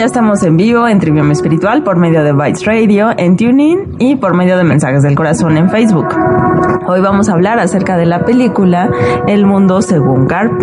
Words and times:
Ya 0.00 0.06
estamos 0.06 0.42
en 0.44 0.56
vivo 0.56 0.88
en 0.88 0.98
Trivium 0.98 1.30
Espiritual 1.30 1.82
por 1.82 1.98
medio 1.98 2.24
de 2.24 2.32
Bytes 2.32 2.64
Radio, 2.64 3.10
en 3.18 3.36
Tuning 3.36 3.96
y 3.98 4.16
por 4.16 4.34
medio 4.34 4.56
de 4.56 4.64
Mensajes 4.64 5.02
del 5.02 5.14
Corazón 5.14 5.58
en 5.58 5.68
Facebook. 5.68 6.06
Hoy 6.86 7.02
vamos 7.02 7.28
a 7.28 7.34
hablar 7.34 7.58
acerca 7.58 7.98
de 7.98 8.06
la 8.06 8.24
película 8.24 8.90
El 9.28 9.44
Mundo 9.44 9.82
según 9.82 10.26
Garp. 10.26 10.58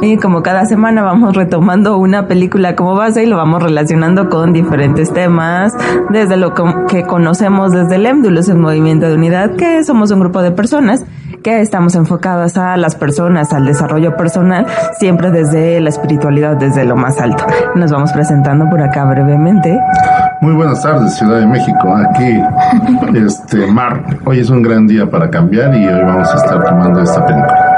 Y 0.00 0.16
como 0.16 0.42
cada 0.42 0.64
semana 0.64 1.02
vamos 1.02 1.36
retomando 1.36 1.98
una 1.98 2.28
película 2.28 2.76
como 2.76 2.94
base 2.94 3.24
y 3.24 3.26
lo 3.26 3.36
vamos 3.36 3.62
relacionando 3.62 4.30
con 4.30 4.54
diferentes 4.54 5.12
temas, 5.12 5.74
desde 6.08 6.38
lo 6.38 6.54
que 6.86 7.02
conocemos 7.02 7.72
desde 7.72 7.96
el 7.96 8.06
EMDULUS, 8.06 8.48
el 8.48 8.56
Movimiento 8.56 9.06
de 9.06 9.16
Unidad, 9.16 9.54
que 9.56 9.84
somos 9.84 10.10
un 10.12 10.20
grupo 10.20 10.40
de 10.40 10.50
personas 10.50 11.04
que 11.42 11.60
estamos 11.60 11.94
enfocadas 11.94 12.56
a 12.56 12.76
las 12.76 12.94
personas, 12.94 13.52
al 13.52 13.66
desarrollo 13.66 14.16
personal, 14.16 14.66
siempre 14.98 15.30
desde 15.30 15.80
la 15.80 15.88
espiritualidad, 15.88 16.56
desde 16.56 16.84
lo 16.84 16.96
más 16.96 17.20
alto. 17.20 17.44
Nos 17.74 17.90
vamos 17.90 18.12
presentando 18.12 18.68
por 18.68 18.82
acá 18.82 19.04
brevemente. 19.04 19.78
Muy 20.40 20.54
buenas 20.54 20.82
tardes, 20.82 21.16
Ciudad 21.16 21.40
de 21.40 21.46
México. 21.46 21.94
Aquí, 21.94 22.42
este, 23.26 23.66
Mar. 23.66 24.02
Hoy 24.24 24.40
es 24.40 24.50
un 24.50 24.62
gran 24.62 24.86
día 24.86 25.10
para 25.10 25.30
cambiar 25.30 25.74
y 25.74 25.86
hoy 25.86 26.02
vamos 26.02 26.32
a 26.32 26.36
estar 26.36 26.64
tomando 26.64 27.00
esta 27.00 27.24
película. 27.26 27.68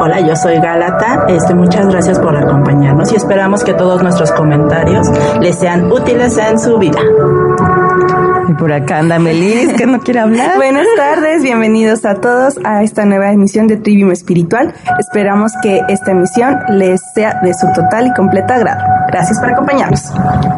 Hola, 0.00 0.20
yo 0.20 0.34
soy 0.36 0.58
Galata. 0.60 1.26
Este, 1.28 1.54
muchas 1.54 1.86
gracias 1.88 2.18
por 2.18 2.36
acompañarnos 2.36 3.12
y 3.12 3.16
esperamos 3.16 3.64
que 3.64 3.74
todos 3.74 4.02
nuestros 4.02 4.32
comentarios 4.32 5.08
les 5.40 5.58
sean 5.58 5.90
útiles 5.90 6.38
en 6.38 6.58
su 6.58 6.78
vida. 6.78 6.98
Y 8.48 8.54
por 8.54 8.72
acá 8.72 9.00
anda 9.00 9.18
Melis, 9.18 9.74
que 9.74 9.84
no 9.84 10.00
quiere 10.00 10.20
hablar. 10.20 10.56
Buenas 10.56 10.86
tardes, 10.96 11.42
bienvenidos 11.42 12.06
a 12.06 12.14
todos 12.14 12.54
a 12.64 12.82
esta 12.82 13.04
nueva 13.04 13.30
emisión 13.30 13.66
de 13.66 13.76
Trivium 13.76 14.10
Espiritual. 14.10 14.72
Esperamos 14.98 15.52
que 15.62 15.82
esta 15.90 16.12
emisión 16.12 16.56
les 16.70 16.98
sea 17.12 17.40
de 17.42 17.52
su 17.52 17.66
total 17.74 18.06
y 18.06 18.14
completa 18.14 18.54
agrado. 18.54 18.80
Gracias 19.08 19.38
por 19.38 19.50
acompañarnos. 19.50 20.10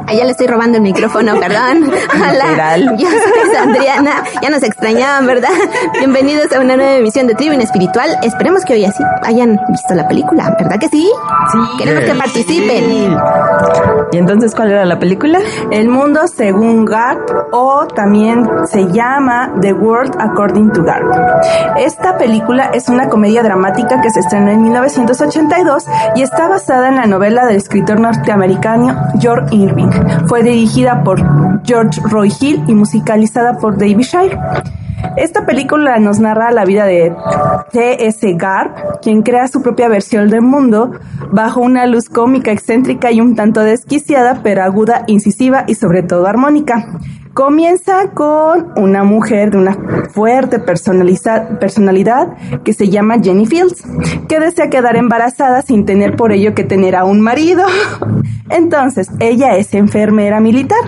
Allá 0.06 0.24
le 0.24 0.30
estoy 0.30 0.46
robando 0.46 0.76
el 0.76 0.84
micrófono, 0.84 1.34
perdón. 1.40 1.90
Hola, 2.14 2.76
yo 2.96 3.08
soy 3.08 3.54
Sandriana. 3.54 4.22
Ya 4.40 4.50
nos 4.50 4.62
extrañaban, 4.62 5.26
¿verdad? 5.26 5.50
Bienvenidos 5.98 6.52
a 6.52 6.60
una 6.60 6.76
nueva 6.76 6.94
emisión 6.94 7.26
de 7.26 7.34
Trivium 7.34 7.60
Espiritual. 7.60 8.18
Esperemos 8.22 8.64
que 8.64 8.74
hoy 8.74 8.84
así 8.84 9.02
hayan 9.24 9.58
visto 9.68 9.94
la 9.94 10.06
película, 10.06 10.56
¿verdad 10.58 10.78
que 10.78 10.88
sí? 10.88 11.10
Sí. 11.52 11.58
Queremos 11.78 12.04
que 12.04 12.14
participen. 12.14 13.16
¿Y 14.12 14.16
entonces 14.16 14.54
cuál 14.54 14.70
era 14.70 14.84
la 14.84 14.98
película? 14.98 15.40
El 15.72 15.88
mundo 15.88 16.20
según 16.28 16.84
Garp 16.84 17.30
o 17.52 17.79
también 17.86 18.48
se 18.66 18.90
llama 18.92 19.52
The 19.60 19.72
World 19.72 20.16
According 20.18 20.72
to 20.72 20.82
Garp. 20.82 21.10
Esta 21.76 22.18
película 22.18 22.70
es 22.74 22.88
una 22.88 23.08
comedia 23.08 23.42
dramática 23.42 24.00
que 24.00 24.10
se 24.10 24.20
estrenó 24.20 24.50
en 24.50 24.62
1982 24.62 25.86
y 26.16 26.22
está 26.22 26.48
basada 26.48 26.88
en 26.88 26.96
la 26.96 27.06
novela 27.06 27.46
del 27.46 27.56
escritor 27.56 28.00
norteamericano 28.00 28.96
George 29.18 29.54
Irving. 29.54 29.90
Fue 30.26 30.42
dirigida 30.42 31.02
por 31.02 31.20
George 31.64 32.00
Roy 32.04 32.32
Hill 32.40 32.64
y 32.66 32.74
musicalizada 32.74 33.58
por 33.58 33.76
David 33.76 34.00
Shire. 34.00 34.38
Esta 35.16 35.46
película 35.46 35.98
nos 35.98 36.18
narra 36.20 36.50
la 36.50 36.64
vida 36.64 36.84
de 36.84 37.14
T.S. 37.72 38.32
Garp, 38.34 39.00
quien 39.02 39.22
crea 39.22 39.48
su 39.48 39.62
propia 39.62 39.88
versión 39.88 40.28
del 40.30 40.42
mundo 40.42 40.92
bajo 41.32 41.60
una 41.60 41.86
luz 41.86 42.08
cómica, 42.08 42.52
excéntrica 42.52 43.10
y 43.10 43.20
un 43.20 43.34
tanto 43.34 43.60
desquiciada, 43.62 44.40
pero 44.42 44.62
aguda, 44.62 45.04
incisiva 45.06 45.64
y 45.66 45.74
sobre 45.74 46.02
todo 46.02 46.26
armónica. 46.26 46.86
Comienza 47.34 48.10
con 48.10 48.72
una 48.76 49.04
mujer 49.04 49.52
de 49.52 49.58
una 49.58 49.76
fuerte 50.12 50.58
personalidad 50.58 52.36
que 52.64 52.72
se 52.72 52.88
llama 52.88 53.20
Jenny 53.22 53.46
Fields, 53.46 53.84
que 54.28 54.40
desea 54.40 54.68
quedar 54.68 54.96
embarazada 54.96 55.62
sin 55.62 55.86
tener 55.86 56.16
por 56.16 56.32
ello 56.32 56.54
que 56.54 56.64
tener 56.64 56.96
a 56.96 57.04
un 57.04 57.20
marido. 57.20 57.64
Entonces, 58.50 59.08
ella 59.20 59.56
es 59.56 59.74
enfermera 59.74 60.40
militar 60.40 60.80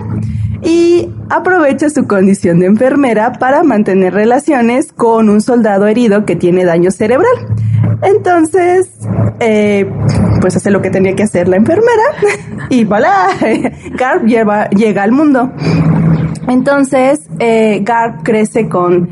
y 0.63 1.09
aprovecha 1.29 1.89
su 1.89 2.07
condición 2.07 2.59
de 2.59 2.67
enfermera 2.67 3.33
para 3.33 3.63
mantener 3.63 4.13
relaciones 4.13 4.91
con 4.93 5.29
un 5.29 5.41
soldado 5.41 5.87
herido 5.87 6.25
que 6.25 6.35
tiene 6.35 6.65
daño 6.65 6.91
cerebral. 6.91 7.35
Entonces, 8.01 8.89
eh, 9.39 9.89
pues 10.41 10.55
hace 10.55 10.71
lo 10.71 10.81
que 10.81 10.89
tenía 10.89 11.15
que 11.15 11.23
hacer 11.23 11.47
la 11.47 11.57
enfermera 11.57 12.03
y 12.69 12.83
voilà, 12.83 13.29
Garp 13.97 14.23
llega 14.25 15.03
al 15.03 15.11
mundo. 15.11 15.51
Entonces, 16.47 17.21
eh, 17.39 17.79
Garp 17.83 18.23
crece 18.23 18.67
con... 18.69 19.09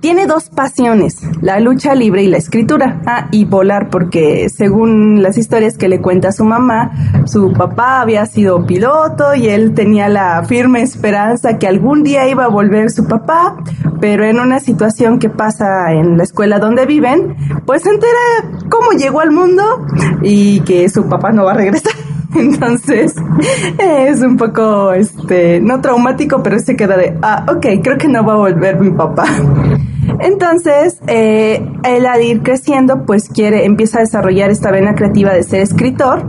Tiene 0.00 0.26
dos 0.26 0.50
pasiones, 0.50 1.20
la 1.42 1.60
lucha 1.60 1.94
libre 1.94 2.24
y 2.24 2.26
la 2.26 2.36
escritura. 2.36 3.00
Ah, 3.06 3.28
y 3.30 3.44
volar, 3.44 3.88
porque 3.88 4.48
según 4.48 5.22
las 5.22 5.38
historias 5.38 5.78
que 5.78 5.88
le 5.88 6.00
cuenta 6.00 6.32
su 6.32 6.44
mamá, 6.44 6.90
su 7.24 7.52
papá 7.52 8.00
había 8.00 8.26
sido 8.26 8.66
piloto 8.66 9.36
y 9.36 9.46
él 9.46 9.74
tenía 9.74 10.08
la 10.08 10.42
firme 10.42 10.82
esperanza 10.82 11.56
que 11.56 11.68
algún 11.68 12.02
día 12.02 12.28
iba 12.28 12.46
a 12.46 12.48
volver 12.48 12.90
su 12.90 13.06
papá, 13.06 13.56
pero 14.00 14.24
en 14.24 14.40
una 14.40 14.58
situación 14.58 15.20
que 15.20 15.30
pasa 15.30 15.92
en 15.92 16.16
la 16.16 16.24
escuela 16.24 16.58
donde 16.58 16.84
viven, 16.84 17.36
pues 17.64 17.82
se 17.82 17.90
entera 17.90 18.66
cómo 18.68 18.90
llegó 18.98 19.20
al 19.20 19.30
mundo 19.30 19.86
y 20.22 20.62
que 20.62 20.88
su 20.88 21.08
papá 21.08 21.30
no 21.30 21.44
va 21.44 21.52
a 21.52 21.54
regresar. 21.54 21.92
Entonces, 22.36 23.14
es 23.78 24.20
un 24.22 24.36
poco, 24.36 24.92
este, 24.92 25.60
no 25.60 25.80
traumático, 25.80 26.42
pero 26.42 26.58
se 26.58 26.76
queda 26.76 26.96
de, 26.96 27.18
ah, 27.22 27.46
ok, 27.48 27.66
creo 27.82 27.98
que 27.98 28.08
no 28.08 28.24
va 28.24 28.34
a 28.34 28.36
volver 28.36 28.78
mi 28.80 28.90
papá. 28.90 29.24
Entonces, 30.20 30.98
eh, 31.06 31.64
él 31.84 32.06
al 32.06 32.22
ir 32.22 32.42
creciendo, 32.42 33.04
pues 33.04 33.28
quiere, 33.28 33.64
empieza 33.64 33.98
a 33.98 34.00
desarrollar 34.02 34.50
esta 34.50 34.70
vena 34.70 34.94
creativa 34.94 35.32
de 35.32 35.42
ser 35.42 35.60
escritor. 35.60 36.24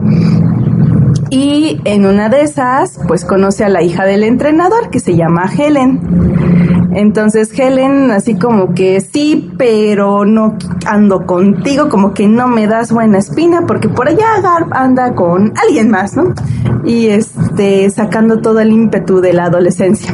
Y 1.34 1.82
en 1.86 2.06
una 2.06 2.30
de 2.30 2.42
esas, 2.42 3.00
pues 3.08 3.26
conoce 3.26 3.66
a 3.66 3.70
la 3.70 3.82
hija 3.82 4.06
del 4.06 4.24
entrenador, 4.24 4.92
que 4.92 5.00
se 5.00 5.16
llama 5.16 5.50
Helen. 5.52 6.92
Entonces 6.94 7.50
Helen 7.58 8.12
así 8.12 8.36
como 8.36 8.76
que 8.76 9.02
sí, 9.02 9.52
pero 9.58 10.26
no 10.26 10.56
ando 10.86 11.26
contigo, 11.26 11.90
como 11.90 12.14
que 12.14 12.28
no 12.28 12.48
me 12.48 12.68
das 12.68 12.92
buena 12.92 13.18
espina, 13.18 13.66
porque 13.66 13.90
por 13.90 14.10
allá 14.10 14.42
Garp 14.44 14.72
anda 14.74 15.16
con 15.16 15.54
alguien 15.58 15.90
más, 15.90 16.16
¿no? 16.16 16.36
Y 16.86 17.08
este, 17.08 17.90
sacando 17.90 18.40
todo 18.40 18.60
el 18.60 18.72
ímpetu 18.72 19.20
de 19.20 19.34
la 19.34 19.46
adolescencia. 19.46 20.14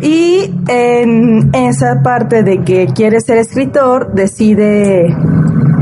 Y 0.00 0.52
en 0.66 1.54
esa 1.54 2.02
parte 2.02 2.42
de 2.42 2.64
que 2.64 2.88
quiere 2.88 3.20
ser 3.20 3.38
escritor, 3.38 4.12
decide, 4.12 5.16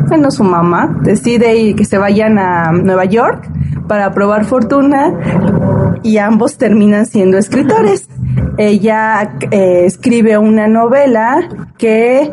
bueno, 0.08 0.30
su 0.30 0.44
mamá, 0.44 0.98
decide 1.02 1.74
que 1.74 1.86
se 1.86 1.96
vayan 1.96 2.38
a 2.38 2.72
Nueva 2.72 3.06
York 3.06 3.48
para 3.90 4.12
probar 4.12 4.44
fortuna 4.44 5.98
y 6.04 6.18
ambos 6.18 6.56
terminan 6.58 7.06
siendo 7.06 7.38
escritores. 7.38 8.08
Ella 8.56 9.36
eh, 9.50 9.82
escribe 9.84 10.38
una 10.38 10.68
novela 10.68 11.48
que 11.76 12.32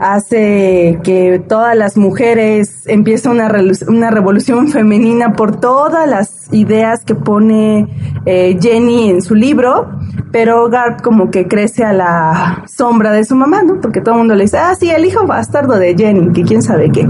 hace 0.00 0.98
que 1.04 1.42
todas 1.46 1.76
las 1.76 1.98
mujeres 1.98 2.84
empiece 2.86 3.28
una, 3.28 3.52
una 3.86 4.10
revolución 4.10 4.68
femenina 4.68 5.34
por 5.34 5.60
todas 5.60 6.08
las 6.08 6.50
ideas 6.54 7.04
que 7.04 7.14
pone 7.14 7.86
eh, 8.24 8.56
Jenny 8.58 9.10
en 9.10 9.20
su 9.20 9.34
libro, 9.34 9.90
pero 10.32 10.70
Garp 10.70 11.02
como 11.02 11.30
que 11.30 11.46
crece 11.46 11.84
a 11.84 11.92
la 11.92 12.64
sombra 12.66 13.12
de 13.12 13.26
su 13.26 13.36
mamá, 13.36 13.62
¿no? 13.62 13.78
Porque 13.82 14.00
todo 14.00 14.14
el 14.14 14.20
mundo 14.20 14.36
le 14.36 14.44
dice, 14.44 14.56
ah, 14.56 14.74
sí, 14.74 14.88
el 14.88 15.04
hijo 15.04 15.26
bastardo 15.26 15.74
de 15.74 15.94
Jenny, 15.94 16.32
que 16.32 16.44
quién 16.44 16.62
sabe 16.62 16.90
qué. 16.90 17.06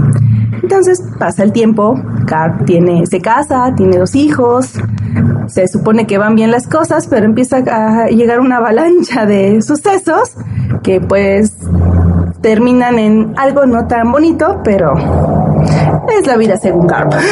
Entonces 0.61 1.01
pasa 1.19 1.43
el 1.43 1.51
tiempo, 1.51 1.99
Garp 2.25 2.65
tiene, 2.65 3.05
se 3.05 3.21
casa, 3.21 3.73
tiene 3.75 3.97
dos 3.97 4.15
hijos, 4.15 4.73
se 5.47 5.67
supone 5.67 6.07
que 6.07 6.17
van 6.17 6.35
bien 6.35 6.51
las 6.51 6.67
cosas, 6.67 7.07
pero 7.07 7.25
empieza 7.25 7.57
a 7.57 8.07
llegar 8.07 8.39
una 8.39 8.57
avalancha 8.57 9.25
de 9.25 9.61
sucesos 9.61 10.35
que 10.83 11.01
pues 11.01 11.53
terminan 12.41 12.99
en 12.99 13.33
algo 13.37 13.65
no 13.65 13.87
tan 13.87 14.11
bonito, 14.11 14.61
pero 14.63 14.93
es 16.19 16.27
la 16.27 16.37
vida 16.37 16.57
según 16.57 16.87
Garp. 16.87 17.13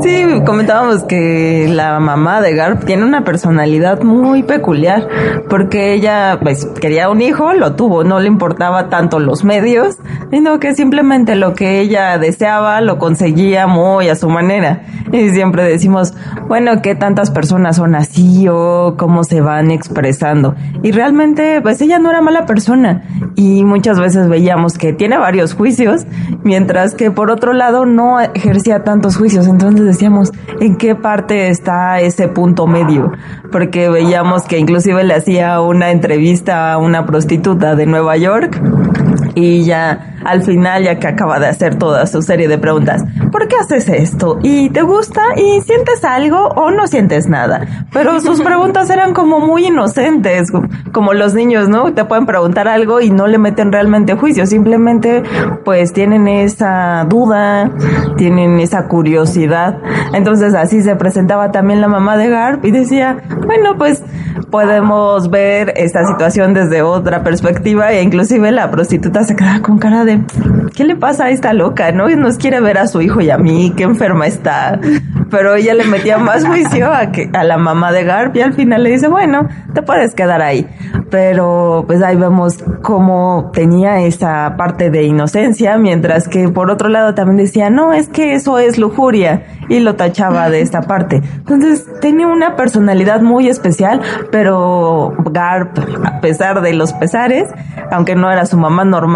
Sí, 0.00 0.24
comentábamos 0.44 1.04
que 1.04 1.68
la 1.68 2.00
mamá 2.00 2.40
de 2.40 2.54
Garp 2.54 2.84
tiene 2.84 3.04
una 3.04 3.24
personalidad 3.24 4.02
muy 4.02 4.42
peculiar, 4.42 5.08
porque 5.48 5.94
ella 5.94 6.40
pues 6.42 6.66
quería 6.80 7.08
un 7.10 7.22
hijo, 7.22 7.52
lo 7.52 7.76
tuvo, 7.76 8.02
no 8.02 8.18
le 8.18 8.26
importaba 8.26 8.88
tanto 8.88 9.20
los 9.20 9.44
medios, 9.44 9.98
sino 10.30 10.58
que 10.58 10.74
simplemente 10.74 11.36
lo 11.36 11.54
que 11.54 11.80
ella 11.80 12.18
deseaba 12.18 12.80
lo 12.80 12.98
conseguía 12.98 13.66
muy 13.66 14.08
a 14.08 14.16
su 14.16 14.28
manera. 14.28 14.82
Y 15.12 15.30
siempre 15.30 15.64
decimos, 15.64 16.14
bueno, 16.48 16.82
¿qué 16.82 16.94
tantas 16.94 17.30
personas 17.30 17.76
son 17.76 17.94
así 17.94 18.48
o 18.48 18.96
cómo 18.98 19.24
se 19.24 19.40
van 19.40 19.70
expresando? 19.70 20.54
Y 20.82 20.90
realmente 20.90 21.60
pues 21.60 21.80
ella 21.82 21.98
no 21.98 22.10
era 22.10 22.22
mala 22.22 22.46
persona 22.46 23.04
y 23.36 23.62
muchas 23.64 23.91
veces 23.98 24.28
veíamos 24.28 24.78
que 24.78 24.92
tiene 24.92 25.18
varios 25.18 25.54
juicios, 25.54 26.06
mientras 26.42 26.94
que 26.94 27.10
por 27.10 27.30
otro 27.30 27.52
lado 27.52 27.86
no 27.86 28.20
ejercía 28.20 28.84
tantos 28.84 29.16
juicios. 29.16 29.46
Entonces 29.46 29.84
decíamos, 29.84 30.32
¿en 30.60 30.76
qué 30.76 30.94
parte 30.94 31.48
está 31.48 32.00
ese 32.00 32.28
punto 32.28 32.66
medio? 32.66 33.12
Porque 33.50 33.88
veíamos 33.88 34.44
que 34.44 34.58
inclusive 34.58 35.04
le 35.04 35.14
hacía 35.14 35.60
una 35.60 35.90
entrevista 35.90 36.72
a 36.72 36.78
una 36.78 37.06
prostituta 37.06 37.74
de 37.74 37.86
Nueva 37.86 38.16
York 38.16 38.60
y 39.34 39.64
ya 39.64 40.16
al 40.24 40.42
final, 40.42 40.84
ya 40.84 40.98
que 40.98 41.08
acaba 41.08 41.38
de 41.38 41.48
hacer 41.48 41.76
toda 41.76 42.06
su 42.06 42.22
serie 42.22 42.48
de 42.48 42.58
preguntas, 42.58 43.04
¿por 43.30 43.48
qué 43.48 43.56
haces 43.56 43.88
esto? 43.88 44.38
¿Y 44.42 44.70
te 44.70 44.82
gusta? 44.82 45.22
¿Y 45.36 45.60
sientes 45.62 46.04
algo 46.04 46.48
o 46.48 46.70
no 46.70 46.86
sientes 46.86 47.28
nada? 47.28 47.86
Pero 47.92 48.20
sus 48.20 48.40
preguntas 48.44 48.88
eran 48.90 49.14
como 49.14 49.40
muy 49.40 49.66
inocentes, 49.66 50.50
como 50.92 51.12
los 51.12 51.34
niños, 51.34 51.68
¿no? 51.68 51.92
Te 51.92 52.04
pueden 52.04 52.26
preguntar 52.26 52.68
algo 52.68 53.00
y 53.00 53.10
no 53.10 53.26
le 53.26 53.38
meten 53.38 53.72
realmente 53.72 54.14
juicio, 54.14 54.46
simplemente 54.46 55.22
pues 55.64 55.92
tienen 55.92 56.28
esa 56.28 57.04
duda, 57.08 57.70
tienen 58.16 58.60
esa 58.60 58.86
curiosidad. 58.86 59.78
Entonces 60.12 60.54
así 60.54 60.82
se 60.82 60.96
presentaba 60.96 61.50
también 61.50 61.80
la 61.80 61.88
mamá 61.88 62.16
de 62.16 62.28
Garp 62.28 62.64
y 62.64 62.70
decía, 62.70 63.18
bueno, 63.46 63.76
pues 63.76 64.02
podemos 64.50 65.30
ver 65.30 65.72
esta 65.76 66.06
situación 66.06 66.54
desde 66.54 66.82
otra 66.82 67.22
perspectiva 67.22 67.92
e 67.92 68.02
inclusive 68.02 68.52
la 68.52 68.70
prostituta 68.70 69.21
se 69.24 69.36
quedaba 69.36 69.60
con 69.60 69.78
cara 69.78 70.04
de 70.04 70.20
¿qué 70.74 70.84
le 70.84 70.96
pasa 70.96 71.26
a 71.26 71.30
esta 71.30 71.52
loca? 71.52 71.92
¿No? 71.92 72.08
Nos 72.08 72.38
quiere 72.38 72.60
ver 72.60 72.78
a 72.78 72.86
su 72.86 73.00
hijo 73.00 73.20
y 73.20 73.30
a 73.30 73.38
mí, 73.38 73.72
qué 73.76 73.84
enferma 73.84 74.26
está. 74.26 74.80
Pero 75.30 75.54
ella 75.54 75.74
le 75.74 75.84
metía 75.84 76.18
más 76.18 76.46
juicio 76.46 76.92
a 76.92 77.10
que 77.10 77.30
a 77.32 77.44
la 77.44 77.56
mamá 77.56 77.92
de 77.92 78.04
Garp 78.04 78.36
y 78.36 78.42
al 78.42 78.52
final 78.52 78.82
le 78.82 78.90
dice, 78.90 79.08
bueno, 79.08 79.48
te 79.72 79.82
puedes 79.82 80.14
quedar 80.14 80.42
ahí. 80.42 80.68
Pero 81.10 81.84
pues 81.86 82.02
ahí 82.02 82.16
vemos 82.16 82.62
cómo 82.82 83.50
tenía 83.52 84.00
esa 84.00 84.54
parte 84.56 84.90
de 84.90 85.04
inocencia, 85.04 85.78
mientras 85.78 86.28
que 86.28 86.48
por 86.48 86.70
otro 86.70 86.88
lado 86.88 87.14
también 87.14 87.38
decía, 87.38 87.70
no, 87.70 87.92
es 87.92 88.08
que 88.08 88.34
eso 88.34 88.58
es 88.58 88.78
lujuria 88.78 89.44
y 89.68 89.80
lo 89.80 89.94
tachaba 89.94 90.50
de 90.50 90.60
esta 90.60 90.82
parte. 90.82 91.22
Entonces 91.38 91.86
tenía 92.00 92.26
una 92.26 92.56
personalidad 92.56 93.22
muy 93.22 93.48
especial, 93.48 94.00
pero 94.30 95.14
Garp, 95.30 95.78
a 96.04 96.20
pesar 96.20 96.60
de 96.60 96.74
los 96.74 96.92
pesares, 96.92 97.48
aunque 97.90 98.14
no 98.14 98.30
era 98.30 98.46
su 98.46 98.58
mamá 98.58 98.84
normal, 98.84 99.11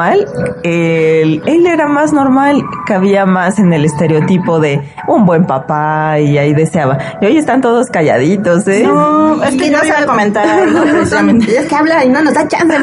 él, 0.63 1.43
él 1.47 1.67
era 1.67 1.87
más 1.87 2.13
normal, 2.13 2.63
cabía 2.87 3.27
más 3.27 3.59
en 3.59 3.73
el 3.73 3.85
estereotipo 3.85 4.61
de 4.61 4.81
un 5.09 5.27
buen 5.27 5.47
papá 5.47 6.19
y 6.21 6.39
ahí 6.39 6.55
deseaba. 6.55 6.99
Y 7.21 7.27
hoy 7.27 7.37
están 7.37 7.61
todos 7.61 7.89
calladitos, 7.89 8.67
¿eh? 8.69 8.83
No, 8.85 9.43
es 9.43 9.55
que 9.57 9.71
no 9.71 9.81
se 9.81 9.93
va 9.93 10.01
a 10.01 10.07
comentar 10.07 10.49
algo 10.61 10.83
precisamente. 10.83 11.57
Es 11.59 11.67
que 11.67 11.75
habla 11.75 12.05
y 12.05 12.09
no 12.09 12.23
nos 12.23 12.35
da 12.35 12.47
chance, 12.49 12.77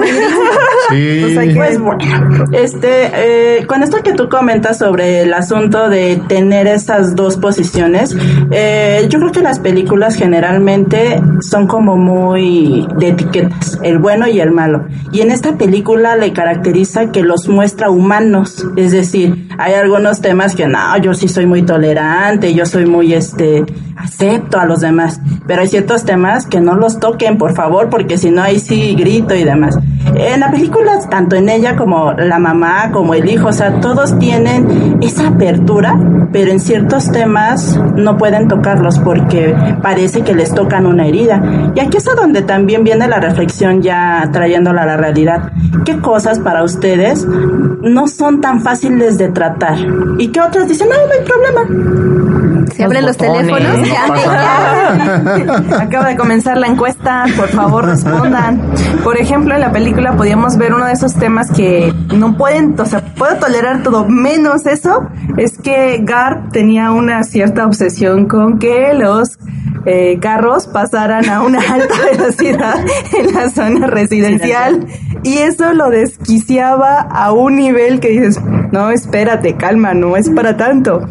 Sí. 0.89 1.53
Pues 1.55 1.79
bueno, 1.79 2.45
este, 2.51 3.11
eh, 3.13 3.65
con 3.67 3.83
esto 3.83 4.01
que 4.03 4.13
tú 4.13 4.29
comentas 4.29 4.77
sobre 4.77 5.21
el 5.21 5.33
asunto 5.33 5.89
de 5.89 6.21
tener 6.27 6.67
esas 6.67 7.15
dos 7.15 7.37
posiciones, 7.37 8.15
eh, 8.51 9.07
yo 9.09 9.19
creo 9.19 9.31
que 9.31 9.41
las 9.41 9.59
películas 9.59 10.15
generalmente 10.15 11.21
son 11.41 11.67
como 11.67 11.95
muy 11.95 12.87
de 12.97 13.09
etiquetas, 13.09 13.79
el 13.83 13.99
bueno 13.99 14.27
y 14.27 14.39
el 14.39 14.51
malo. 14.51 14.85
Y 15.11 15.21
en 15.21 15.31
esta 15.31 15.57
película 15.57 16.15
le 16.15 16.33
caracteriza 16.33 17.02
que 17.11 17.23
los 17.23 17.47
muestra 17.47 17.89
humanos, 17.89 18.65
es 18.75 18.91
decir, 18.91 19.47
hay 19.57 19.73
algunos 19.73 20.21
temas 20.21 20.55
que 20.55 20.67
no, 20.67 20.97
yo 20.97 21.13
sí 21.13 21.27
soy 21.27 21.45
muy 21.45 21.63
tolerante, 21.63 22.53
yo 22.53 22.65
soy 22.65 22.85
muy, 22.85 23.13
este, 23.13 23.63
acepto 23.95 24.59
a 24.59 24.65
los 24.65 24.81
demás, 24.81 25.19
pero 25.47 25.61
hay 25.61 25.67
ciertos 25.67 26.03
temas 26.03 26.45
que 26.45 26.59
no 26.59 26.75
los 26.75 26.99
toquen, 26.99 27.37
por 27.37 27.53
favor, 27.53 27.89
porque 27.89 28.17
si 28.17 28.31
no 28.31 28.41
ahí 28.41 28.59
sí 28.59 28.95
grito 28.95 29.35
y 29.35 29.43
demás. 29.43 29.77
En 30.15 30.39
la 30.39 30.51
película, 30.51 30.99
tanto 31.09 31.35
en 31.35 31.49
ella 31.49 31.75
como 31.75 32.13
la 32.13 32.39
mamá, 32.39 32.91
como 32.91 33.13
el 33.13 33.27
hijo, 33.29 33.47
o 33.47 33.53
sea, 33.53 33.79
todos 33.79 34.17
tienen 34.19 34.99
esa 35.01 35.29
apertura, 35.29 35.97
pero 36.31 36.51
en 36.51 36.59
ciertos 36.59 37.11
temas 37.11 37.79
no 37.95 38.17
pueden 38.17 38.47
tocarlos 38.47 38.99
porque 38.99 39.55
parece 39.81 40.21
que 40.21 40.35
les 40.35 40.53
tocan 40.53 40.85
una 40.85 41.07
herida. 41.07 41.71
Y 41.75 41.79
aquí 41.79 41.97
es 41.97 42.07
a 42.07 42.15
donde 42.15 42.43
también 42.43 42.83
viene 42.83 43.07
la 43.07 43.19
reflexión 43.19 43.81
ya 43.81 44.29
trayéndola 44.31 44.83
a 44.83 44.85
la 44.85 44.97
realidad. 44.97 45.51
¿Qué 45.85 45.99
cosas 45.99 46.39
para 46.39 46.63
ustedes 46.63 47.25
no 47.25 48.07
son 48.07 48.39
tan 48.39 48.61
fáciles 48.61 49.17
de 49.17 49.29
tratar? 49.29 49.77
Y 50.19 50.27
qué 50.29 50.41
otras 50.41 50.67
dicen, 50.67 50.89
no, 50.89 50.95
no 50.95 51.13
hay 51.13 51.25
problema. 51.25 52.52
Se 52.75 52.83
abren 52.83 53.05
los 53.05 53.17
teléfonos, 53.17 53.87
ya. 53.87 54.05
Acaba 55.81 56.09
de 56.09 56.15
comenzar 56.15 56.57
la 56.57 56.67
encuesta, 56.67 57.25
por 57.35 57.49
favor 57.49 57.85
respondan. 57.85 58.61
Por 59.03 59.17
ejemplo, 59.17 59.55
en 59.55 59.61
la 59.61 59.71
película 59.71 60.15
podíamos 60.15 60.57
ver 60.57 60.73
uno 60.73 60.85
de 60.85 60.93
esos 60.93 61.13
temas 61.15 61.51
que 61.51 61.93
no 62.15 62.37
pueden, 62.37 62.79
o 62.79 62.85
sea, 62.85 63.01
puedo 63.15 63.35
tolerar 63.37 63.83
todo 63.83 64.05
menos 64.07 64.65
eso, 64.65 65.07
es 65.37 65.57
que 65.57 65.99
Garp 66.03 66.51
tenía 66.51 66.91
una 66.91 67.23
cierta 67.23 67.65
obsesión 67.65 68.27
con 68.27 68.59
que 68.59 68.93
los 68.93 69.37
eh, 69.85 70.17
carros 70.21 70.67
pasaran 70.67 71.29
a 71.29 71.41
una 71.41 71.59
alta 71.73 71.95
velocidad 72.11 72.85
en 73.17 73.33
la 73.33 73.49
zona 73.49 73.87
residencial 73.87 74.85
y 75.23 75.37
eso 75.37 75.73
lo 75.73 75.89
desquiciaba 75.89 76.99
a 77.01 77.31
un 77.31 77.55
nivel 77.55 77.99
que 77.99 78.09
dices, 78.09 78.39
no, 78.71 78.91
espérate, 78.91 79.55
calma, 79.55 79.93
no 79.93 80.17
es 80.17 80.29
para 80.29 80.57
tanto, 80.57 81.01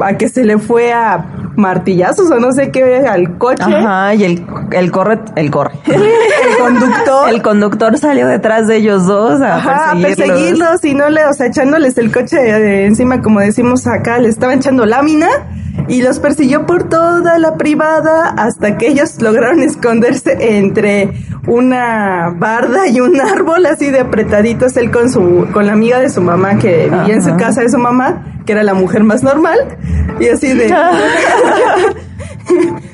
a 0.00 0.16
que 0.16 0.28
se 0.28 0.44
le 0.44 0.58
fue 0.58 0.92
a 0.92 1.26
martillazos 1.56 2.30
o 2.30 2.38
no 2.38 2.52
sé 2.52 2.70
qué 2.70 3.06
al 3.06 3.36
coche. 3.36 3.64
Ajá, 3.64 4.14
y 4.14 4.24
el, 4.24 4.46
el 4.70 4.90
corre, 4.90 5.18
el 5.36 5.50
corre. 5.50 5.72
El 5.86 6.56
conductor 6.64 7.28
El 7.28 7.42
conductor 7.42 7.98
salió 7.98 8.26
detrás 8.26 8.66
de 8.66 8.76
ellos 8.76 9.06
dos 9.06 9.40
a 9.40 9.56
Ajá, 9.56 9.90
a 9.90 9.94
perseguirlos. 9.94 10.16
perseguirlos 10.16 10.84
y 10.84 10.94
no 10.94 11.08
le, 11.08 11.24
o 11.26 11.32
sea, 11.32 11.46
echándoles 11.46 11.98
el 11.98 12.12
coche 12.12 12.36
de 12.36 12.86
encima, 12.86 13.20
como 13.20 13.40
decimos 13.40 13.86
acá, 13.86 14.18
le 14.18 14.28
estaban 14.28 14.58
echando 14.58 14.86
lámina 14.86 15.28
y 15.88 16.02
los 16.02 16.18
persiguió 16.18 16.66
por 16.66 16.88
toda 16.88 17.38
la 17.38 17.56
privada 17.56 18.28
hasta 18.28 18.76
que 18.76 18.88
ellos 18.88 19.20
lograron 19.20 19.62
esconderse 19.62 20.58
entre 20.58 21.12
una 21.46 22.34
barda 22.36 22.88
y 22.88 23.00
un 23.00 23.18
árbol 23.20 23.66
así 23.66 23.90
de 23.90 24.00
apretaditos 24.00 24.76
él 24.76 24.90
con 24.90 25.10
su 25.10 25.48
con 25.52 25.66
la 25.66 25.72
amiga 25.72 25.98
de 25.98 26.10
su 26.10 26.20
mamá 26.20 26.58
que 26.58 26.90
vivía 26.90 27.14
en 27.14 27.22
su 27.22 27.36
casa 27.36 27.62
de 27.62 27.70
su 27.70 27.78
mamá, 27.78 28.42
que 28.44 28.52
era 28.52 28.62
la 28.62 28.74
mujer 28.74 29.02
más 29.02 29.22
normal 29.22 29.58
y 30.20 30.28
así 30.28 30.52
de 30.52 30.68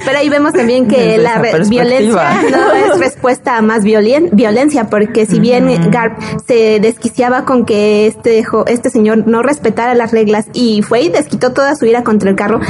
Pero 0.05 0.19
ahí 0.19 0.29
vemos 0.29 0.53
también 0.53 0.87
que 0.89 0.97
Desde 1.19 1.19
la 1.23 1.39
violencia 1.69 2.41
no 2.51 2.73
es 2.73 2.99
respuesta 2.99 3.57
a 3.57 3.63
más 3.63 3.85
violen- 3.85 4.31
violencia, 4.33 4.85
porque 4.91 5.27
si 5.27 5.39
bien 5.41 5.91
Garp 5.91 6.19
se 6.47 6.79
desquiciaba 6.81 7.45
con 7.45 7.65
que 7.65 8.07
este 8.07 8.45
este 8.67 8.91
señor 8.91 9.27
no 9.27 9.43
respetara 9.43 9.95
las 9.95 10.13
reglas 10.13 10.47
y 10.53 10.83
fue 10.83 11.03
y 11.03 11.09
desquitó 11.09 11.53
toda 11.53 11.75
su 11.77 11.87
ira 11.87 12.03
contra 12.05 12.31
el 12.31 12.37
carro, 12.37 12.61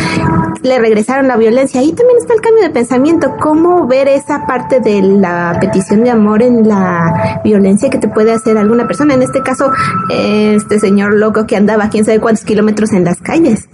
le 0.62 0.79
regresaron 0.79 1.29
la 1.29 1.37
violencia. 1.37 1.81
Ahí 1.81 1.93
también 1.93 2.19
está 2.19 2.35
el 2.35 2.41
cambio 2.41 2.62
de 2.62 2.71
pensamiento, 2.71 3.35
cómo 3.41 3.87
ver 3.87 4.09
esa 4.09 4.47
parte 4.47 4.81
de 4.81 5.03
la 5.03 5.57
petición 5.61 6.05
de 6.05 6.11
amor 6.11 6.43
en 6.43 6.69
la 6.69 7.41
violencia 7.45 7.91
que 7.91 7.99
te 7.99 8.09
puede 8.09 8.33
hacer 8.33 8.57
alguna 8.59 8.87
persona. 8.87 9.14
En 9.14 9.23
este 9.23 9.43
caso, 9.43 9.71
este 10.11 10.79
señor 10.79 11.14
loco 11.14 11.47
que 11.47 11.57
andaba 11.57 11.88
quién 11.88 12.05
sabe 12.05 12.21
cuántos 12.21 12.45
kilómetros 12.45 12.93
en 12.93 13.05
las 13.05 13.19
calles. 13.21 13.69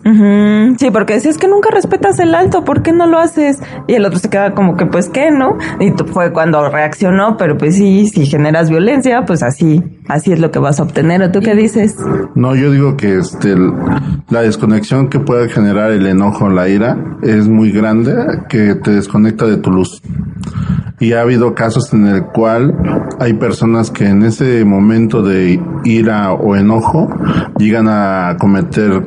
Sí, 0.79 0.91
porque 0.91 1.15
decías 1.15 1.39
que 1.39 1.49
nunca 1.49 1.71
respetas 1.71 2.19
el 2.19 2.35
alto, 2.35 2.65
¿por 2.65 2.83
qué 2.83 2.93
no 2.93 3.00
lo 3.07 3.19
haces? 3.19 3.59
Y 3.87 3.95
el 3.95 4.05
otro 4.05 4.19
se 4.19 4.29
queda 4.31 4.55
como 4.55 4.77
que, 4.77 4.87
pues, 4.87 5.09
¿qué, 5.09 5.31
no? 5.31 5.57
Y 5.79 5.91
tú- 5.93 6.05
fue 6.07 6.33
cuando 6.33 6.69
reaccionó, 6.69 7.37
pero 7.37 7.57
pues 7.57 7.77
sí, 7.77 8.07
si 8.09 8.27
generas 8.27 8.69
violencia, 8.71 9.25
pues 9.27 9.43
así, 9.43 9.83
así 10.09 10.33
es 10.33 10.41
lo 10.41 10.51
que 10.51 10.59
vas 10.59 10.81
a 10.81 10.83
obtener. 10.83 11.23
¿O 11.23 11.31
tú 11.31 11.41
qué 11.41 11.55
dices? 11.55 11.97
No, 12.35 12.55
yo 12.57 12.71
digo 12.71 12.97
que 12.97 13.19
este 13.19 13.55
la 14.29 14.43
desconexión 14.43 15.09
que 15.09 15.19
puede 15.21 15.49
generar 15.49 15.91
el 15.91 16.07
enojo, 16.07 16.49
la 16.49 16.69
ira, 16.69 16.97
es 17.23 17.49
muy 17.49 17.71
grande, 17.73 18.15
que 18.49 18.75
te 18.77 18.93
desconecta 18.93 19.47
de 19.47 19.57
tu 19.57 19.71
luz. 19.71 20.01
Y 21.01 21.15
ha 21.15 21.23
habido 21.23 21.55
casos 21.55 21.93
en 21.95 22.07
el 22.07 22.25
cual 22.27 22.75
hay 23.19 23.33
personas 23.35 23.91
que 23.91 24.07
en 24.07 24.23
ese 24.23 24.65
momento 24.65 25.23
de 25.23 25.59
ira 25.85 26.33
o 26.33 26.57
enojo 26.57 27.09
llegan 27.59 27.89
a 27.89 28.37
cometer 28.39 29.07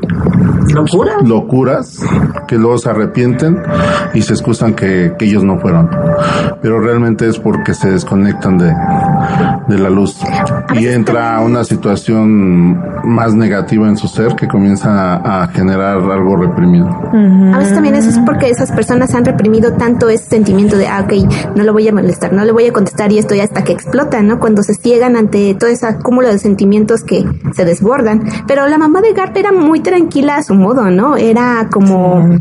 ¿Locura? 0.73 1.11
locuras 1.23 1.99
que 2.47 2.57
luego 2.57 2.77
se 2.79 2.89
arrepienten 2.89 3.61
y 4.13 4.21
se 4.21 4.33
excusan 4.33 4.73
que, 4.73 5.13
que 5.17 5.25
ellos 5.25 5.43
no 5.43 5.59
fueron. 5.59 5.89
Pero 6.61 6.79
realmente 6.79 7.27
es 7.27 7.39
porque 7.39 7.73
se 7.73 7.91
desconectan 7.91 8.57
de, 8.57 8.73
de 9.67 9.79
la 9.79 9.89
luz. 9.89 10.17
Y 10.75 10.87
entra 10.87 11.35
a 11.35 11.41
una 11.41 11.63
situación 11.63 12.81
más 13.03 13.33
negativa 13.33 13.87
en 13.87 13.97
su 13.97 14.07
ser 14.07 14.35
que 14.35 14.47
comienza 14.47 15.15
a, 15.15 15.47
generar 15.47 15.97
algo 15.97 16.35
reprimido. 16.35 16.87
A 17.53 17.57
veces 17.57 17.73
también 17.73 17.95
eso 17.95 18.09
es 18.09 18.19
porque 18.19 18.49
esas 18.49 18.71
personas 18.71 19.13
han 19.13 19.25
reprimido 19.25 19.73
tanto 19.73 20.09
ese 20.09 20.29
sentimiento 20.29 20.77
de, 20.77 20.87
ah, 20.87 21.05
ok, 21.05 21.55
no 21.55 21.63
lo 21.63 21.73
voy 21.73 21.87
a 21.87 21.93
molestar, 21.93 22.33
no 22.33 22.43
le 22.43 22.51
voy 22.51 22.65
a 22.65 22.73
contestar 22.73 23.11
y 23.11 23.19
esto 23.19 23.35
ya 23.35 23.43
hasta 23.43 23.63
que 23.63 23.73
explota, 23.73 24.21
¿no? 24.21 24.39
Cuando 24.39 24.63
se 24.63 24.73
ciegan 24.73 25.15
ante 25.15 25.53
todo 25.55 25.69
ese 25.69 25.85
acúmulo 25.85 26.29
de 26.29 26.39
sentimientos 26.39 27.03
que 27.03 27.25
se 27.53 27.65
desbordan. 27.65 28.23
Pero 28.47 28.67
la 28.67 28.77
mamá 28.77 29.01
de 29.01 29.13
Garp 29.13 29.35
era 29.37 29.51
muy 29.51 29.81
tranquila 29.81 30.37
a 30.37 30.43
su 30.43 30.55
modo, 30.55 30.89
¿no? 30.89 31.17
Era 31.17 31.67
como... 31.71 32.39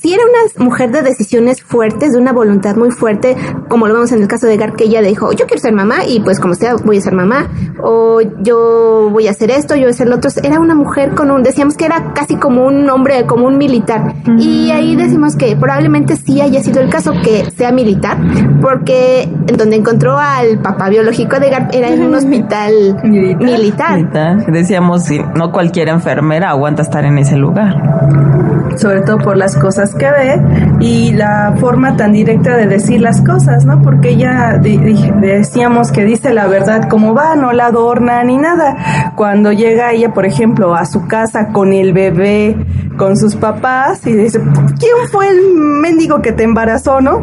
Sí, 0.00 0.14
era 0.14 0.22
una 0.22 0.67
mujer 0.68 0.90
de 0.90 1.00
decisiones 1.00 1.62
fuertes, 1.62 2.12
de 2.12 2.18
una 2.18 2.34
voluntad 2.34 2.76
muy 2.76 2.90
fuerte, 2.90 3.34
como 3.68 3.88
lo 3.88 3.94
vemos 3.94 4.12
en 4.12 4.20
el 4.20 4.28
caso 4.28 4.46
de 4.46 4.58
Garp, 4.58 4.76
que 4.76 4.84
ella 4.84 5.00
dijo, 5.00 5.32
yo 5.32 5.46
quiero 5.46 5.62
ser 5.62 5.72
mamá 5.72 6.04
y 6.06 6.20
pues 6.20 6.40
como 6.40 6.52
sea, 6.54 6.74
voy 6.76 6.98
a 6.98 7.00
ser 7.00 7.14
mamá, 7.14 7.48
o 7.82 8.20
yo 8.42 9.08
voy 9.10 9.28
a 9.28 9.30
hacer 9.30 9.50
esto, 9.50 9.74
yo 9.76 9.82
voy 9.82 9.88
a 9.88 9.94
hacer 9.94 10.08
lo 10.08 10.16
otro. 10.16 10.30
Era 10.42 10.60
una 10.60 10.74
mujer 10.74 11.14
con 11.14 11.30
un, 11.30 11.42
decíamos 11.42 11.74
que 11.74 11.86
era 11.86 12.12
casi 12.12 12.36
como 12.36 12.66
un 12.66 12.88
hombre, 12.90 13.24
como 13.24 13.46
un 13.46 13.56
militar. 13.56 14.14
Y 14.38 14.70
ahí 14.70 14.94
decimos 14.94 15.36
que 15.36 15.56
probablemente 15.56 16.16
sí 16.16 16.42
haya 16.42 16.60
sido 16.60 16.82
el 16.82 16.90
caso 16.90 17.12
que 17.24 17.50
sea 17.56 17.72
militar, 17.72 18.18
porque 18.60 19.22
en 19.22 19.56
donde 19.56 19.76
encontró 19.76 20.18
al 20.18 20.58
papá 20.60 20.90
biológico 20.90 21.40
de 21.40 21.48
Garp 21.48 21.70
era 21.72 21.88
en 21.88 22.02
un 22.02 22.14
hospital 22.14 23.00
militar. 23.04 24.44
Decíamos, 24.48 25.08
no 25.34 25.50
cualquier 25.50 25.88
enfermera 25.88 26.50
aguanta 26.50 26.82
estar 26.82 27.06
en 27.06 27.16
ese 27.16 27.36
lugar. 27.36 28.47
Sobre 28.76 29.02
todo 29.02 29.18
por 29.18 29.36
las 29.36 29.56
cosas 29.56 29.94
que 29.94 30.10
ve 30.10 30.42
y 30.80 31.12
la 31.12 31.54
forma 31.58 31.96
tan 31.96 32.12
directa 32.12 32.56
de 32.56 32.66
decir 32.66 33.00
las 33.00 33.20
cosas, 33.22 33.64
¿no? 33.64 33.82
Porque 33.82 34.10
ella 34.10 34.58
decíamos 34.58 35.90
que 35.90 36.04
dice 36.04 36.32
la 36.32 36.46
verdad 36.46 36.88
como 36.88 37.14
va, 37.14 37.34
no 37.36 37.52
la 37.52 37.66
adorna 37.66 38.22
ni 38.24 38.36
nada. 38.36 39.12
Cuando 39.16 39.52
llega 39.52 39.92
ella, 39.92 40.12
por 40.12 40.26
ejemplo, 40.26 40.74
a 40.74 40.84
su 40.84 41.06
casa 41.06 41.48
con 41.48 41.72
el 41.72 41.92
bebé, 41.92 42.56
con 42.96 43.16
sus 43.16 43.36
papás 43.36 44.06
y 44.06 44.12
dice, 44.12 44.40
¿quién 44.78 45.08
fue 45.10 45.28
el 45.28 45.54
mendigo 45.54 46.20
que 46.20 46.32
te 46.32 46.44
embarazó, 46.44 47.00
no? 47.00 47.22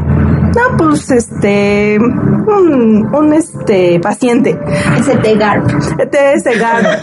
No, 0.55 0.77
pues 0.77 1.12
este, 1.12 1.97
un, 2.00 3.13
un 3.13 3.33
este 3.33 4.00
paciente. 4.00 4.57
Ese 4.97 5.17
Tegar. 5.17 5.63
Ese 6.12 6.57
Garp. 6.57 6.85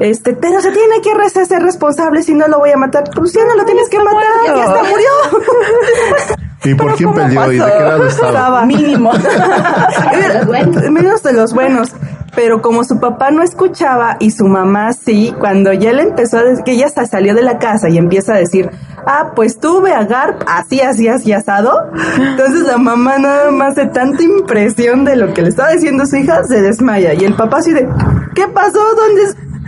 Este, 0.00 0.32
pero 0.32 0.60
se 0.60 0.72
tiene 0.72 1.00
que 1.00 1.44
ser 1.46 1.62
responsable 1.62 2.24
si 2.24 2.34
no 2.34 2.48
lo 2.48 2.58
voy 2.58 2.70
a 2.70 2.76
matar. 2.76 3.04
Pues 3.14 3.32
ya 3.32 3.44
no 3.44 3.54
lo 3.54 3.64
tienes 3.64 3.88
que 3.88 3.98
matar, 3.98 4.22
ya, 4.46 4.54
ya 4.56 4.64
está 4.64 4.82
murió. 4.82 6.38
¿Y 6.64 6.74
por 6.74 6.94
quién 6.96 7.12
peleó? 7.12 7.52
¿Y 7.52 7.58
de 7.58 7.64
qué 7.64 7.84
lado 7.84 8.06
estaba? 8.06 8.66
Mínimo. 8.66 9.12
Menos 10.90 11.22
de 11.22 11.32
los 11.32 11.52
buenos. 11.52 11.92
Pero 12.34 12.62
como 12.62 12.82
su 12.84 12.98
papá 12.98 13.30
no 13.30 13.42
escuchaba 13.42 14.16
y 14.18 14.30
su 14.30 14.46
mamá 14.46 14.92
sí, 14.92 15.34
cuando 15.38 15.72
ya 15.72 15.92
le 15.92 16.02
empezó 16.02 16.38
a 16.38 16.42
decir 16.42 16.64
que 16.64 16.72
ella 16.72 16.88
salió 16.88 17.34
de 17.34 17.42
la 17.42 17.58
casa 17.58 17.90
y 17.90 17.98
empieza 17.98 18.34
a 18.34 18.38
decir, 18.38 18.70
ah, 19.06 19.32
pues 19.36 19.58
tuve 19.58 19.92
a 19.92 20.04
Garp 20.04 20.42
así, 20.46 20.80
así, 20.80 21.08
así 21.08 21.32
asado. 21.32 21.90
Entonces 22.18 22.62
la 22.62 22.78
mamá 22.78 23.18
nada 23.18 23.50
más 23.50 23.74
de 23.74 23.86
tanta 23.86 24.22
impresión 24.22 25.04
de 25.04 25.16
lo 25.16 25.34
que 25.34 25.42
le 25.42 25.50
estaba 25.50 25.72
diciendo 25.72 26.06
su 26.06 26.16
hija 26.16 26.42
se 26.44 26.62
desmaya. 26.62 27.12
Y 27.12 27.24
el 27.24 27.34
papá 27.34 27.58
así 27.58 27.72
de, 27.72 27.86
¿qué 28.34 28.48
pasó? 28.48 28.80
¿Dónde? 28.96 29.22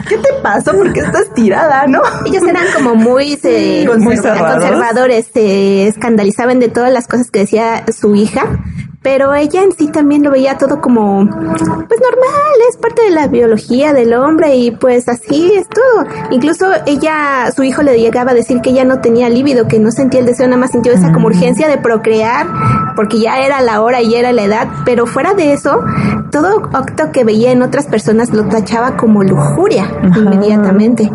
¿Qué 0.09 0.17
te 0.19 0.33
pasó? 0.43 0.73
Porque 0.77 1.01
estás 1.01 1.33
tirada, 1.35 1.87
¿no? 1.87 2.01
Ellos 2.27 2.43
eran 2.43 2.65
como 2.75 2.95
muy, 2.95 3.39
conservadores, 3.87 5.31
se 5.33 5.87
escandalizaban 5.87 6.61
de 6.61 6.69
todas 6.69 6.93
las 6.93 7.07
cosas 7.07 7.31
que 7.31 7.41
decía 7.41 7.85
su 7.93 8.15
hija 8.15 8.47
pero 9.05 9.35
ella 9.35 9.63
en 9.63 9.73
sí 9.73 9.89
también 9.89 10.25
lo 10.25 10.31
veía 10.31 10.57
todo 10.57 10.81
como, 10.81 11.29
pues 11.29 11.61
normal, 11.61 12.55
es 12.71 12.79
parte 12.79 13.03
de 13.03 13.11
la 13.11 13.27
biología 13.27 13.93
del 13.93 14.15
hombre 14.15 14.57
y 14.57 14.71
pues 14.71 15.11
así 15.11 15.53
es 15.55 15.69
todo. 15.69 16.07
Incluso 16.31 16.69
ella, 16.87 17.51
su 17.55 17.65
hijo 17.65 17.83
le 17.83 18.01
llegaba 18.01 18.31
a 18.31 18.35
decir 18.35 18.63
que 18.63 18.71
ella 18.71 18.87
no 18.87 19.03
tenía 19.03 19.29
líbido, 19.29 19.69
que 19.69 19.79
no 19.79 19.91
sentía 19.91 20.21
el 20.21 20.27
deseo, 20.27 20.47
nada 20.47 20.57
más 20.57 20.71
sintió 20.71 20.95
esa 20.95 21.13
como 21.13 21.27
urgencia 21.27 21.69
de 21.69 21.77
procrear, 21.77 22.47
porque 22.97 23.21
ya 23.21 23.41
era 23.45 23.61
la 23.61 23.83
hora 23.83 24.01
y 24.01 24.15
era 24.15 24.33
la 24.33 24.45
edad, 24.45 24.69
pero 24.87 25.05
fuera 25.05 25.35
de 25.35 25.53
eso, 25.53 25.85
todo 26.33 26.71
acto 26.73 27.13
que 27.13 27.25
veía 27.25 27.53
en 27.53 27.61
otras 27.61 27.87
personas 27.87 28.33
lo 28.33 28.45
tachaba 28.49 28.97
como 28.97 29.23
lujuria 29.23 29.85
inmediatamente. 30.17 31.11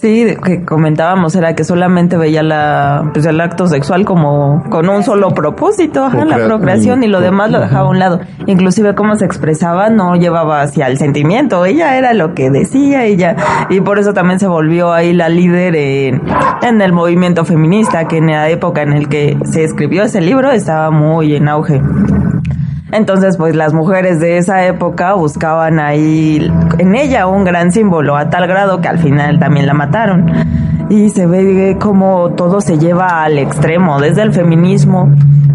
Sí, 0.00 0.34
que 0.42 0.64
comentábamos 0.64 1.34
era 1.34 1.54
que 1.54 1.64
solamente 1.64 2.16
veía 2.16 2.42
la, 2.42 3.10
pues 3.12 3.26
el 3.26 3.38
acto 3.38 3.66
sexual 3.66 4.06
como 4.06 4.64
con 4.70 4.88
un 4.88 5.02
solo 5.02 5.34
propósito, 5.34 6.08
la 6.08 6.36
procreación 6.36 7.04
y 7.04 7.08
lo 7.08 7.20
demás 7.20 7.33
más 7.34 7.50
lo 7.50 7.60
dejaba 7.60 7.86
a 7.86 7.90
un 7.90 7.98
lado. 7.98 8.20
Inclusive 8.46 8.94
cómo 8.94 9.16
se 9.16 9.24
expresaba 9.24 9.90
no 9.90 10.16
llevaba 10.16 10.62
hacia 10.62 10.86
el 10.86 10.98
sentimiento, 10.98 11.64
ella 11.64 11.96
era 11.96 12.14
lo 12.14 12.34
que 12.34 12.50
decía 12.50 13.04
ella 13.04 13.36
y 13.68 13.80
por 13.80 13.98
eso 13.98 14.14
también 14.14 14.40
se 14.40 14.46
volvió 14.46 14.92
ahí 14.92 15.12
la 15.12 15.28
líder 15.28 15.76
en, 15.76 16.22
en 16.62 16.80
el 16.80 16.92
movimiento 16.92 17.44
feminista 17.44 18.06
que 18.06 18.18
en 18.18 18.26
la 18.26 18.48
época 18.48 18.82
en 18.82 18.92
el 18.92 19.08
que 19.08 19.36
se 19.44 19.64
escribió 19.64 20.04
ese 20.04 20.20
libro 20.20 20.50
estaba 20.50 20.90
muy 20.90 21.34
en 21.34 21.48
auge. 21.48 21.80
Entonces, 22.94 23.36
pues 23.36 23.56
las 23.56 23.74
mujeres 23.74 24.20
de 24.20 24.38
esa 24.38 24.66
época 24.66 25.14
buscaban 25.14 25.80
ahí 25.80 26.48
en 26.78 26.94
ella 26.94 27.26
un 27.26 27.42
gran 27.42 27.72
símbolo, 27.72 28.16
a 28.16 28.30
tal 28.30 28.46
grado 28.46 28.80
que 28.80 28.86
al 28.86 28.98
final 28.98 29.40
también 29.40 29.66
la 29.66 29.74
mataron. 29.74 30.30
Y 30.90 31.08
se 31.08 31.26
ve 31.26 31.76
como 31.80 32.34
todo 32.36 32.60
se 32.60 32.78
lleva 32.78 33.24
al 33.24 33.38
extremo, 33.38 34.00
desde 34.00 34.22
el 34.22 34.32
feminismo 34.32 35.10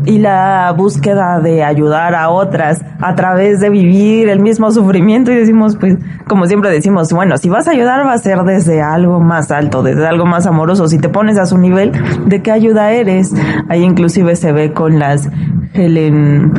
y 0.10 0.18
la 0.18 0.74
búsqueda 0.76 1.40
de 1.40 1.64
ayudar 1.64 2.16
a 2.16 2.30
otras 2.30 2.84
a 3.00 3.14
través 3.14 3.60
de 3.60 3.70
vivir 3.70 4.28
el 4.28 4.40
mismo 4.40 4.72
sufrimiento 4.72 5.32
y 5.32 5.36
decimos, 5.36 5.78
pues, 5.78 5.98
como 6.28 6.48
siempre 6.48 6.72
decimos, 6.72 7.14
bueno, 7.14 7.38
si 7.38 7.48
vas 7.48 7.68
a 7.68 7.72
ayudar 7.72 8.08
va 8.08 8.14
a 8.14 8.18
ser 8.18 8.40
desde 8.40 8.82
algo 8.82 9.20
más 9.20 9.52
alto, 9.52 9.84
desde 9.84 10.08
algo 10.08 10.26
más 10.26 10.48
amoroso, 10.48 10.88
si 10.88 10.98
te 10.98 11.10
pones 11.10 11.38
a 11.38 11.46
su 11.46 11.60
nivel, 11.60 11.92
¿de 12.26 12.42
qué 12.42 12.52
ayuda 12.52 12.92
eres? 12.92 13.32
Ahí 13.70 13.84
inclusive 13.84 14.36
se 14.36 14.52
ve 14.52 14.74
con 14.74 14.98
las 14.98 15.30
Helen, 15.74 16.54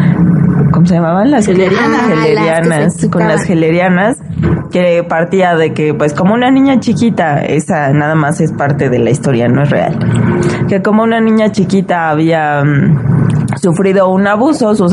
¿cómo 0.70 0.86
se 0.86 0.94
llamaban? 0.94 1.32
Las 1.32 1.46
gelerianas, 1.46 3.04
ah, 3.04 3.10
con 3.10 3.26
las 3.26 3.42
gelerianas, 3.42 4.16
que 4.70 5.04
partía 5.08 5.56
de 5.56 5.74
que, 5.74 5.92
pues, 5.92 6.14
como 6.14 6.34
una 6.34 6.52
niña 6.52 6.78
chiquita, 6.78 7.44
esa 7.44 7.92
nada 7.92 8.14
más 8.14 8.40
es 8.40 8.52
parte 8.52 8.88
de 8.88 9.00
la 9.00 9.10
historia, 9.10 9.48
no 9.48 9.62
es 9.62 9.70
real. 9.70 9.98
Que 10.68 10.80
como 10.82 11.02
una 11.02 11.20
niña 11.20 11.50
chiquita 11.50 12.10
había 12.10 12.62
mm, 12.62 13.09
sufrido 13.56 14.08
un 14.08 14.26
abuso, 14.26 14.74
sus 14.74 14.92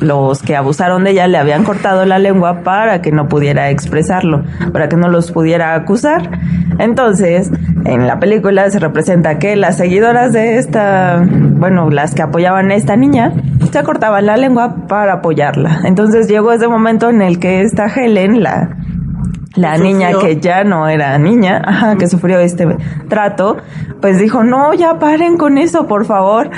los 0.00 0.42
que 0.42 0.56
abusaron 0.56 1.04
de 1.04 1.12
ella 1.12 1.26
le 1.26 1.38
habían 1.38 1.64
cortado 1.64 2.04
la 2.04 2.18
lengua 2.18 2.62
para 2.62 3.00
que 3.00 3.12
no 3.12 3.28
pudiera 3.28 3.70
expresarlo, 3.70 4.44
para 4.72 4.88
que 4.88 4.96
no 4.96 5.08
los 5.08 5.32
pudiera 5.32 5.74
acusar. 5.74 6.40
Entonces, 6.78 7.50
en 7.84 8.06
la 8.06 8.18
película 8.18 8.70
se 8.70 8.78
representa 8.78 9.38
que 9.38 9.56
las 9.56 9.76
seguidoras 9.76 10.32
de 10.32 10.58
esta, 10.58 11.22
bueno, 11.24 11.90
las 11.90 12.14
que 12.14 12.22
apoyaban 12.22 12.70
a 12.70 12.74
esta 12.74 12.96
niña, 12.96 13.32
se 13.70 13.82
cortaban 13.82 14.26
la 14.26 14.36
lengua 14.36 14.86
para 14.88 15.14
apoyarla. 15.14 15.80
Entonces 15.84 16.28
llegó 16.28 16.52
ese 16.52 16.68
momento 16.68 17.10
en 17.10 17.22
el 17.22 17.38
que 17.38 17.62
esta 17.62 17.86
Helen, 17.86 18.42
la 18.42 18.76
la 19.56 19.76
niña 19.76 20.10
que 20.20 20.40
ya 20.40 20.64
no 20.64 20.88
era 20.88 21.16
niña, 21.18 21.62
ajá, 21.64 21.96
que 21.96 22.08
sufrió 22.08 22.38
este 22.40 22.66
trato, 23.08 23.56
pues 24.00 24.18
dijo, 24.18 24.42
no, 24.42 24.74
ya 24.74 24.98
paren 24.98 25.36
con 25.36 25.58
eso, 25.58 25.86
por 25.86 26.04
favor. 26.04 26.50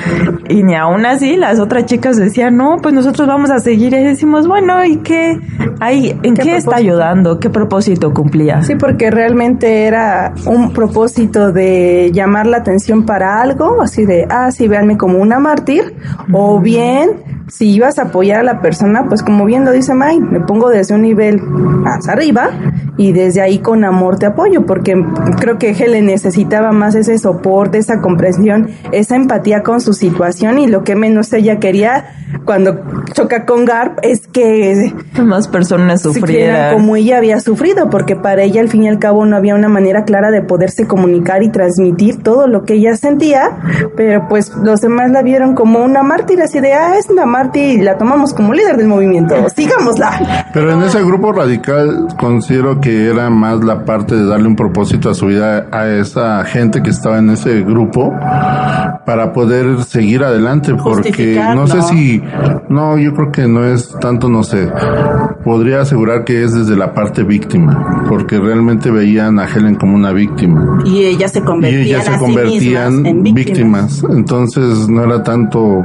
Y 0.48 0.62
ni 0.62 0.74
aún 0.74 1.04
así 1.06 1.36
las 1.36 1.60
otras 1.60 1.86
chicas 1.86 2.16
decían, 2.16 2.56
no, 2.56 2.78
pues 2.82 2.94
nosotros 2.94 3.28
vamos 3.28 3.50
a 3.50 3.58
seguir. 3.58 3.92
Y 3.94 4.02
decimos, 4.02 4.48
bueno, 4.48 4.84
¿y 4.84 4.98
qué? 4.98 5.38
Ahí, 5.80 6.18
¿En 6.22 6.34
qué, 6.34 6.56
está 6.56 6.76
ayudando? 6.76 7.38
¿Qué 7.38 7.50
propósito 7.50 8.12
cumplía? 8.14 8.62
Sí, 8.62 8.76
porque 8.76 9.10
realmente 9.10 9.84
era 9.84 10.32
un 10.46 10.72
propósito 10.72 11.52
de 11.52 12.10
llamar 12.12 12.46
la 12.46 12.58
atención 12.58 13.04
para 13.04 13.40
algo, 13.40 13.82
así 13.82 14.06
de, 14.06 14.26
ah, 14.30 14.50
sí, 14.50 14.68
véanme 14.68 14.96
como 14.96 15.18
una 15.18 15.38
mártir, 15.38 15.94
o 16.32 16.60
bien 16.60 17.35
si 17.48 17.70
ibas 17.70 17.98
a 17.98 18.02
apoyar 18.02 18.40
a 18.40 18.42
la 18.42 18.60
persona, 18.60 19.04
pues 19.08 19.22
como 19.22 19.44
bien 19.44 19.64
lo 19.64 19.70
dice 19.70 19.94
May, 19.94 20.18
me 20.18 20.40
pongo 20.40 20.68
desde 20.68 20.94
un 20.94 21.02
nivel 21.02 21.40
más 21.40 22.08
arriba 22.08 22.50
y 22.96 23.12
desde 23.12 23.40
ahí 23.40 23.58
con 23.58 23.84
amor 23.84 24.18
te 24.18 24.26
apoyo, 24.26 24.66
porque 24.66 24.96
creo 25.38 25.58
que 25.58 25.70
Helen 25.70 26.06
necesitaba 26.06 26.72
más 26.72 26.94
ese 26.94 27.18
soporte, 27.18 27.78
esa 27.78 28.00
comprensión, 28.00 28.70
esa 28.90 29.14
empatía 29.14 29.62
con 29.62 29.80
su 29.80 29.92
situación 29.92 30.58
y 30.58 30.66
lo 30.66 30.82
que 30.82 30.96
menos 30.96 31.32
ella 31.32 31.60
quería 31.60 32.06
cuando 32.44 32.80
choca 33.12 33.44
con 33.44 33.64
Garp 33.64 33.98
es 34.02 34.26
que 34.26 34.92
más 35.22 35.46
personas 35.46 36.02
sufrieran. 36.02 36.74
como 36.74 36.96
ella 36.96 37.18
había 37.18 37.38
sufrido, 37.40 37.90
porque 37.90 38.16
para 38.16 38.42
ella 38.42 38.60
al 38.60 38.68
fin 38.68 38.84
y 38.84 38.88
al 38.88 38.98
cabo 38.98 39.24
no 39.24 39.36
había 39.36 39.54
una 39.54 39.68
manera 39.68 40.04
clara 40.04 40.30
de 40.30 40.42
poderse 40.42 40.86
comunicar 40.86 41.42
y 41.42 41.50
transmitir 41.50 42.22
todo 42.22 42.48
lo 42.48 42.64
que 42.64 42.74
ella 42.74 42.96
sentía, 42.96 43.58
pero 43.96 44.26
pues 44.28 44.52
los 44.56 44.80
demás 44.80 45.10
la 45.10 45.22
vieron 45.22 45.54
como 45.54 45.84
una 45.84 46.02
mártir, 46.02 46.40
así 46.42 46.60
de, 46.60 46.72
ah, 46.72 46.96
es 46.98 47.08
una 47.08 47.24
mártir 47.24 47.35
y 47.54 47.80
la 47.82 47.96
tomamos 47.98 48.32
como 48.32 48.52
líder 48.52 48.76
del 48.76 48.88
movimiento, 48.88 49.34
sigámosla. 49.54 50.46
Pero 50.52 50.72
en 50.72 50.82
ese 50.82 51.02
grupo 51.02 51.32
radical 51.32 52.08
considero 52.18 52.80
que 52.80 53.08
era 53.10 53.28
más 53.30 53.62
la 53.62 53.84
parte 53.84 54.14
de 54.16 54.26
darle 54.26 54.48
un 54.48 54.56
propósito 54.56 55.10
a 55.10 55.14
su 55.14 55.26
vida 55.26 55.66
a 55.70 55.86
esa 55.88 56.44
gente 56.44 56.82
que 56.82 56.90
estaba 56.90 57.18
en 57.18 57.30
ese 57.30 57.62
grupo 57.62 58.10
para 59.04 59.32
poder 59.32 59.82
seguir 59.84 60.24
adelante, 60.24 60.74
porque 60.74 61.40
no 61.54 61.66
sé 61.66 61.82
si 61.82 62.22
No, 62.68 62.98
yo 62.98 63.14
creo 63.14 63.30
que 63.32 63.46
no 63.46 63.64
es 63.64 63.90
tanto, 64.00 64.28
no 64.28 64.42
sé. 64.42 64.70
Podría 65.44 65.82
asegurar 65.82 66.24
que 66.24 66.42
es 66.42 66.52
desde 66.52 66.76
la 66.76 66.92
parte 66.94 67.22
víctima, 67.22 68.04
porque 68.08 68.38
realmente 68.38 68.90
veían 68.90 69.38
a 69.38 69.46
Helen 69.46 69.76
como 69.76 69.94
una 69.94 70.12
víctima. 70.12 70.78
Y 70.84 71.04
ellas 71.04 71.32
se 71.32 71.38
Y 71.38 71.42
convertían, 71.42 71.82
ellas 71.82 72.04
se 72.04 72.12
sí 72.12 72.18
convertían 72.18 72.92
mismas 72.94 73.10
en 73.12 73.22
víctimas. 73.22 73.46
víctimas. 73.46 74.04
Entonces 74.16 74.88
no 74.88 75.04
era 75.04 75.22
tanto 75.22 75.84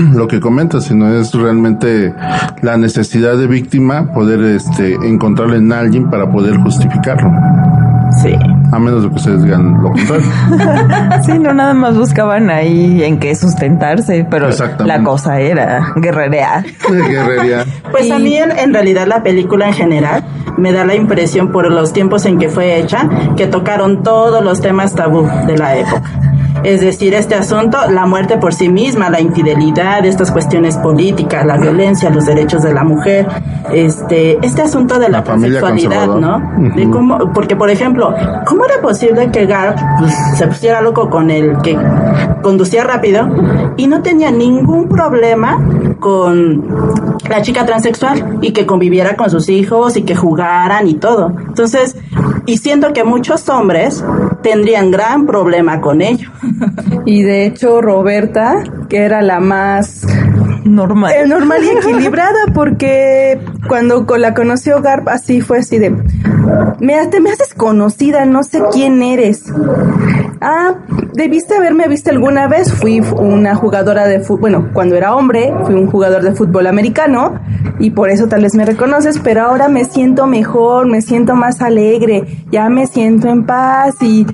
lo 0.14 0.28
que 0.28 0.40
comentas, 0.40 0.84
sino 0.84 1.08
es 1.08 1.32
realmente 1.32 2.14
la 2.62 2.76
necesidad 2.76 3.36
de 3.36 3.46
víctima 3.46 4.12
poder 4.12 4.42
este 4.42 4.94
encontrarle 5.06 5.58
en 5.58 5.72
alguien 5.72 6.10
para 6.10 6.30
poder 6.30 6.56
justificarlo. 6.58 7.30
Sí. 8.20 8.34
A 8.72 8.78
menos 8.78 9.02
de 9.04 9.08
que 9.08 9.14
ustedes 9.16 9.42
digan 9.42 9.82
lo 9.82 9.90
contrario. 9.90 10.26
Sí, 11.24 11.38
no 11.38 11.54
nada 11.54 11.72
más 11.72 11.96
buscaban 11.96 12.50
ahí 12.50 13.02
en 13.04 13.18
qué 13.18 13.34
sustentarse, 13.34 14.26
pero 14.28 14.48
Exactamente. 14.48 14.98
la 14.98 15.04
cosa 15.04 15.40
era 15.40 15.92
guerrerear. 15.96 16.64
Guerrería. 16.88 17.64
Pues 17.90 18.10
a 18.10 18.18
mí 18.18 18.36
en, 18.36 18.50
en 18.52 18.72
realidad 18.72 19.06
la 19.06 19.22
película 19.22 19.68
en 19.68 19.74
general 19.74 20.24
me 20.56 20.72
da 20.72 20.84
la 20.84 20.94
impresión 20.94 21.52
por 21.52 21.70
los 21.70 21.92
tiempos 21.92 22.24
en 22.26 22.38
que 22.38 22.48
fue 22.48 22.78
hecha 22.78 23.08
que 23.36 23.46
tocaron 23.46 24.02
todos 24.02 24.42
los 24.42 24.60
temas 24.60 24.94
tabú 24.94 25.28
de 25.46 25.56
la 25.56 25.76
época. 25.76 26.02
Es 26.64 26.80
decir, 26.80 27.14
este 27.14 27.34
asunto, 27.34 27.78
la 27.90 28.06
muerte 28.06 28.36
por 28.36 28.54
sí 28.54 28.68
misma, 28.68 29.10
la 29.10 29.20
infidelidad, 29.20 30.04
estas 30.04 30.30
cuestiones 30.30 30.76
políticas, 30.76 31.44
la 31.44 31.56
violencia, 31.56 32.10
los 32.10 32.26
derechos 32.26 32.62
de 32.62 32.72
la 32.72 32.84
mujer, 32.84 33.26
este, 33.72 34.38
este 34.44 34.62
asunto 34.62 34.98
de 34.98 35.08
la, 35.08 35.18
La 35.18 35.22
familia 35.24 35.60
transexualidad, 35.60 36.06
¿no? 36.16 36.74
De 36.74 36.88
cómo, 36.90 37.32
porque 37.32 37.56
por 37.56 37.70
ejemplo, 37.70 38.14
¿cómo 38.46 38.64
era 38.64 38.80
posible 38.80 39.30
que 39.30 39.46
Garp 39.46 39.78
pues, 39.98 40.14
se 40.36 40.46
pusiera 40.46 40.80
loco 40.80 41.10
con 41.10 41.30
el 41.30 41.58
que 41.62 41.76
conducía 42.42 42.84
rápido 42.84 43.28
y 43.76 43.86
no 43.86 44.02
tenía 44.02 44.30
ningún 44.30 44.88
problema 44.88 45.58
con 45.98 47.16
la 47.28 47.42
chica 47.42 47.64
transexual 47.64 48.38
y 48.40 48.52
que 48.52 48.66
conviviera 48.66 49.16
con 49.16 49.30
sus 49.30 49.48
hijos 49.48 49.96
y 49.96 50.02
que 50.02 50.14
jugaran 50.14 50.86
y 50.86 50.94
todo? 50.94 51.32
Entonces, 51.48 51.96
y 52.46 52.58
siento 52.58 52.92
que 52.92 53.04
muchos 53.04 53.48
hombres 53.48 54.04
tendrían 54.42 54.90
gran 54.90 55.26
problema 55.26 55.80
con 55.80 56.02
ello. 56.02 56.30
Y 57.04 57.22
de 57.22 57.46
hecho, 57.46 57.80
Roberta, 57.80 58.62
que 58.88 58.98
era 58.98 59.22
la 59.22 59.40
más 59.40 60.06
Normal. 60.64 61.12
eh, 61.12 61.26
normal 61.26 61.60
y 61.64 61.70
equilibrada, 61.78 62.46
porque 62.54 63.40
cuando 63.68 64.06
la 64.18 64.34
conoció 64.34 64.80
Garp, 64.80 65.08
así 65.08 65.40
fue 65.40 65.58
así 65.58 65.78
de, 65.78 65.90
me, 66.78 67.06
te 67.08 67.20
me 67.20 67.30
haces 67.30 67.54
conocida, 67.54 68.24
no 68.24 68.44
sé 68.44 68.62
quién 68.72 69.02
eres. 69.02 69.44
Ah, 70.40 70.74
debiste 71.12 71.54
haberme 71.56 71.88
visto 71.88 72.10
alguna 72.10 72.48
vez, 72.48 72.72
fui 72.72 73.00
una 73.00 73.54
jugadora 73.54 74.06
de 74.06 74.20
fútbol, 74.20 74.40
bueno, 74.40 74.70
cuando 74.72 74.96
era 74.96 75.14
hombre, 75.14 75.52
fui 75.64 75.74
un 75.74 75.90
jugador 75.90 76.22
de 76.22 76.32
fútbol 76.32 76.66
americano, 76.66 77.40
y 77.78 77.90
por 77.90 78.10
eso 78.10 78.28
tal 78.28 78.42
vez 78.42 78.54
me 78.54 78.64
reconoces, 78.64 79.18
pero 79.18 79.42
ahora 79.42 79.68
me 79.68 79.84
siento 79.84 80.26
mejor, 80.26 80.86
me 80.86 81.02
siento 81.02 81.34
más 81.34 81.60
alegre, 81.60 82.24
ya 82.50 82.68
me 82.68 82.86
siento 82.86 83.28
en 83.28 83.44
paz, 83.44 83.96
y 84.00 84.26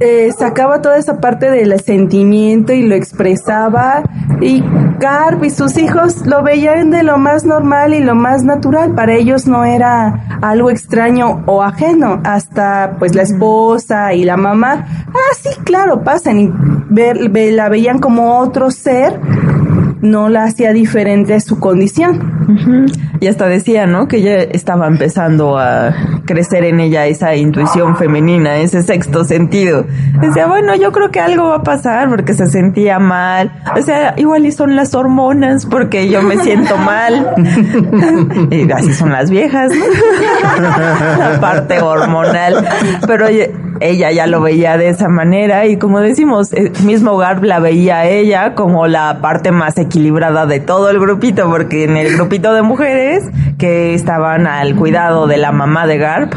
eh, 0.00 0.30
sacaba 0.36 0.80
toda 0.80 0.98
esa 0.98 1.20
parte 1.20 1.50
del 1.50 1.78
sentimiento 1.80 2.72
y 2.72 2.82
lo 2.82 2.94
expresaba, 2.94 4.02
y 4.40 4.62
Garp 4.98 5.42
y 5.42 5.50
sus 5.50 5.76
hijos 5.78 6.26
lo 6.26 6.42
veían 6.44 6.90
de 6.90 7.02
lo 7.02 7.18
más 7.18 7.44
normal 7.44 7.92
y 7.92 8.00
lo 8.00 8.14
más 8.14 8.44
natural. 8.44 8.94
Para 8.94 9.14
ellos 9.14 9.48
no 9.48 9.64
era 9.64 10.38
algo 10.40 10.70
extraño 10.70 11.42
o 11.46 11.62
ajeno. 11.62 12.20
Hasta 12.24 12.96
pues 12.98 13.14
la 13.14 13.22
esposa 13.22 14.14
y 14.14 14.24
la 14.24 14.36
mamá, 14.36 14.86
ah, 15.08 15.34
sí, 15.40 15.50
claro, 15.64 16.02
y 16.40 16.50
ver, 16.88 17.28
ve- 17.30 17.52
la 17.52 17.68
veían 17.68 17.98
como 17.98 18.38
otro 18.38 18.70
ser, 18.70 19.18
no 20.02 20.28
la 20.28 20.44
hacía 20.44 20.72
diferente 20.72 21.38
su 21.40 21.58
condición. 21.58 22.20
Y 23.22 23.28
hasta 23.28 23.46
decía, 23.46 23.86
¿no? 23.86 24.08
Que 24.08 24.16
ella 24.16 24.38
estaba 24.38 24.88
empezando 24.88 25.56
a 25.56 25.94
crecer 26.26 26.64
en 26.64 26.80
ella 26.80 27.06
esa 27.06 27.36
intuición 27.36 27.96
femenina, 27.96 28.56
ese 28.56 28.82
sexto 28.82 29.22
sentido. 29.22 29.86
Decía, 30.20 30.48
bueno, 30.48 30.74
yo 30.74 30.90
creo 30.90 31.12
que 31.12 31.20
algo 31.20 31.50
va 31.50 31.58
a 31.58 31.62
pasar 31.62 32.08
porque 32.08 32.34
se 32.34 32.48
sentía 32.48 32.98
mal. 32.98 33.52
O 33.78 33.80
sea, 33.80 34.14
igual 34.16 34.44
y 34.44 34.50
son 34.50 34.74
las 34.74 34.96
hormonas 34.96 35.66
porque 35.66 36.08
yo 36.08 36.20
me 36.22 36.36
siento 36.38 36.76
mal. 36.78 37.32
y 38.50 38.68
así 38.72 38.92
son 38.92 39.12
las 39.12 39.30
viejas, 39.30 39.70
¿no? 39.70 39.84
La 41.18 41.38
parte 41.40 41.80
hormonal. 41.80 42.66
Pero 43.06 43.28
ella, 43.80 44.10
ya 44.10 44.26
lo 44.26 44.40
veía 44.40 44.76
de 44.76 44.88
esa 44.88 45.08
manera 45.08 45.66
y 45.66 45.76
como 45.76 46.00
decimos, 46.00 46.52
el 46.52 46.72
mismo 46.84 47.16
Garb 47.16 47.44
la 47.44 47.60
veía 47.60 48.04
ella 48.06 48.56
como 48.56 48.88
la 48.88 49.20
parte 49.20 49.52
más 49.52 49.78
equilibrada 49.78 50.46
de 50.46 50.58
todo 50.58 50.90
el 50.90 50.98
grupito, 50.98 51.48
porque 51.48 51.84
en 51.84 51.96
el 51.96 52.16
grupito 52.16 52.52
de 52.52 52.62
mujeres 52.62 53.11
que 53.58 53.94
estaban 53.94 54.46
al 54.46 54.74
cuidado 54.76 55.26
de 55.26 55.36
la 55.36 55.52
mamá 55.52 55.86
de 55.86 55.98
Garb, 55.98 56.30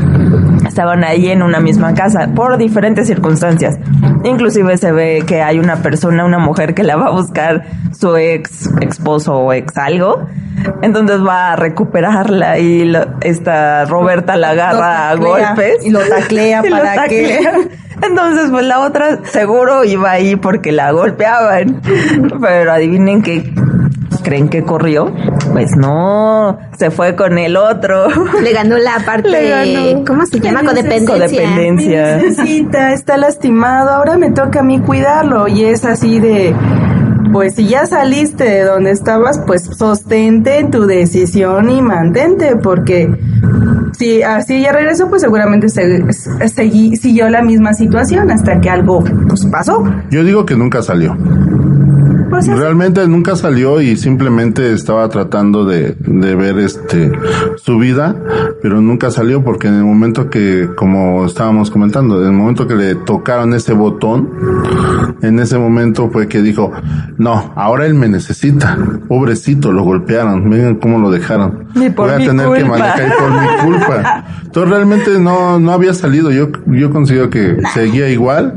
estaban 0.68 1.04
ahí 1.04 1.30
en 1.30 1.42
una 1.44 1.60
misma 1.60 1.94
casa 1.94 2.30
por 2.36 2.58
diferentes 2.58 3.08
circunstancias. 3.08 3.78
Inclusive 4.24 4.78
se 4.78 4.92
ve 4.92 5.24
que 5.26 5.42
hay 5.42 5.60
una 5.60 5.78
persona, 5.78 6.26
una 6.26 6.40
mujer 6.40 6.74
que 6.74 6.84
la 6.84 6.96
va 6.96 7.08
a 7.08 7.12
buscar 7.12 7.64
su 7.98 8.16
ex 8.18 8.70
esposo 8.82 9.36
o 9.36 9.54
ex 9.54 9.78
algo. 9.78 10.26
Entonces 10.82 11.24
va 11.26 11.52
a 11.54 11.56
recuperarla 11.56 12.58
y 12.58 12.86
lo- 12.86 13.06
esta 13.22 13.86
Roberta 13.86 14.36
la 14.36 14.52
agarra 14.52 15.10
a 15.10 15.16
golpes. 15.16 15.86
y 15.86 15.92
lo 15.92 16.00
taclea 16.00 16.62
Y 16.66 16.70
lo 16.70 16.78
para 16.78 17.08
que-. 17.08 17.40
Entonces, 18.02 18.50
pues 18.52 18.66
la 18.66 18.80
otra 18.80 19.20
seguro 19.24 19.84
iba 19.86 20.12
ahí 20.12 20.36
porque 20.36 20.72
la 20.74 20.92
golpeaban. 20.92 21.82
Pero 22.42 22.72
adivinen 22.74 23.22
qué 23.22 23.54
creen 24.26 24.50
que 24.50 24.64
corrió. 24.64 25.14
Pues 25.54 25.72
no, 25.78 26.58
se 26.78 26.92
fue 26.92 27.16
con 27.16 27.38
el 27.38 27.56
otro. 27.56 28.08
Le 28.42 28.52
ganó 28.52 28.78
la 28.78 29.00
parte, 29.06 29.30
Le 29.30 29.50
ganó. 29.50 30.04
¿cómo 30.06 30.26
se 30.26 30.40
llama? 30.40 30.64
Codependencia. 30.64 31.16
Codependencia. 31.16 32.18
Necesita, 32.18 32.92
está 32.92 33.18
lastimado, 33.18 33.92
ahora 33.92 34.18
me 34.18 34.32
toca 34.32 34.60
a 34.60 34.64
mí 34.64 34.80
cuidarlo. 34.80 35.48
Y 35.48 35.64
es 35.64 35.86
así 35.86 36.20
de, 36.20 36.54
pues 37.32 37.56
si 37.56 37.68
ya 37.68 37.86
saliste 37.86 38.44
de 38.44 38.64
donde 38.64 38.92
estabas, 38.92 39.40
pues 39.46 39.64
sostente 39.64 40.66
tu 40.72 40.86
decisión 40.86 41.70
y 41.70 41.82
mantente, 41.82 42.56
porque 42.56 43.10
si 43.98 44.24
así 44.24 44.62
ya 44.62 44.72
regresó, 44.72 45.10
pues 45.10 45.22
seguramente 45.22 45.70
se, 45.70 46.04
siguió 46.96 47.30
la 47.30 47.42
misma 47.42 47.74
situación 47.74 48.32
hasta 48.32 48.60
que 48.60 48.70
algo 48.70 49.04
pues, 49.28 49.46
pasó. 49.46 49.84
Yo 50.10 50.24
digo 50.24 50.46
que 50.46 50.56
nunca 50.56 50.82
salió. 50.82 51.16
Realmente 52.42 53.08
nunca 53.08 53.36
salió 53.36 53.82
y 53.82 53.98
simplemente 53.98 54.74
estaba 54.74 55.08
tratando 55.10 55.66
de, 55.66 55.96
de 56.00 56.36
ver 56.36 56.60
este 56.60 57.12
su 57.58 57.78
vida, 57.78 58.16
pero 58.62 58.82
nunca 58.82 59.12
salió 59.12 59.44
porque 59.44 59.68
en 59.68 59.76
el 59.76 59.84
momento 59.84 60.30
que, 60.30 60.70
como 60.76 61.26
estábamos 61.26 61.72
comentando, 61.72 62.20
en 62.22 62.28
el 62.28 62.34
momento 62.34 62.68
que 62.68 62.76
le 62.76 62.96
tocaron 62.96 63.54
ese 63.54 63.74
botón, 63.74 64.30
en 65.22 65.40
ese 65.40 65.58
momento 65.58 66.10
fue 66.10 66.28
que 66.28 66.42
dijo, 66.42 66.72
no, 67.18 67.54
ahora 67.56 67.86
él 67.86 67.94
me 67.94 68.08
necesita. 68.08 68.78
Pobrecito, 69.08 69.72
lo 69.72 69.84
golpearon, 69.84 70.48
miren 70.48 70.76
cómo 70.76 71.00
lo 71.00 71.12
dejaron. 71.12 71.66
Ni 71.76 71.90
por 71.90 72.08
Voy 72.08 72.16
a 72.16 72.18
mi 72.20 72.26
tener 72.28 72.52
que 72.52 72.66
manejar 72.66 73.14
por 73.18 73.32
mi 73.32 73.48
culpa. 73.64 74.26
Entonces 74.44 74.70
realmente 74.70 75.20
no, 75.20 75.60
no 75.60 75.72
había 75.72 75.94
salido. 75.94 76.32
Yo, 76.32 76.50
yo 76.68 76.92
considero 76.92 77.30
que 77.30 77.58
seguía 77.74 78.10
igual 78.10 78.54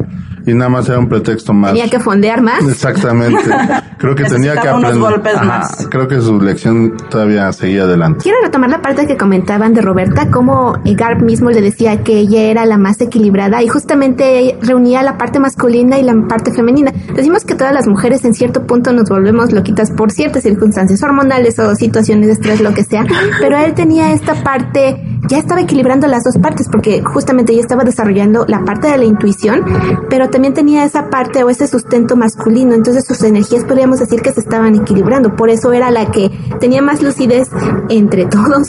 y 0.48 0.54
nada 0.54 0.70
más 0.70 0.88
era 0.88 0.98
un 0.98 1.08
pretexto 1.08 1.52
más. 1.52 1.72
Tenía 1.72 1.88
que 1.88 2.00
fondear 2.00 2.40
más. 2.40 2.66
Exactamente. 2.66 3.50
Creo 3.98 4.14
que 4.14 4.24
tenía 4.28 4.54
que 4.56 4.68
aprender. 4.68 4.98
golpes 4.98 5.34
Ajá, 5.34 5.44
más. 5.44 5.88
Creo 5.90 6.08
que 6.08 6.20
su 6.20 6.40
lección 6.40 6.96
todavía 7.10 7.52
seguía 7.52 7.82
adelante. 7.82 8.20
Quiero 8.22 8.38
retomar 8.42 8.70
la 8.70 8.80
parte 8.80 9.06
que 9.06 9.16
comentaban 9.16 9.74
de 9.74 9.82
Roberta, 9.82 10.30
cómo 10.30 10.74
Garp 10.84 11.20
mismo 11.20 11.50
le 11.50 11.60
decía 11.60 12.02
que 12.02 12.18
ella 12.18 12.42
era 12.42 12.64
la 12.64 12.78
más 12.78 13.00
equilibrada 13.00 13.62
y 13.62 13.68
justamente 13.68 14.56
reunía 14.62 15.02
la 15.02 15.18
parte 15.18 15.38
masculina 15.38 15.98
y 15.98 16.02
la 16.02 16.14
parte 16.28 16.52
femenina. 16.52 16.92
Decimos 17.14 17.44
que 17.44 17.54
todas 17.54 17.74
las 17.74 17.86
mujeres 17.86 18.24
en 18.24 18.34
cierto 18.34 18.66
punto 18.66 18.92
nos 18.92 19.08
volvemos 19.10 19.52
loquitas 19.52 19.90
por 19.90 20.10
ciertas 20.10 20.44
circunstancias 20.44 21.02
hormonales 21.02 21.58
o 21.58 21.74
situaciones 21.74 22.26
de 22.26 22.32
estrés, 22.32 22.60
lo 22.60 22.72
que 22.72 22.84
sea, 22.84 23.04
pero 23.40 23.58
él 23.58 23.74
tenía 23.74 24.12
esta 24.12 24.34
parte, 24.42 24.96
ya 25.28 25.38
estaba 25.38 25.60
equilibrando 25.60 26.06
las 26.06 26.24
dos 26.24 26.38
partes 26.38 26.68
porque 26.70 27.02
justamente 27.04 27.52
ella 27.52 27.62
estaba 27.62 27.84
desarrollando 27.84 28.46
la 28.48 28.64
parte 28.64 28.88
de 28.88 28.98
la 28.98 29.04
intuición, 29.04 29.64
pero 30.08 30.30
también 30.30 30.37
tenía 30.52 30.84
esa 30.84 31.10
parte 31.10 31.42
o 31.44 31.50
ese 31.50 31.66
sustento 31.66 32.16
masculino, 32.16 32.74
entonces 32.74 33.04
sus 33.06 33.22
energías 33.22 33.64
podríamos 33.64 33.98
decir 33.98 34.22
que 34.22 34.32
se 34.32 34.40
estaban 34.40 34.74
equilibrando, 34.74 35.36
por 35.36 35.50
eso 35.50 35.72
era 35.72 35.90
la 35.90 36.10
que 36.10 36.30
tenía 36.60 36.80
más 36.82 37.02
lucidez 37.02 37.48
entre 37.88 38.26
todos. 38.26 38.68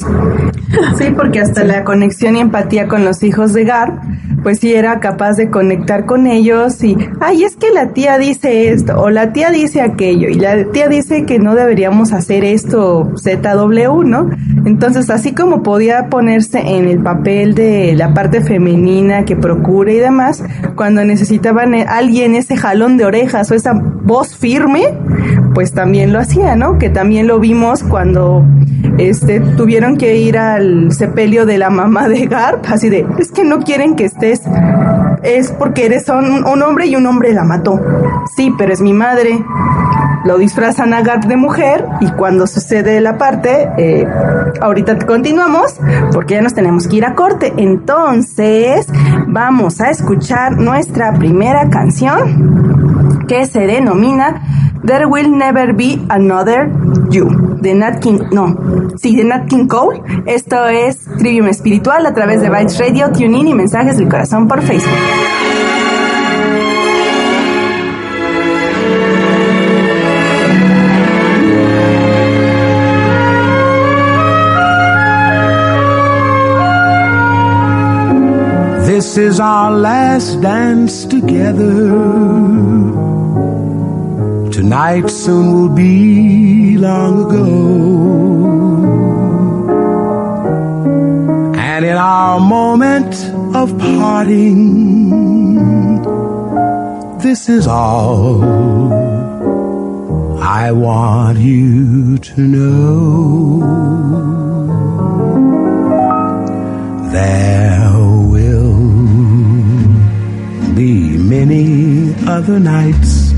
Sí, 0.97 1.05
porque 1.15 1.39
hasta 1.39 1.63
la 1.63 1.84
conexión 1.84 2.36
y 2.36 2.41
empatía 2.41 2.88
con 2.88 3.03
los 3.03 3.23
hijos 3.23 3.53
de 3.53 3.63
Gar, 3.63 4.01
pues 4.43 4.60
sí 4.60 4.73
era 4.73 4.99
capaz 4.99 5.34
de 5.34 5.49
conectar 5.49 6.06
con 6.06 6.28
ellos 6.28 6.84
y, 6.84 6.95
ay, 7.19 7.43
es 7.43 7.56
que 7.56 7.71
la 7.71 7.89
tía 7.89 8.17
dice 8.17 8.69
esto 8.69 8.99
o 8.99 9.10
la 9.10 9.34
tía 9.34 9.49
dice 9.49 9.82
aquello 9.82 10.30
y 10.30 10.36
la 10.36 10.65
tía 10.65 10.88
dice 10.88 11.25
que 11.25 11.39
no 11.39 11.56
deberíamos 11.56 12.13
hacer 12.13 12.43
esto 12.43 13.12
ZW, 13.17 14.04
¿no? 14.04 14.30
Entonces, 14.65 15.10
así 15.10 15.34
como 15.34 15.63
podía 15.63 16.08
poner 16.08 16.19
ponerse 16.19 16.60
en 16.60 16.89
el 16.89 17.02
papel 17.02 17.56
de 17.56 17.95
la 17.95 18.13
parte 18.13 18.41
femenina 18.41 19.23
que 19.23 19.38
procura 19.38 19.93
y 19.93 19.99
demás, 19.99 20.43
cuando 20.75 21.06
necesitaban 21.06 21.73
eh, 21.73 21.86
alguien 21.88 22.36
ese 22.36 22.58
jalón 22.58 22.97
de 22.97 23.06
orejas 23.06 23.49
o 23.49 23.56
esa 23.56 23.71
voz 23.73 24.36
firme, 24.36 24.84
pues 25.54 25.71
también 25.71 26.12
lo 26.12 26.19
hacía, 26.19 26.58
¿no? 26.58 26.78
Que 26.78 26.89
también 26.89 27.25
lo 27.25 27.39
vimos 27.39 27.84
cuando 27.84 28.45
este 28.97 29.39
tuvieron 29.39 29.95
que 29.95 30.17
ir 30.17 30.38
al 30.38 30.91
sepelio 30.91 31.45
de 31.45 31.58
la 31.58 31.69
mamá 31.69 32.10
de 32.10 32.25
Garp, 32.28 32.65
así 32.67 32.89
de, 32.89 33.06
es 33.17 33.32
que 33.32 33.45
no 33.45 33.60
quieren 33.60 33.95
que 33.95 34.04
es 35.24 35.52
porque 35.52 35.86
eres 35.86 36.08
un, 36.10 36.46
un, 36.46 36.62
hombre 36.63 36.88
y 36.88 36.96
un 36.96 37.06
hombre 37.06 37.34
la 37.34 37.44
mató. 37.44 37.80
Sí, 38.36 38.54
pero 38.58 38.74
es 38.74 38.82
mi 38.82 38.94
madre. 38.94 39.44
Lo 40.26 40.38
disfrazan 40.38 40.94
a 40.94 41.02
Garp 41.02 41.24
de 41.26 41.38
mujer 41.38 41.86
y 42.02 42.12
cuando 42.12 42.46
sucede 42.46 43.00
la 43.00 43.18
parte, 43.18 43.70
eh, 43.78 44.06
ahorita 44.60 44.98
continuamos 45.06 45.80
porque 46.13 46.36
ya 46.36 46.42
nos 46.42 46.54
tenemos 46.54 46.88
que 46.88 46.98
ir 46.98 47.06
a 47.06 47.15
corte. 47.15 47.54
Entonces, 47.56 48.88
vamos 49.28 49.80
a 49.80 49.89
escuchar 49.89 50.58
nuestra 50.58 51.13
primera 51.13 51.70
canción 51.70 53.26
que 53.28 53.46
se 53.46 53.62
denomina 53.62 54.68
There 54.84 55.08
Will 55.08 55.30
Never 55.30 55.74
Be 55.74 56.00
Another 56.10 56.72
You 57.12 57.50
de 57.62 57.74
Nat 57.74 58.00
King, 58.00 58.30
no, 58.32 58.56
sí, 58.98 59.15
de 59.15 59.24
Nat 59.24 59.48
King 59.48 59.68
Cole. 59.68 60.02
Esto 60.26 60.68
es 60.68 61.06
Trivium 61.18 61.48
Espiritual 61.48 62.06
a 62.06 62.13
través 62.13 62.42
de 62.42 62.50
Bytes 62.50 62.80
Radio, 62.80 63.12
TuneIn 63.12 63.48
y 63.48 63.54
Mensajes 63.54 63.98
del 63.98 64.08
Corazón 64.08 64.48
por 64.48 64.62
Facebook. 64.62 64.89
This 78.86 79.18
is 79.18 79.39
our 79.39 79.72
last 79.72 80.42
dance 80.42 81.06
together. 81.06 83.09
Tonight 84.60 85.10
soon 85.10 85.54
will 85.54 85.69
be 85.69 86.76
long 86.78 87.13
ago. 87.26 87.45
And 91.58 91.86
in 91.86 91.95
our 91.95 92.41
moment 92.41 93.15
of 93.56 93.78
parting, 93.80 94.60
this 97.19 97.48
is 97.48 97.67
all 97.67 98.43
I 100.43 100.74
want 100.74 101.39
you 101.39 102.17
to 102.17 102.41
know. 102.41 103.62
There 107.13 107.91
will 108.34 108.76
be 110.76 111.17
many 111.17 112.13
other 112.28 112.60
nights 112.60 113.29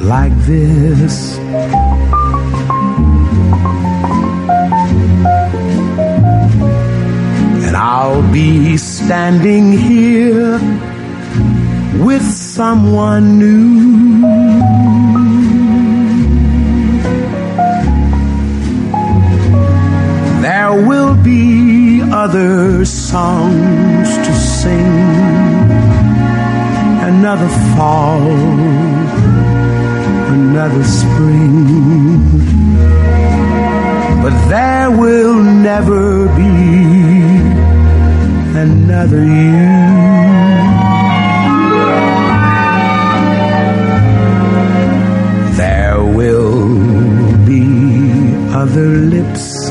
like 0.00 0.34
this. 0.46 1.38
And 7.66 7.76
I'll 7.76 8.32
be 8.32 8.76
standing 8.76 9.72
here 9.72 10.58
with 12.04 12.22
someone 12.22 13.38
new. 13.38 14.20
There 20.40 20.72
will 20.88 21.14
be 21.22 22.00
other 22.10 22.84
songs 22.84 24.08
to 24.26 24.32
sing, 24.34 24.86
another 27.02 27.48
fall 27.76 28.89
another 30.32 30.84
spring. 30.84 32.20
But 34.22 34.34
there 34.48 34.90
will 34.90 35.42
never 35.42 36.28
be 36.40 36.52
another 38.66 39.24
you. 39.24 39.70
There 45.56 46.04
will 46.18 46.68
be 47.44 47.64
other 48.54 48.88
lips 49.14 49.70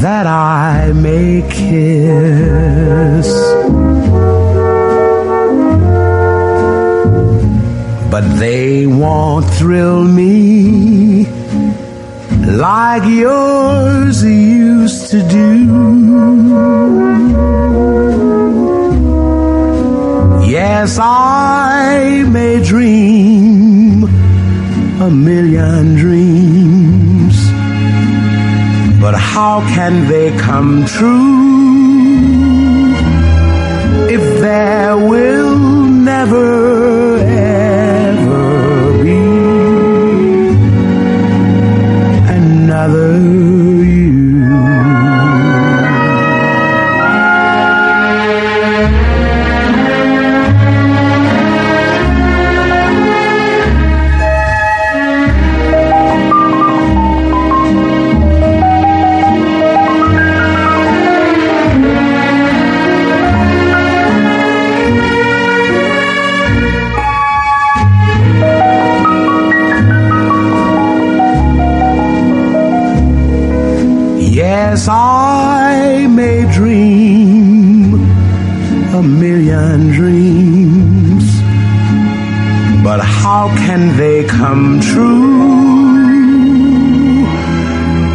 that 0.00 0.26
I 0.26 0.92
may 0.94 1.42
kiss. 1.50 3.28
But 8.10 8.24
they 8.40 8.86
won't 8.86 9.46
thrill 9.58 10.02
me 10.02 11.26
like 12.44 13.04
yours 13.04 14.24
used 14.24 15.10
to 15.12 15.22
do. 15.28 15.50
Yes, 20.50 20.98
I 21.00 22.24
may 22.28 22.60
dream 22.64 24.02
a 25.00 25.10
million 25.10 25.94
dreams, 25.94 27.36
but 29.00 29.14
how 29.14 29.60
can 29.74 30.08
they 30.08 30.36
come 30.36 30.84
true 30.86 31.60
if 34.08 34.40
there 34.40 34.96
will 34.96 35.56
never 35.86 36.79
million 79.18 79.90
dreams, 79.90 81.24
but 82.82 83.00
how 83.00 83.48
can 83.64 83.96
they 83.96 84.24
come 84.24 84.80
true 84.80 85.60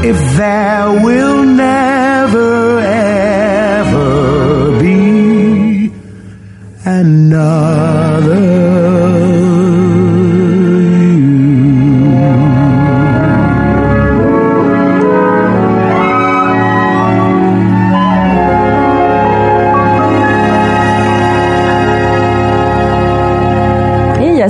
if 0.04 0.18
there 0.38 1.04
will 1.04 1.44
never 1.44 2.80
ever 2.80 4.80
be 4.80 5.92
another 6.86 8.65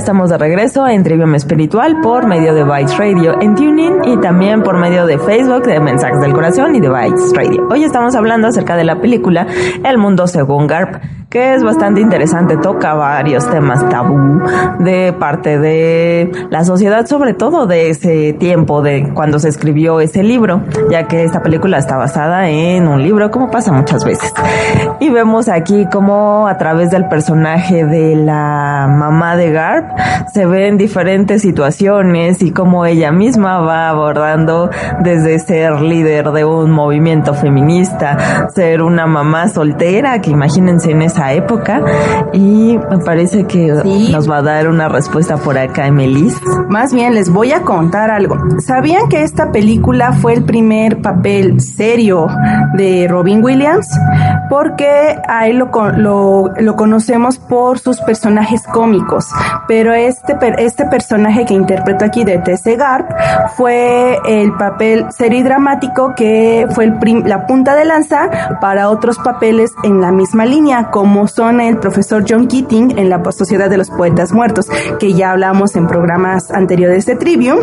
estamos 0.06 0.30
de 0.30 0.38
regreso 0.38 0.86
en 0.86 1.02
Trivium 1.02 1.34
Espiritual 1.34 2.00
por 2.00 2.28
medio 2.28 2.54
de 2.54 2.62
Bytes 2.62 2.96
Radio 2.96 3.42
en 3.42 3.56
Tuning 3.56 4.04
y 4.04 4.16
también 4.20 4.62
por 4.62 4.78
medio 4.78 5.04
de 5.04 5.18
Facebook 5.18 5.64
de 5.64 5.80
Mensajes 5.80 6.20
del 6.20 6.32
Corazón 6.32 6.76
y 6.76 6.80
de 6.80 6.88
Bytes 6.88 7.32
Radio. 7.34 7.66
Hoy 7.68 7.82
estamos 7.82 8.14
hablando 8.14 8.46
acerca 8.46 8.76
de 8.76 8.84
la 8.84 9.00
película 9.00 9.48
El 9.84 9.98
Mundo 9.98 10.28
Según 10.28 10.68
Garp, 10.68 11.02
es 11.36 11.62
bastante 11.62 12.00
interesante, 12.00 12.56
toca 12.56 12.94
varios 12.94 13.48
temas 13.50 13.88
tabú 13.88 14.40
de 14.78 15.12
parte 15.12 15.58
de 15.58 16.30
la 16.50 16.64
sociedad, 16.64 17.06
sobre 17.06 17.34
todo 17.34 17.66
de 17.66 17.90
ese 17.90 18.32
tiempo 18.34 18.82
de 18.82 19.10
cuando 19.14 19.38
se 19.38 19.48
escribió 19.48 20.00
ese 20.00 20.22
libro, 20.22 20.62
ya 20.90 21.04
que 21.04 21.24
esta 21.24 21.42
película 21.42 21.78
está 21.78 21.96
basada 21.96 22.48
en 22.48 22.88
un 22.88 23.02
libro, 23.02 23.30
como 23.30 23.50
pasa 23.50 23.72
muchas 23.72 24.04
veces. 24.04 24.32
Y 25.00 25.10
vemos 25.10 25.48
aquí 25.48 25.86
como 25.92 26.46
a 26.48 26.56
través 26.58 26.90
del 26.90 27.08
personaje 27.08 27.84
de 27.84 28.16
la 28.16 28.88
mamá 28.88 29.36
de 29.36 29.50
Garp 29.52 29.90
se 30.32 30.46
ven 30.46 30.76
diferentes 30.76 31.42
situaciones 31.42 32.42
y 32.42 32.50
cómo 32.50 32.84
ella 32.86 33.12
misma 33.12 33.60
va 33.60 33.88
abordando 33.88 34.70
desde 35.00 35.38
ser 35.38 35.80
líder 35.80 36.30
de 36.32 36.44
un 36.44 36.70
movimiento 36.70 37.34
feminista, 37.34 38.48
ser 38.54 38.82
una 38.82 39.06
mamá 39.06 39.48
soltera, 39.48 40.20
que 40.20 40.30
imagínense 40.30 40.90
en 40.90 41.02
esa 41.02 41.25
época, 41.32 41.82
y 42.32 42.78
me 42.90 42.98
parece 42.98 43.46
que 43.46 43.72
nos 44.10 44.30
va 44.30 44.38
a 44.38 44.42
dar 44.42 44.68
una 44.68 44.88
respuesta 44.88 45.36
por 45.36 45.58
acá, 45.58 45.86
Emelis. 45.86 46.40
Más 46.68 46.92
bien, 46.92 47.14
les 47.14 47.30
voy 47.30 47.52
a 47.52 47.62
contar 47.62 48.10
algo. 48.10 48.36
¿Sabían 48.60 49.08
que 49.08 49.22
esta 49.22 49.52
película 49.52 50.12
fue 50.12 50.34
el 50.34 50.44
primer 50.44 51.00
papel 51.00 51.60
serio 51.60 52.26
de 52.74 53.06
Robin 53.08 53.42
Williams? 53.42 53.88
Porque 54.48 55.16
a 55.28 55.48
él 55.48 55.58
lo, 55.58 55.70
lo, 55.96 56.52
lo 56.58 56.76
conocemos 56.76 57.38
por 57.38 57.78
sus 57.78 58.00
personajes 58.00 58.62
cómicos, 58.64 59.26
pero 59.66 59.92
este, 59.92 60.36
este 60.58 60.84
personaje 60.86 61.44
que 61.44 61.54
interpretó 61.54 62.04
aquí 62.04 62.24
de 62.24 62.38
T.C. 62.38 62.76
Garp 62.76 63.10
fue 63.56 64.18
el 64.26 64.52
papel 64.52 65.06
serio 65.10 65.40
y 65.40 65.42
dramático 65.42 66.14
que 66.14 66.66
fue 66.70 66.84
el 66.84 66.96
la 67.24 67.46
punta 67.46 67.74
de 67.74 67.84
lanza 67.84 68.58
para 68.60 68.88
otros 68.88 69.18
papeles 69.18 69.72
en 69.82 70.00
la 70.00 70.12
misma 70.12 70.44
línea, 70.44 70.90
como 70.90 71.15
son 71.26 71.60
el 71.60 71.78
profesor 71.78 72.24
John 72.28 72.46
Keating 72.46 72.98
en 72.98 73.08
la 73.08 73.22
Sociedad 73.32 73.70
de 73.70 73.78
los 73.78 73.90
Poetas 73.90 74.32
Muertos, 74.32 74.66
que 74.98 75.14
ya 75.14 75.32
hablamos 75.32 75.74
en 75.76 75.86
programas 75.86 76.50
anteriores 76.50 77.06
de 77.06 77.16
Trivium, 77.16 77.58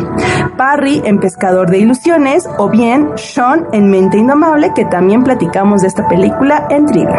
Parry 0.58 1.02
en 1.06 1.20
Pescador 1.20 1.70
de 1.70 1.80
Ilusiones, 1.80 2.48
o 2.58 2.70
bien 2.70 3.10
Sean 3.16 3.68
en 3.72 3.90
Mente 3.90 4.18
Indomable, 4.18 4.74
que 4.76 4.86
también 4.86 5.24
platicamos 5.24 5.82
de 5.82 5.88
esta 5.88 6.08
película 6.08 6.68
en 6.70 6.86
Trivium. 6.86 7.16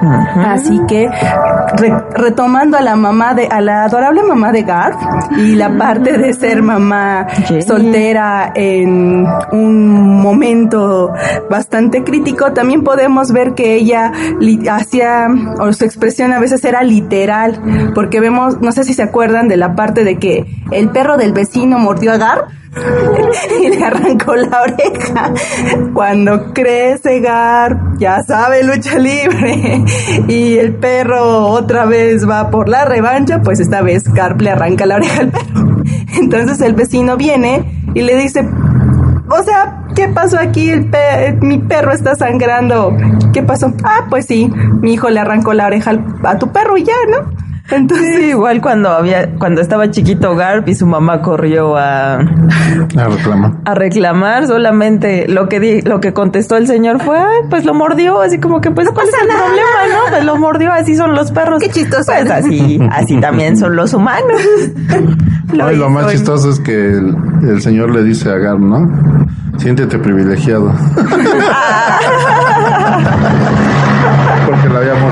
Así 0.00 0.80
que 0.86 1.10
retomando 2.14 2.76
a 2.76 2.80
la 2.80 2.96
mamá 2.96 3.34
de, 3.34 3.46
a 3.46 3.60
la 3.60 3.84
adorable 3.84 4.22
mamá 4.22 4.52
de 4.52 4.62
Garth 4.62 4.98
y 5.36 5.56
la 5.56 5.76
parte 5.76 6.16
de 6.16 6.32
ser 6.32 6.62
mamá 6.62 7.26
soltera 7.66 8.52
en 8.54 9.26
un 9.52 10.20
momento 10.20 11.12
bastante 11.50 12.04
crítico, 12.04 12.52
también 12.52 12.84
podemos 12.84 13.32
ver 13.32 13.54
que 13.54 13.74
ella 13.74 14.12
hacía, 14.70 15.27
o 15.60 15.72
su 15.72 15.84
expresión 15.84 16.32
a 16.32 16.38
veces 16.38 16.64
era 16.64 16.82
literal, 16.82 17.92
porque 17.94 18.20
vemos, 18.20 18.60
no 18.60 18.72
sé 18.72 18.84
si 18.84 18.94
se 18.94 19.02
acuerdan 19.02 19.48
de 19.48 19.56
la 19.56 19.74
parte 19.74 20.04
de 20.04 20.18
que 20.18 20.46
el 20.70 20.90
perro 20.90 21.16
del 21.16 21.32
vecino 21.32 21.78
mordió 21.78 22.12
a 22.12 22.16
Garth 22.16 22.50
y 23.62 23.68
le 23.68 23.84
arrancó 23.84 24.36
la 24.36 24.62
oreja. 24.62 25.32
Cuando 25.94 26.52
crece 26.52 27.20
Gar, 27.20 27.78
ya 27.98 28.22
sabe, 28.22 28.62
lucha 28.62 28.98
libre. 28.98 29.84
Y 30.28 30.58
el 30.58 30.74
perro 30.74 31.48
otra 31.48 31.86
vez 31.86 32.28
va 32.28 32.50
por 32.50 32.68
la 32.68 32.84
revancha, 32.84 33.40
pues 33.42 33.60
esta 33.60 33.82
vez 33.82 34.04
Garp 34.04 34.40
le 34.40 34.50
arranca 34.50 34.86
la 34.86 34.96
oreja 34.96 35.20
al 35.20 35.30
perro. 35.30 35.82
Entonces 36.20 36.60
el 36.60 36.74
vecino 36.74 37.16
viene 37.16 37.90
y 37.94 38.02
le 38.02 38.16
dice, 38.16 38.46
o 39.30 39.42
sea, 39.42 39.84
¿qué 39.94 40.08
pasó 40.08 40.38
aquí? 40.38 40.70
El 40.70 40.88
mi 41.40 41.58
perro 41.58 41.92
está 41.92 42.14
sangrando. 42.14 42.96
¿Qué 43.32 43.42
pasó? 43.42 43.72
Ah, 43.84 44.06
pues 44.08 44.26
sí, 44.26 44.50
mi 44.80 44.94
hijo 44.94 45.10
le 45.10 45.20
arrancó 45.20 45.52
la 45.52 45.66
oreja 45.66 45.92
a 46.24 46.38
tu 46.38 46.50
perro 46.50 46.76
y 46.76 46.84
ya, 46.84 46.94
¿no? 47.10 47.37
Entonces, 47.70 48.30
igual 48.30 48.62
cuando 48.62 48.88
había, 48.88 49.34
cuando 49.34 49.60
estaba 49.60 49.90
chiquito 49.90 50.34
Garp 50.34 50.66
y 50.68 50.74
su 50.74 50.86
mamá 50.86 51.20
corrió 51.20 51.76
a, 51.76 52.14
a 52.14 53.08
reclamar. 53.08 53.52
A 53.66 53.74
reclamar, 53.74 54.46
solamente 54.46 55.28
lo 55.28 55.48
que 55.48 55.60
di, 55.60 55.82
lo 55.82 56.00
que 56.00 56.14
contestó 56.14 56.56
el 56.56 56.66
señor 56.66 57.02
fue, 57.02 57.18
Ay, 57.18 57.42
pues 57.50 57.66
lo 57.66 57.74
mordió, 57.74 58.22
así 58.22 58.38
como 58.38 58.62
que, 58.62 58.70
pues, 58.70 58.88
¿cuál 58.90 59.08
es 59.08 59.14
el 59.20 59.28
problema, 59.28 59.86
no? 59.90 59.98
Pues 60.10 60.24
lo 60.24 60.36
mordió, 60.36 60.72
así 60.72 60.96
son 60.96 61.14
los 61.14 61.30
perros. 61.30 61.62
Qué 61.62 61.68
chistoso. 61.68 62.06
Pues 62.06 62.30
así, 62.30 62.80
así 62.90 63.20
también 63.20 63.58
son 63.58 63.76
los 63.76 63.92
humanos. 63.92 64.40
lo, 65.52 65.70
lo 65.72 65.90
más 65.90 66.10
chistoso 66.10 66.48
es 66.50 66.60
que 66.60 66.72
el, 66.72 67.14
el, 67.42 67.60
señor 67.60 67.94
le 67.94 68.02
dice 68.02 68.30
a 68.30 68.38
Garp, 68.38 68.60
¿no? 68.60 69.26
Siéntete 69.58 69.98
privilegiado. 69.98 70.72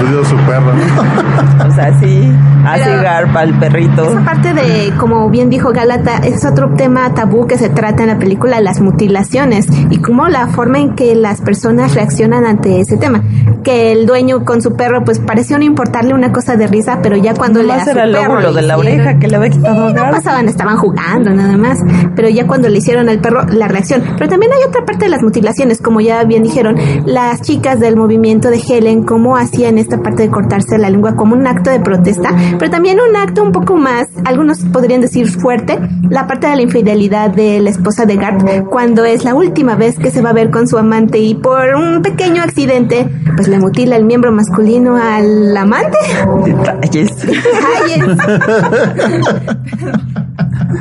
Mordido 0.07 0.25
su 0.25 0.37
perro. 0.37 0.73
o 1.69 1.75
sea, 1.75 1.99
sí, 1.99 2.33
así 2.64 2.90
garpa 2.90 3.42
el 3.42 3.59
perrito. 3.59 4.11
Esa 4.11 4.25
parte 4.25 4.55
de, 4.55 4.92
como 4.99 5.29
bien 5.31 5.51
dijo 5.51 5.73
Galata, 5.73 6.19
es 6.19 6.45
otro 6.45 6.75
tema 6.75 7.12
tabú 7.14 7.47
que 7.47 7.59
se 7.59 7.69
trata 7.69 8.03
en 8.03 8.11
la 8.11 8.19
película, 8.19 8.61
las 8.61 8.81
mutilaciones 8.81 9.66
y 9.90 9.99
como 9.99 10.29
la 10.29 10.49
forma 10.49 10.79
en 10.79 10.95
que 10.95 11.14
las 11.14 11.40
personas 11.40 11.95
reaccionan 11.95 12.45
ante 12.45 12.81
ese 12.81 12.97
tema. 12.97 13.23
Que 13.64 13.92
el 13.92 14.07
dueño 14.07 14.45
con 14.45 14.62
su 14.62 14.77
perro, 14.77 15.05
pues 15.05 15.19
pareció 15.19 15.59
no 15.59 15.64
importarle 15.64 16.14
una 16.14 16.33
cosa 16.33 16.57
de 16.57 16.66
risa, 16.69 17.01
pero 17.03 17.16
ya 17.16 17.35
cuando 17.35 17.62
le 17.62 17.75
era 17.75 18.05
el 18.05 18.12
lóbulo 18.12 18.53
de 18.53 18.62
la 18.62 18.79
oreja 18.79 19.19
que 19.19 19.27
le 19.29 19.37
había 19.37 19.51
quitado 19.51 19.90
no 19.92 20.11
pasaban, 20.11 20.49
estaban 20.49 20.77
jugando 20.77 21.31
nada 21.31 21.57
más, 21.57 21.79
pero 22.14 22.29
ya 22.29 22.47
cuando 22.47 22.69
le 22.69 22.79
hicieron 22.79 23.09
al 23.09 23.19
perro, 23.19 23.45
la 23.47 23.69
reacción. 23.69 24.03
Pero 24.16 24.29
también 24.29 24.53
hay 24.53 24.62
otra 24.69 24.85
parte 24.85 25.07
de 25.07 25.11
las 25.11 25.23
mutilaciones, 25.23 25.81
como 25.81 26.01
ya 26.01 26.23
bien 26.25 26.42
dijeron, 26.42 26.77
las 27.05 27.40
chicas 27.42 27.81
del 27.81 27.97
movimiento 27.97 28.51
de 28.51 28.61
Helen, 28.66 29.03
cómo 29.03 29.37
hacían 29.37 29.79
esta 29.79 29.96
parte 30.03 30.23
de 30.25 30.31
cortarse 30.31 30.79
la 30.79 30.91
lengua 30.91 31.15
como 31.17 31.35
un 31.35 31.47
acto 31.47 31.71
de 31.71 31.81
protesta, 31.81 32.31
pero 32.59 32.71
también 32.71 32.99
un 33.01 33.17
acto 33.17 33.43
un 33.43 33.53
poco 33.53 33.77
más, 33.77 34.09
algunos 34.25 34.61
podrían 34.73 35.01
decir 35.01 35.29
fuerte, 35.29 35.79
la 36.09 36.27
parte 36.27 36.47
de 36.49 36.57
la 36.57 36.63
infidelidad 36.63 37.31
de 37.31 37.61
la 37.61 37.71
esposa 37.71 38.07
de 38.07 38.17
Garth, 38.17 38.67
cuando 38.69 39.05
es 39.05 39.25
la 39.25 39.35
última 39.35 39.75
vez 39.77 39.99
que 39.99 40.11
se 40.11 40.23
va 40.23 40.31
a 40.31 40.33
ver 40.33 40.51
con 40.51 40.67
su 40.69 40.79
amante 40.79 41.19
y 41.19 41.35
por 41.35 41.75
un 41.75 42.03
pequeño 42.03 42.43
accidente, 42.43 43.09
pues 43.37 43.49
le 43.49 43.59
mutila 43.59 43.97
el 43.97 44.05
miembro 44.05 44.33
masculino 44.33 44.97
al 44.97 45.57
amante. 45.57 45.99
Detalles. 46.45 47.11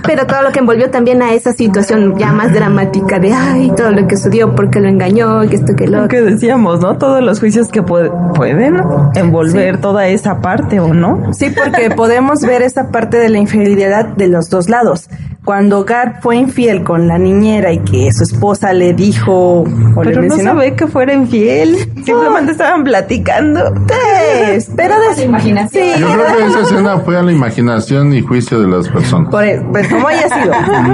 Pero 0.05 0.25
todo 0.27 0.41
lo 0.41 0.51
que 0.51 0.59
envolvió 0.59 0.89
también 0.89 1.21
a 1.21 1.33
esa 1.33 1.53
situación 1.53 2.17
ya 2.17 2.31
más 2.31 2.53
dramática 2.53 3.19
de, 3.19 3.33
ay, 3.33 3.71
todo 3.75 3.91
lo 3.91 4.07
que 4.07 4.17
sucedió 4.17 4.55
porque 4.55 4.79
lo 4.79 4.87
engañó, 4.87 5.41
que 5.49 5.55
esto, 5.55 5.75
que 5.75 5.87
lo... 5.87 6.07
que 6.07 6.21
decíamos, 6.21 6.79
¿no? 6.79 6.97
Todos 6.97 7.21
los 7.23 7.39
juicios 7.39 7.69
que 7.69 7.81
pueden 7.83 9.04
envolver 9.15 9.79
toda 9.79 10.07
esa 10.07 10.41
parte, 10.41 10.79
¿o 10.79 10.93
no? 10.93 11.33
Sí, 11.33 11.49
porque 11.49 11.89
podemos 11.91 12.41
ver 12.41 12.61
esa 12.61 12.89
parte 12.91 13.17
de 13.17 13.29
la 13.29 13.37
infidelidad 13.37 14.05
de 14.05 14.27
los 14.27 14.49
dos 14.49 14.69
lados. 14.69 15.09
Cuando 15.45 15.85
Gar 15.85 16.21
fue 16.21 16.37
infiel 16.37 16.83
con 16.83 17.07
la 17.07 17.19
niñera 17.19 17.71
y 17.71 17.79
que 17.79 18.09
su 18.11 18.23
esposa 18.23 18.73
le 18.73 18.93
dijo 18.93 19.61
o 19.61 20.01
Pero 20.03 20.23
no 20.23 20.35
sabe 20.37 20.75
que 20.75 20.87
fuera 20.87 21.13
infiel. 21.13 21.77
Simplemente 22.03 22.53
estaban 22.53 22.83
platicando. 22.83 23.73
Sí, 23.87 24.67
pero 24.75 24.95
de 25.15 25.23
imaginación. 25.23 25.83
Sí, 25.83 25.99
Yo 25.99 26.07
creo 26.07 26.37
que 26.37 26.45
esa 26.45 26.61
escena 26.61 26.97
fue 26.99 27.17
a 27.17 27.21
la 27.21 27.31
imaginación 27.31 28.13
y 28.13 28.21
juicio 28.21 28.59
de 28.59 28.67
las 28.67 28.89
personas. 28.89 29.29
Por 29.29 29.43
eso, 29.43 29.63
pues 29.71 29.87
como 29.87 30.07
haya 30.07 30.27
sido. 30.29 30.51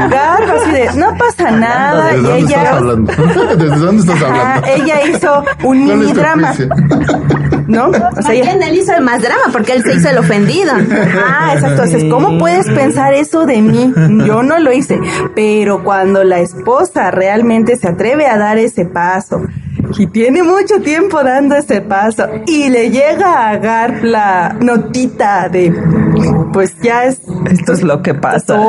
Gar 0.09 0.43
así 0.43 0.71
de, 0.71 0.89
no 0.95 1.17
pasa 1.17 1.51
nada. 1.51 2.11
¿Desde 2.11 2.19
y 2.19 2.23
dónde 2.23 2.39
ella, 2.39 2.63
estás 2.63 2.73
hablando? 2.73 3.13
¿Desde 3.57 3.77
dónde 3.77 4.01
estás 4.01 4.21
hablando? 4.21 4.67
ella 4.67 5.05
hizo 5.05 5.43
un 5.63 5.85
¿Cuál 5.85 5.91
es 5.91 5.97
mini 5.97 6.13
drama. 6.13 6.53
¿No? 7.67 7.87
O 7.87 8.21
sea, 8.21 8.33
ella, 8.33 8.51
él 8.51 8.77
hizo 8.77 8.93
el 8.93 9.01
más 9.01 9.21
drama 9.21 9.43
porque 9.51 9.73
él 9.73 9.83
se 9.83 9.93
hizo 9.93 10.09
el 10.09 10.17
ofendido. 10.17 10.71
Ah, 10.73 11.53
exacto. 11.53 11.83
Entonces, 11.83 12.03
¿cómo 12.11 12.37
puedes 12.37 12.67
pensar 12.67 13.13
eso 13.13 13.45
de 13.45 13.61
mí? 13.61 13.93
Yo 14.25 14.40
no 14.43 14.59
lo 14.59 14.71
hice. 14.71 14.99
Pero 15.35 15.83
cuando 15.83 16.23
la 16.23 16.39
esposa 16.39 17.11
realmente 17.11 17.77
se 17.77 17.87
atreve 17.87 18.27
a 18.27 18.37
dar 18.37 18.57
ese 18.57 18.85
paso 18.85 19.41
y 19.97 20.07
tiene 20.07 20.43
mucho 20.43 20.81
tiempo 20.81 21.23
dando 21.23 21.55
ese 21.55 21.81
paso 21.81 22.27
y 22.47 22.69
le 22.69 22.89
llega 22.89 23.49
a 23.49 23.57
Garp 23.57 24.03
la 24.03 24.55
notita 24.59 25.49
de, 25.49 25.73
pues 26.53 26.75
ya 26.81 27.05
es, 27.05 27.21
Esto 27.49 27.73
es 27.73 27.83
lo 27.83 28.01
que 28.01 28.13
pasa. 28.13 28.59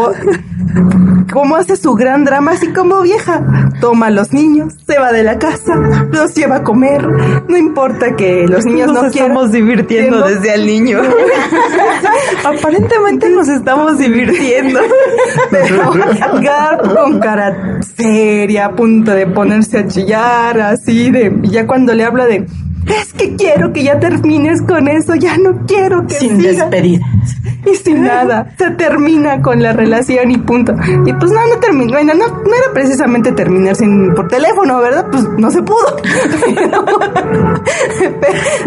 ¿Cómo 1.32 1.56
hace 1.56 1.76
su 1.76 1.94
gran 1.94 2.24
drama 2.24 2.52
así 2.52 2.72
como 2.72 3.02
vieja? 3.02 3.70
Toma 3.80 4.06
a 4.06 4.10
los 4.10 4.32
niños, 4.32 4.74
se 4.86 4.98
va 4.98 5.12
de 5.12 5.22
la 5.22 5.38
casa, 5.38 5.74
los 6.10 6.34
lleva 6.34 6.56
a 6.56 6.62
comer. 6.62 7.06
No 7.48 7.56
importa 7.56 8.16
que 8.16 8.46
los 8.48 8.64
niños 8.64 8.92
Nos 8.92 9.04
no 9.04 9.10
quieran. 9.10 9.30
estamos 9.30 9.52
divirtiendo 9.52 10.22
desde 10.26 10.54
el 10.54 10.66
niño. 10.66 11.00
Aparentemente 12.44 13.28
nos 13.30 13.48
estamos 13.48 13.98
divirtiendo. 13.98 14.80
Pero 15.50 15.92
Garp 16.40 16.94
con 16.94 17.20
cara 17.20 17.80
seria, 17.96 18.66
a 18.66 18.72
punto 18.72 19.12
de 19.12 19.26
ponerse 19.26 19.78
a 19.78 19.86
chillar, 19.86 20.60
así 20.60 21.10
de, 21.10 21.32
y 21.42 21.50
ya 21.50 21.66
cuando 21.66 21.94
le 21.94 22.04
habla 22.04 22.26
de, 22.26 22.46
es 22.86 23.12
que 23.12 23.36
quiero 23.36 23.72
que 23.72 23.82
ya 23.84 23.98
termines 23.98 24.62
con 24.62 24.88
eso, 24.88 25.14
ya 25.14 25.36
no 25.38 25.64
quiero 25.66 26.06
que 26.06 26.14
Sin 26.14 26.40
siga". 26.40 26.52
despedida. 26.64 27.06
Y 27.64 27.76
sin 27.76 28.02
nada, 28.02 28.48
se 28.58 28.70
termina 28.72 29.40
con 29.40 29.62
la 29.62 29.72
relación 29.72 30.32
y 30.32 30.38
punto. 30.38 30.74
Y 31.06 31.12
pues 31.12 31.30
no, 31.30 31.46
no 31.46 31.60
terminó, 31.60 31.92
bueno, 31.92 32.12
no, 32.14 32.26
no 32.26 32.54
era 32.54 32.72
precisamente 32.74 33.30
terminar 33.32 33.76
sin, 33.76 34.12
por 34.14 34.26
teléfono, 34.26 34.78
¿verdad? 34.78 35.06
Pues 35.12 35.28
no 35.38 35.48
se 35.50 35.62
pudo. 35.62 35.96
Pero- 36.56 36.84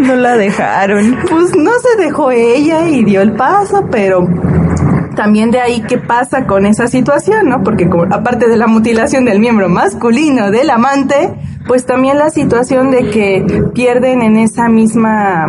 no 0.00 0.16
la 0.16 0.36
dejaron. 0.36 1.16
Pues 1.28 1.54
no 1.56 1.70
se 1.80 2.02
dejó 2.02 2.30
ella 2.30 2.88
y 2.88 3.04
dio 3.04 3.20
el 3.20 3.32
paso, 3.32 3.86
pero 3.90 4.26
también 5.14 5.50
de 5.50 5.60
ahí 5.60 5.82
qué 5.88 5.98
pasa 5.98 6.46
con 6.46 6.66
esa 6.66 6.86
situación, 6.88 7.48
¿no? 7.48 7.62
Porque 7.62 7.88
como, 7.88 8.04
aparte 8.04 8.48
de 8.48 8.56
la 8.56 8.66
mutilación 8.66 9.24
del 9.24 9.40
miembro 9.40 9.68
masculino 9.68 10.50
del 10.50 10.70
amante, 10.70 11.34
pues 11.66 11.84
también 11.86 12.18
la 12.18 12.30
situación 12.30 12.90
de 12.90 13.10
que 13.10 13.64
pierden 13.74 14.22
en 14.22 14.36
esa 14.36 14.68
misma, 14.68 15.46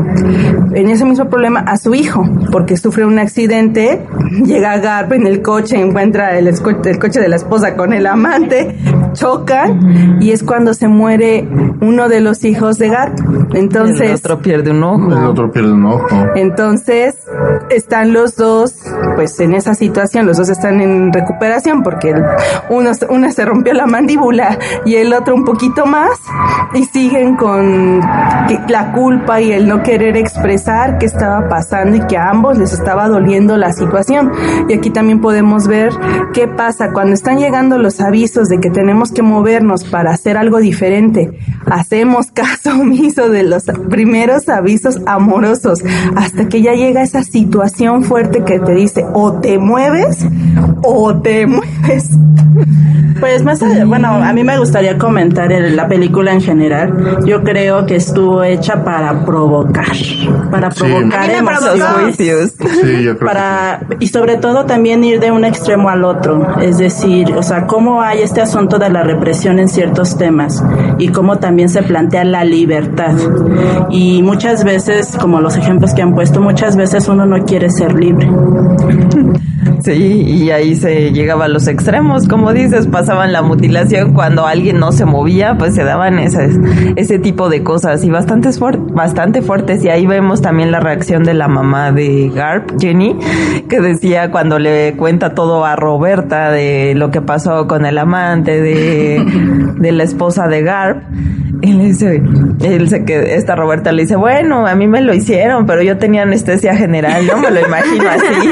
en 0.74 0.90
ese 0.90 1.06
mismo 1.06 1.30
problema 1.30 1.60
a 1.62 1.78
su 1.78 1.94
hijo, 1.94 2.24
porque 2.52 2.76
sufre 2.78 3.06
un 3.06 3.20
accidente, 3.20 4.06
llega 4.46 4.78
Garp 4.78 5.14
en 5.14 5.28
el 5.28 5.42
coche, 5.42 5.80
encuentra 5.80 6.38
el, 6.38 6.48
el 6.48 7.00
coche 7.00 7.20
de 7.20 7.28
la 7.30 7.36
esposa 7.36 7.76
con 7.76 7.94
el 7.94 8.08
amante, 8.08 8.76
chocan 9.14 10.18
y 10.22 10.32
es 10.32 10.44
cuando 10.44 10.74
se 10.74 10.88
muere 10.88 11.48
uno 11.82 12.10
de 12.10 12.20
los 12.22 12.44
hijos 12.44 12.78
de 12.78 12.90
Garp. 12.90 13.18
el 13.52 13.58
Entonces, 13.58 14.20
otro 14.20 14.40
pierde 14.40 14.72
un 14.72 14.78
El 14.78 14.84
ojo. 14.84 15.30
otro 15.30 15.52
pierde 15.52 15.72
un 15.72 15.86
ojo. 15.86 16.08
entonces, 16.36 17.16
están 17.70 18.14
los 18.14 18.36
dos, 18.36 18.76
pues 19.16 19.40
en 19.40 19.54
esa 19.54 19.74
situación, 19.74 20.26
los 20.26 20.38
dos 20.38 20.50
están 20.50 20.82
en 20.82 21.12
recuperación 21.14 21.84
porque 21.84 22.12
el- 22.12 22.24
uno, 22.70 22.92
uno 23.10 23.32
se 23.32 23.46
rompió 23.46 23.74
la 23.74 23.86
mandíbula 23.86 24.58
y 24.86 24.96
el 24.96 25.14
otro 25.14 25.36
un 25.36 25.46
poquito 25.46 25.86
más 25.86 26.07
y 26.74 26.86
siguen 26.86 27.36
con 27.36 28.00
la 28.00 28.92
culpa 28.94 29.42
y 29.42 29.52
el 29.52 29.68
no 29.68 29.84
querer 29.84 30.18
expresar 30.18 30.98
qué 30.98 31.06
estaba 31.06 31.48
pasando 31.50 31.98
y 31.98 32.02
que 32.08 32.18
a 32.18 32.30
ambos 32.30 32.58
les 32.58 32.74
estaba 32.74 33.08
doliendo 33.08 33.58
la 33.58 33.72
situación. 33.74 34.32
Y 34.70 34.74
aquí 34.74 34.90
también 34.90 35.22
podemos 35.22 35.68
ver 35.68 35.92
qué 36.34 36.48
pasa 36.48 36.92
cuando 36.92 37.14
están 37.14 37.40
llegando 37.40 37.78
los 37.78 38.00
avisos 38.02 38.48
de 38.50 38.60
que 38.60 38.70
tenemos 38.70 39.12
que 39.12 39.22
movernos 39.22 39.84
para 39.86 40.12
hacer 40.12 40.38
algo 40.38 40.58
diferente. 40.60 41.38
Hacemos 41.66 42.32
caso 42.34 42.72
omiso 42.80 43.30
de 43.30 43.44
los 43.44 43.64
primeros 43.90 44.50
avisos 44.50 45.00
amorosos 45.06 45.80
hasta 46.16 46.48
que 46.48 46.62
ya 46.62 46.74
llega 46.74 47.02
esa 47.02 47.24
situación 47.24 48.04
fuerte 48.04 48.44
que 48.44 48.60
te 48.60 48.74
dice 48.74 49.06
o 49.14 49.34
te 49.34 49.58
mueves 49.58 50.26
o 50.84 51.16
te 51.20 51.46
mueves. 51.48 52.10
Pues 53.20 53.44
más 53.44 53.62
allá, 53.64 53.84
bueno, 53.86 54.10
a 54.10 54.32
mí 54.32 54.44
me 54.44 54.58
gustaría 54.60 54.98
comentar 54.98 55.52
el- 55.52 55.76
la 55.76 55.88
película 55.88 55.97
en 56.04 56.42
general. 56.42 57.20
Yo 57.26 57.44
creo 57.44 57.86
que 57.86 57.96
estuvo 57.96 58.44
hecha 58.44 58.84
para 58.84 59.26
provocar, 59.26 59.86
para 60.52 60.70
provocar 60.70 61.30
emociones. 61.30 62.16
juicios. 62.16 62.54
Sí, 62.82 63.04
yo 63.04 63.18
creo 63.18 63.28
para 63.28 63.82
y 64.00 64.08
sobre 64.08 64.38
todo 64.38 64.66
también 64.66 65.04
ir 65.04 65.20
de 65.20 65.32
un 65.32 65.44
extremo 65.44 65.90
al 65.90 66.04
otro, 66.04 66.60
es 66.62 66.78
decir, 66.78 67.34
o 67.34 67.44
sea, 67.44 67.66
cómo 67.66 68.02
hay 68.02 68.22
este 68.22 68.42
asunto 68.42 68.80
de 68.80 68.90
la 68.90 69.04
represión 69.04 69.60
en 69.60 69.68
ciertos 69.68 70.18
temas 70.18 70.64
y 70.98 71.10
cómo 71.10 71.38
también 71.38 71.70
se 71.70 71.84
plantea 71.84 72.24
la 72.24 72.44
libertad. 72.44 73.16
Y 73.90 74.24
muchas 74.24 74.64
veces, 74.64 75.18
como 75.20 75.42
los 75.42 75.58
ejemplos 75.58 75.94
que 75.94 76.02
han 76.02 76.14
puesto, 76.14 76.42
muchas 76.42 76.76
veces 76.76 77.08
uno 77.08 77.26
no 77.26 77.44
quiere 77.46 77.70
ser 77.70 77.94
libre. 77.94 78.30
Sí, 79.88 79.94
y 79.94 80.52
ahí 80.52 80.76
se 80.76 81.14
llegaba 81.14 81.46
a 81.46 81.48
los 81.48 81.66
extremos, 81.70 82.28
como 82.28 82.52
dices, 82.52 82.88
pasaban 82.88 83.32
la 83.32 83.42
mutilación 83.42 84.12
cuando 84.12 84.46
alguien 84.46 84.80
no 84.80 84.92
se 84.92 85.06
movía, 85.06 85.58
pues 85.58 85.76
se 85.76 85.86
daban 85.86 86.20
ese, 86.20 86.50
ese 86.98 87.20
tipo 87.20 87.48
de 87.48 87.64
cosas 87.64 88.04
y 88.04 88.10
bastante, 88.10 88.50
bastante 88.92 89.42
fuertes. 89.42 89.86
Y 89.86 89.88
ahí 89.88 90.06
vemos 90.06 90.42
también 90.42 90.74
la 90.74 90.82
reacción 90.82 91.24
de 91.24 91.36
la 91.36 91.48
mamá 91.48 91.94
de 91.94 92.30
Garp, 92.36 92.70
Jenny, 92.78 93.18
que 93.70 93.80
decía 93.80 94.30
cuando 94.30 94.60
le 94.60 94.94
cuenta 94.98 95.34
todo 95.34 95.64
a 95.64 95.78
Roberta 95.78 96.52
de 96.52 96.94
lo 96.94 97.10
que 97.10 97.22
pasó 97.22 97.66
con 97.66 97.86
el 97.86 97.98
amante 97.98 98.60
de, 98.60 99.74
de 99.78 99.92
la 99.94 100.04
esposa 100.04 100.50
de 100.50 100.64
Garp. 100.64 101.02
Y 101.62 101.74
le 101.74 101.84
dice, 101.86 102.22
él 102.62 102.88
se 102.90 103.04
que 103.04 103.36
esta 103.36 103.56
Roberta 103.56 103.92
le 103.92 104.04
dice, 104.04 104.16
bueno, 104.16 104.68
a 104.68 104.76
mí 104.76 104.88
me 104.88 105.02
lo 105.02 105.14
hicieron, 105.14 105.66
pero 105.66 105.82
yo 105.82 105.98
tenía 105.98 106.22
anestesia 106.24 106.76
general, 106.76 107.26
no 107.26 107.38
me 107.38 107.50
lo 107.52 107.60
imagino 107.66 108.04
así. 108.10 108.50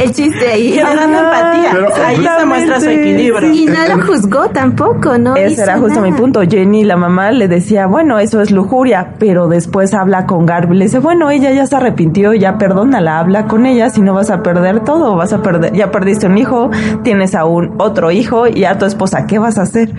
El 0.02 0.12
chiste 0.12 0.48
ahí. 0.52 0.72
Generando 0.72 1.18
empatía. 1.18 1.70
Pero- 1.72 1.88
Ahí 2.06 2.26
se 2.38 2.46
muestra 2.46 2.80
su 2.80 2.88
equilibrio. 2.90 3.52
Y 3.52 3.66
no 3.66 3.96
lo 3.96 4.04
juzgó 4.04 4.48
tampoco, 4.50 5.16
¿no? 5.18 5.36
Ese 5.36 5.62
era 5.62 5.78
justo 5.78 6.00
nada. 6.00 6.10
mi 6.10 6.12
punto. 6.12 6.42
Jenny, 6.48 6.84
la 6.84 6.96
mamá, 6.96 7.30
le 7.32 7.48
decía, 7.48 7.86
bueno, 7.86 8.18
eso 8.18 8.40
es 8.40 8.50
lujuria, 8.50 9.14
pero 9.18 9.48
después 9.48 9.94
habla 9.94 10.26
con 10.26 10.46
Garb 10.46 10.72
y 10.72 10.76
le 10.76 10.84
dice, 10.86 10.98
bueno, 10.98 11.30
ella 11.30 11.52
ya 11.52 11.66
se 11.66 11.76
arrepintió, 11.76 12.34
ya 12.34 12.58
perdónala, 12.58 13.18
habla 13.18 13.46
con 13.46 13.66
ella, 13.66 13.90
si 13.90 14.00
no 14.02 14.14
vas 14.14 14.30
a 14.30 14.42
perder 14.42 14.80
todo, 14.80 15.16
vas 15.16 15.32
a 15.32 15.42
perder, 15.42 15.72
ya 15.72 15.90
perdiste 15.90 16.26
un 16.26 16.38
hijo, 16.38 16.70
tienes 17.02 17.34
aún 17.34 17.74
otro 17.78 18.10
hijo 18.10 18.46
y 18.46 18.64
a 18.64 18.78
tu 18.78 18.84
esposa, 18.86 19.26
¿qué 19.26 19.38
vas 19.38 19.58
a 19.58 19.62
hacer? 19.62 19.90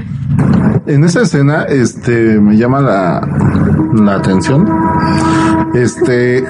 En 0.88 1.04
esa 1.04 1.22
escena, 1.24 1.64
este, 1.64 2.40
me 2.40 2.56
llama 2.58 2.80
la, 2.80 3.22
la 3.94 4.16
atención, 4.16 4.66
este, 5.74 6.46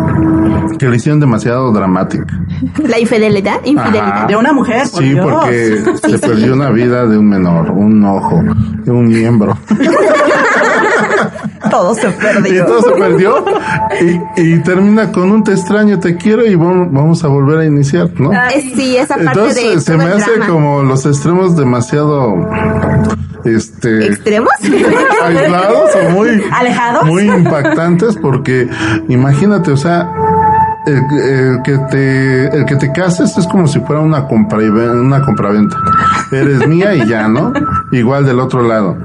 que 0.78 0.86
lo 0.86 0.94
hicieron 0.94 1.18
demasiado 1.20 1.72
dramática. 1.72 2.24
La 2.86 2.98
infidelidad, 3.00 3.56
infidelidad. 3.64 4.08
Ajá. 4.08 4.26
De 4.26 4.36
una 4.36 4.52
mujer, 4.52 4.82
por 4.90 5.02
Sí, 5.02 5.10
Dios. 5.10 5.26
porque 5.26 5.82
se 6.10 6.18
perdió 6.18 6.54
una 6.54 6.70
vida 6.70 7.06
de 7.06 7.18
un 7.18 7.28
menor, 7.28 7.70
un 7.72 8.04
ojo, 8.04 8.36
un 8.86 9.08
miembro. 9.08 9.56
Todo 11.70 11.94
se 11.94 12.08
Y 12.08 12.12
perdió. 12.12 12.66
todo 12.66 12.82
se 12.82 12.90
perdió. 13.00 13.44
Y, 14.36 14.42
y 14.42 14.58
termina 14.62 15.10
con 15.12 15.30
un 15.30 15.42
te 15.44 15.52
extraño, 15.52 15.98
te 16.00 16.16
quiero 16.16 16.44
y 16.44 16.54
vamos, 16.54 17.24
a 17.24 17.28
volver 17.28 17.60
a 17.60 17.64
iniciar, 17.64 18.10
¿no? 18.20 18.30
Sí, 18.74 18.96
esa 18.96 19.14
parte 19.16 19.40
de 19.40 19.46
Entonces 19.48 19.84
se 19.84 19.92
todo 19.94 20.04
me 20.04 20.12
hace 20.12 20.30
como 20.48 20.82
los 20.82 21.06
extremos 21.06 21.56
demasiado 21.56 22.34
este 23.44 24.06
¿Extremos? 24.06 24.52
aislados 25.24 25.90
o 25.94 26.10
muy 26.10 26.42
¿Alejados? 26.50 27.04
muy 27.06 27.24
impactantes 27.24 28.16
porque 28.16 28.68
imagínate, 29.08 29.70
o 29.72 29.76
sea, 29.76 30.10
el, 30.86 30.96
el 31.20 31.62
que 31.62 31.78
te 31.90 32.56
el 32.56 32.64
que 32.66 32.76
te 32.76 32.92
cases 32.92 33.36
es 33.38 33.46
como 33.46 33.66
si 33.66 33.80
fuera 33.80 34.00
una 34.00 34.26
compra 34.26 34.62
y 34.62 34.66
una 34.66 35.24
compraventa. 35.24 35.76
Eres 36.30 36.66
mía 36.66 36.94
y 36.94 37.06
ya, 37.06 37.28
¿no? 37.28 37.52
Igual 37.92 38.26
del 38.26 38.40
otro 38.40 38.62
lado. 38.62 38.98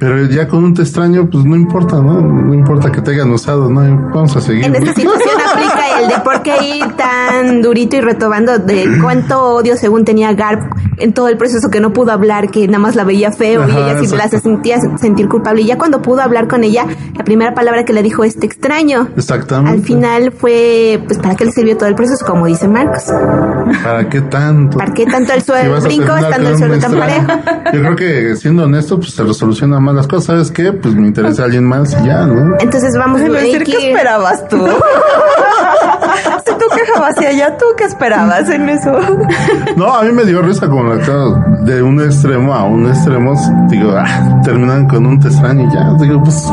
Pero 0.00 0.24
ya 0.24 0.48
con 0.48 0.64
un 0.64 0.72
te 0.72 0.80
extraño, 0.80 1.28
pues 1.30 1.44
no 1.44 1.56
importa, 1.56 1.96
¿no? 1.96 2.22
No 2.22 2.54
importa 2.54 2.90
que 2.90 3.02
te 3.02 3.10
hayan 3.10 3.30
usado, 3.32 3.68
¿no? 3.68 3.82
Vamos 4.14 4.34
a 4.34 4.40
seguir. 4.40 4.64
En 4.64 4.74
esta 4.74 4.94
situación 4.94 5.34
aplica 5.46 6.00
el 6.00 6.08
de 6.08 6.18
por 6.24 6.42
qué 6.42 6.76
ir 6.76 6.96
tan 6.96 7.60
durito 7.60 7.96
y 7.96 8.00
retobando 8.00 8.58
de 8.58 8.86
cuánto 9.02 9.42
odio 9.42 9.76
según 9.76 10.06
tenía 10.06 10.32
Garp 10.32 10.62
en 11.00 11.12
todo 11.12 11.28
el 11.28 11.36
proceso 11.36 11.70
que 11.70 11.80
no 11.80 11.92
pudo 11.92 12.12
hablar, 12.12 12.50
que 12.50 12.66
nada 12.66 12.78
más 12.78 12.94
la 12.94 13.04
veía 13.04 13.32
feo 13.32 13.66
y 13.66 13.70
ella 13.70 13.98
sí 13.98 14.16
la 14.16 14.24
exacto. 14.24 14.48
sentía 14.48 14.78
sentir 14.98 15.28
culpable. 15.28 15.62
Y 15.62 15.66
ya 15.66 15.78
cuando 15.78 16.02
pudo 16.02 16.20
hablar 16.22 16.48
con 16.48 16.64
ella, 16.64 16.86
la 17.16 17.24
primera 17.24 17.54
palabra 17.54 17.84
que 17.84 17.92
le 17.92 18.02
dijo 18.02 18.24
es 18.24 18.38
te 18.38 18.46
extraño. 18.46 19.08
Exactamente. 19.16 19.78
Al 19.78 19.84
final 19.84 20.32
fue, 20.32 21.02
pues, 21.06 21.18
¿para 21.18 21.34
qué 21.34 21.44
le 21.44 21.52
sirvió 21.52 21.76
todo 21.76 21.88
el 21.88 21.94
proceso? 21.94 22.24
Como 22.24 22.46
dice 22.46 22.68
Marcos. 22.68 23.04
¿Para 23.82 24.08
qué 24.08 24.20
tanto? 24.22 24.78
¿Para 24.78 24.92
qué 24.92 25.06
tanto 25.06 25.32
el 25.32 25.40
Si 25.40 25.46
suelo 25.46 25.76
a 25.76 25.80
brinco 25.80 26.16
estando 26.16 26.50
el 26.50 26.58
suelo 26.58 26.78
tan 26.78 26.98
parejo? 26.98 27.26
Yo 27.72 27.80
creo 27.80 27.96
que 27.96 28.36
siendo 28.36 28.64
honesto, 28.64 28.98
pues 28.98 29.12
se 29.12 29.22
resoluciona 29.22 29.80
más 29.80 29.94
las 29.94 30.06
cosas. 30.06 30.26
¿Sabes 30.26 30.50
qué? 30.50 30.72
Pues 30.72 30.94
me 30.94 31.06
interesa 31.06 31.44
alguien 31.44 31.64
más 31.64 31.92
y 31.92 32.06
ya, 32.06 32.26
¿no? 32.26 32.56
Entonces 32.60 32.94
vamos 32.96 33.20
hay 33.22 33.30
decir, 33.30 33.64
que 33.64 33.72
¿qué 33.72 33.88
esperabas 33.90 34.48
tú? 34.48 34.58
quejabas 36.84 37.16
hacia 37.16 37.28
allá, 37.30 37.56
¿tú 37.56 37.64
qué 37.76 37.84
esperabas 37.84 38.48
en 38.50 38.68
eso? 38.68 38.92
No, 39.76 39.94
a 39.94 40.02
mí 40.02 40.12
me 40.12 40.24
dio 40.24 40.42
risa 40.42 40.68
como 40.68 40.84
la 40.84 41.02
acabo 41.02 41.36
de 41.64 41.82
un 41.82 42.00
extremo 42.00 42.52
a 42.54 42.64
un 42.64 42.86
extremo. 42.88 43.34
Digo, 43.68 43.92
ah, 43.96 44.40
terminan 44.42 44.86
con 44.88 45.06
un 45.06 45.20
te 45.20 45.28
extraño 45.28 45.68
y 45.68 45.72
ya. 45.72 45.92
Digo, 46.00 46.22
pues, 46.22 46.50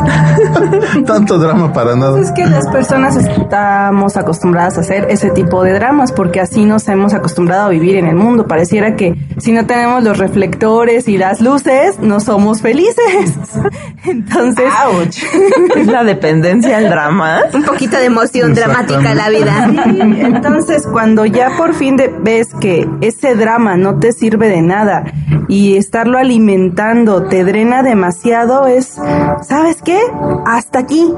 tanto 1.06 1.38
drama 1.38 1.72
para 1.72 1.96
nada. 1.96 2.20
Es 2.20 2.30
que 2.32 2.44
las 2.46 2.68
personas 2.68 3.16
estamos 3.16 4.16
acostumbradas 4.16 4.78
a 4.78 4.80
hacer 4.80 5.06
ese 5.10 5.30
tipo 5.30 5.62
de 5.62 5.72
dramas 5.72 6.12
porque 6.12 6.40
así 6.40 6.64
nos 6.64 6.88
hemos 6.88 7.14
acostumbrado 7.14 7.66
a 7.66 7.68
vivir 7.68 7.96
en 7.96 8.06
el 8.06 8.16
mundo. 8.16 8.46
Pareciera 8.46 8.96
que 8.96 9.14
si 9.38 9.52
no 9.52 9.66
tenemos 9.66 10.02
los 10.02 10.18
reflectores 10.18 11.08
y 11.08 11.18
las 11.18 11.40
luces, 11.40 11.98
no 12.00 12.20
somos 12.20 12.60
felices. 12.60 13.34
Entonces. 14.04 14.66
Es 15.76 15.86
la 15.86 16.02
dependencia 16.04 16.78
al 16.78 16.88
drama. 16.88 17.40
un 17.54 17.62
poquito 17.62 17.96
de 17.96 18.06
emoción 18.06 18.54
dramática 18.54 19.14
la 19.14 19.28
vida. 19.28 19.70
Sí, 19.84 20.00
entonces 20.20 20.86
cuando 20.90 21.24
ya 21.24 21.50
por 21.56 21.74
fin 21.74 21.96
de- 21.96 22.12
ves 22.20 22.48
que 22.60 22.88
ese 23.00 23.34
drama 23.34 23.76
no 23.76 23.98
te 23.98 24.12
sirve 24.12 24.48
de 24.48 24.62
nada 24.62 25.04
y 25.48 25.76
estarlo 25.76 26.18
alimentando 26.18 27.24
te 27.24 27.44
drena 27.44 27.82
demasiado 27.82 28.66
es, 28.66 28.96
¿sabes 29.42 29.82
qué? 29.82 29.98
Hasta 30.46 30.80
aquí, 30.80 31.12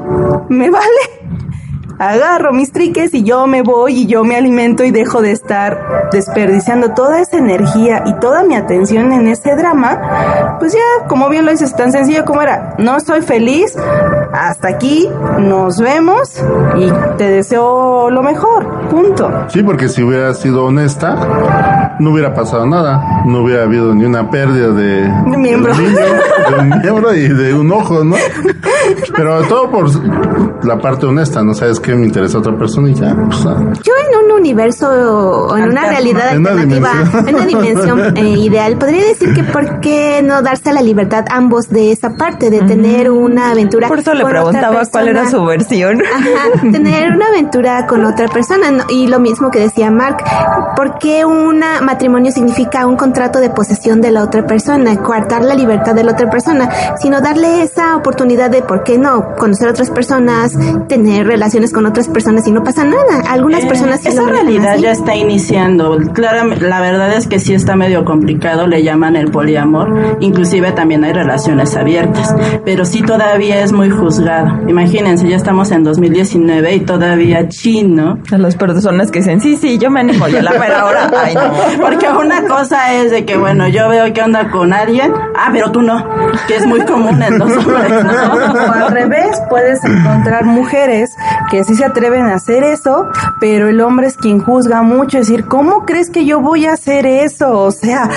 me 0.49 0.71
vale. 0.71 1.50
Agarro 2.01 2.55
mis 2.55 2.73
triques 2.73 3.13
y 3.13 3.25
yo 3.25 3.47
me 3.47 3.61
voy 3.61 3.93
y 3.93 4.07
yo 4.07 4.25
me 4.25 4.35
alimento 4.35 4.85
y 4.85 4.91
dejo 4.91 5.21
de 5.21 5.33
estar 5.33 6.09
desperdiciando 6.11 6.95
toda 6.95 7.21
esa 7.21 7.37
energía 7.37 8.05
y 8.07 8.15
toda 8.15 8.43
mi 8.43 8.55
atención 8.55 9.13
en 9.13 9.29
ese 9.29 9.55
drama. 9.55 10.57
Pues 10.59 10.73
ya, 10.73 11.07
como 11.09 11.29
bien 11.29 11.45
lo 11.45 11.51
dices, 11.51 11.77
tan 11.77 11.93
sencillo 11.93 12.25
como 12.25 12.41
era, 12.41 12.75
no 12.79 12.99
soy 13.01 13.21
feliz, 13.21 13.77
hasta 14.33 14.69
aquí, 14.69 15.11
nos 15.41 15.79
vemos 15.79 16.43
y 16.79 16.91
te 17.19 17.29
deseo 17.29 18.09
lo 18.11 18.23
mejor, 18.23 18.89
punto. 18.89 19.31
Sí, 19.49 19.63
porque 19.63 19.91
si 19.91 20.03
hubiera 20.03 20.33
sido 20.33 20.65
honesta, 20.65 21.97
no 22.01 22.13
hubiera 22.13 22.33
pasado 22.33 22.65
nada, 22.67 23.25
no 23.27 23.43
hubiera 23.43 23.65
habido 23.65 23.95
ni 23.95 24.07
una 24.07 24.31
pérdida 24.31 24.69
de, 24.69 25.03
De 25.03 25.37
miembro. 25.37 25.75
de 25.75 25.83
un 25.83 25.93
niño, 25.93 26.01
de 26.01 26.61
un 26.61 26.81
miembro 26.81 27.15
y 27.15 27.29
de 27.29 27.53
un 27.53 27.71
ojo, 27.73 28.05
¿no? 28.05 28.17
Pero 29.15 29.43
todo 29.43 29.71
por 29.71 29.91
la 30.65 30.79
parte 30.79 31.05
honesta, 31.07 31.43
no 31.43 31.53
sabes 31.55 31.79
me 31.97 32.07
interesa 32.07 32.39
a 32.39 32.41
otra 32.41 32.57
persona 32.57 32.91
y 32.91 32.95
ya, 32.95 33.15
Yo 33.15 33.93
en 34.09 34.25
un 34.25 34.33
universo 34.39 34.89
o 34.89 35.57
en 35.57 35.71
una 35.71 35.87
realidad 35.87 36.33
En 36.33 36.47
alternativa, 36.47 36.93
en 37.27 37.35
una 37.35 37.47
dimensión 37.47 38.01
eh, 38.17 38.29
ideal, 38.39 38.77
podría 38.77 39.05
decir 39.05 39.35
que 39.35 39.45
por 39.45 39.81
qué 39.81 40.23
no 40.23 40.43
darse 40.43 40.73
la 40.73 40.83
libertad 40.83 41.25
ambos 41.31 41.69
de 41.69 41.93
esa 41.93 42.17
parte, 42.17 42.51
de 42.51 42.61
tener 42.63 43.11
una 43.11 43.51
aventura. 43.51 43.89
Por 43.89 44.01
eso 44.01 44.15
le 44.15 44.23
con 44.23 44.31
preguntaba 44.31 44.83
cuál 44.91 45.09
era 45.09 45.29
su 45.29 45.45
versión. 45.45 46.03
Ajá, 46.15 46.61
tener 46.73 47.13
una 47.13 47.27
aventura 47.27 47.87
con 47.87 48.05
otra 48.05 48.29
persona. 48.29 48.85
Y 48.89 49.07
lo 49.07 49.21
mismo 49.21 49.51
que 49.51 49.61
decía 49.61 49.91
Mark, 49.91 50.25
¿por 50.77 50.99
qué 50.99 51.25
un 51.25 51.63
matrimonio 51.83 52.33
significa 52.33 52.87
un 52.87 52.97
contrato 52.97 53.41
de 53.41 53.51
posesión 53.51 54.01
de 54.01 54.11
la 54.11 54.23
otra 54.23 54.47
persona? 54.47 54.97
Coartar 54.97 55.45
la 55.45 55.55
libertad 55.55 55.95
de 55.95 56.05
la 56.05 56.13
otra 56.13 56.31
persona, 56.31 56.71
sino 57.01 57.21
darle 57.21 57.63
esa 57.63 57.97
oportunidad 57.97 58.51
de, 58.51 58.63
¿por 58.63 58.83
qué 58.85 58.99
no? 58.99 59.35
Conocer 59.37 59.69
a 59.69 59.71
otras 59.73 59.91
personas, 59.91 60.57
tener 60.89 61.27
relaciones 61.27 61.73
con 61.73 61.80
otras 61.87 62.09
personas 62.09 62.47
y 62.47 62.53
no 62.53 62.63
pasa 62.63 62.85
nada. 62.85 63.23
Algunas 63.29 63.65
personas 63.67 64.01
sí 64.01 64.09
Eh, 64.09 64.11
Esa 64.13 64.23
lo 64.23 64.29
realidad 64.33 64.73
así. 64.75 64.83
ya 64.83 64.93
está 64.93 65.15
iniciando. 65.15 65.99
Claro, 66.15 66.49
la 66.61 66.81
verdad 66.81 67.13
es 67.15 67.27
que 67.27 67.39
sí 67.39 67.55
está 67.55 67.77
medio 67.77 68.05
complicado, 68.05 68.67
le 68.67 68.83
llaman 68.83 69.17
el 69.17 69.31
poliamor. 69.31 70.17
Inclusive 70.21 70.73
también 70.73 71.05
hay 71.05 71.13
relaciones 71.13 71.77
abiertas, 71.77 72.35
pero 72.65 72.85
sí 72.85 73.03
todavía 73.03 73.63
es 73.63 73.73
muy 73.73 73.91
juzgado. 73.91 74.69
Imagínense, 74.69 75.29
ya 75.29 75.37
estamos 75.37 75.71
en 75.71 75.85
2019 75.85 76.75
y 76.75 76.81
todavía 76.81 77.49
chino. 77.49 78.19
A 78.33 78.39
las 78.39 78.57
personas 78.57 79.11
que 79.11 79.21
dicen, 79.21 79.41
sí, 79.41 79.57
sí, 79.57 79.79
yo 79.79 79.91
me 79.91 80.01
animo, 80.01 80.27
ya 80.29 80.43
la 80.43 80.53
mera 80.53 80.85
hora. 80.87 81.11
Ay, 81.25 81.35
no. 81.35 81.53
Porque 81.81 82.09
una 82.09 82.43
cosa 82.45 82.93
es 82.95 83.11
de 83.11 83.25
que, 83.25 83.37
bueno, 83.37 83.69
yo 83.69 83.89
veo 83.89 84.13
que 84.13 84.21
anda 84.21 84.51
con 84.51 84.73
alguien, 84.73 85.13
ah, 85.37 85.51
pero 85.53 85.71
tú 85.71 85.83
no, 85.83 86.05
que 86.47 86.57
es 86.57 86.67
muy 86.67 86.81
común 86.83 87.23
en 87.23 87.39
los 87.39 87.51
hombres, 87.57 88.05
¿no? 88.05 88.11
O 88.71 88.73
al 88.73 88.91
revés, 88.91 89.41
puedes 89.49 89.83
encontrar 89.85 90.45
mujeres 90.45 91.15
que 91.51 91.60
sí 91.65 91.75
se 91.75 91.85
atreven 91.85 92.27
a 92.27 92.35
hacer 92.35 92.63
eso, 92.65 93.07
pero 93.41 93.69
el 93.69 93.81
hombre 93.81 94.07
es 94.07 94.17
quien 94.17 94.41
juzga 94.43 94.83
mucho, 94.83 95.19
es 95.19 95.29
decir, 95.29 95.47
¿cómo 95.47 95.85
crees 95.85 96.11
que 96.11 96.25
yo 96.25 96.41
voy 96.41 96.67
a 96.67 96.73
hacer 96.73 97.07
eso? 97.07 97.59
O 97.61 97.71
sea, 97.71 98.09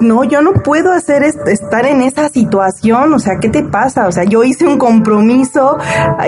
no, 0.00 0.24
yo 0.24 0.42
no 0.42 0.52
puedo 0.52 0.92
hacer 0.92 1.22
es- 1.22 1.36
estar 1.46 1.86
en 1.86 2.02
esa 2.02 2.28
situación, 2.28 3.12
o 3.14 3.18
sea, 3.18 3.38
¿qué 3.40 3.48
te 3.48 3.62
pasa? 3.62 4.06
O 4.06 4.12
sea, 4.12 4.24
yo 4.24 4.42
hice 4.44 4.66
un 4.66 4.78
compromiso 4.78 5.78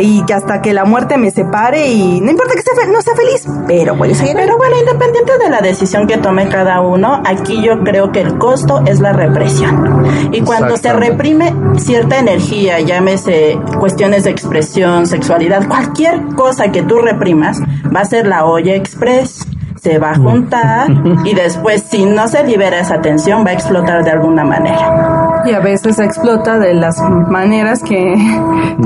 y 0.00 0.22
que 0.24 0.34
hasta 0.34 0.60
que 0.62 0.72
la 0.72 0.84
muerte 0.84 1.16
me 1.18 1.30
separe 1.30 1.88
y 1.90 2.20
no 2.20 2.30
importa 2.30 2.54
que 2.54 2.62
sea 2.62 2.74
fe- 2.74 2.90
no 2.92 3.00
sea 3.02 3.14
feliz, 3.14 3.46
pero 3.66 3.94
voy 3.96 4.12
a 4.12 4.14
seguir. 4.14 4.34
Pero 4.34 4.56
bueno, 4.56 4.76
independiente 4.78 5.38
de 5.38 5.50
la 5.50 5.60
decisión 5.60 6.06
que 6.06 6.18
tome 6.18 6.48
cada 6.48 6.80
uno, 6.80 7.22
aquí 7.26 7.62
yo 7.62 7.80
creo 7.84 8.12
que 8.12 8.20
el 8.20 8.38
costo 8.38 8.82
es 8.86 9.00
la 9.00 9.12
represión. 9.12 10.06
Y 10.32 10.40
cuando 10.42 10.76
se 10.76 10.92
reprime 10.92 11.54
cierta 11.78 12.18
energía, 12.18 12.80
llámese 12.80 13.58
cuestiones 13.78 14.24
de 14.24 14.30
expresión, 14.30 15.06
sexualidad, 15.06 15.66
cualquier 15.68 16.20
cosa 16.34 16.51
que 16.72 16.82
tú 16.82 16.98
reprimas, 16.98 17.60
va 17.94 18.00
a 18.00 18.04
ser 18.04 18.26
la 18.26 18.44
olla 18.44 18.74
express. 18.74 19.46
Se 19.80 19.98
va 19.98 20.12
a 20.12 20.14
juntar 20.14 20.88
y 21.24 21.34
después, 21.34 21.82
si 21.82 22.04
no 22.04 22.28
se 22.28 22.44
libera 22.44 22.78
esa 22.78 23.00
tensión, 23.00 23.44
va 23.44 23.50
a 23.50 23.52
explotar 23.54 24.04
de 24.04 24.12
alguna 24.12 24.44
manera. 24.44 25.42
Y 25.44 25.54
a 25.54 25.58
veces 25.58 25.98
explota 25.98 26.60
de 26.60 26.74
las 26.74 27.00
maneras 27.00 27.82
que 27.82 28.14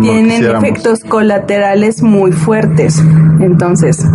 tienen 0.01 0.25
quisiéramos. 0.25 0.65
efectos 0.65 1.01
colaterales 1.01 2.03
muy 2.03 2.33
fuertes. 2.33 2.99
Entonces, 3.41 4.07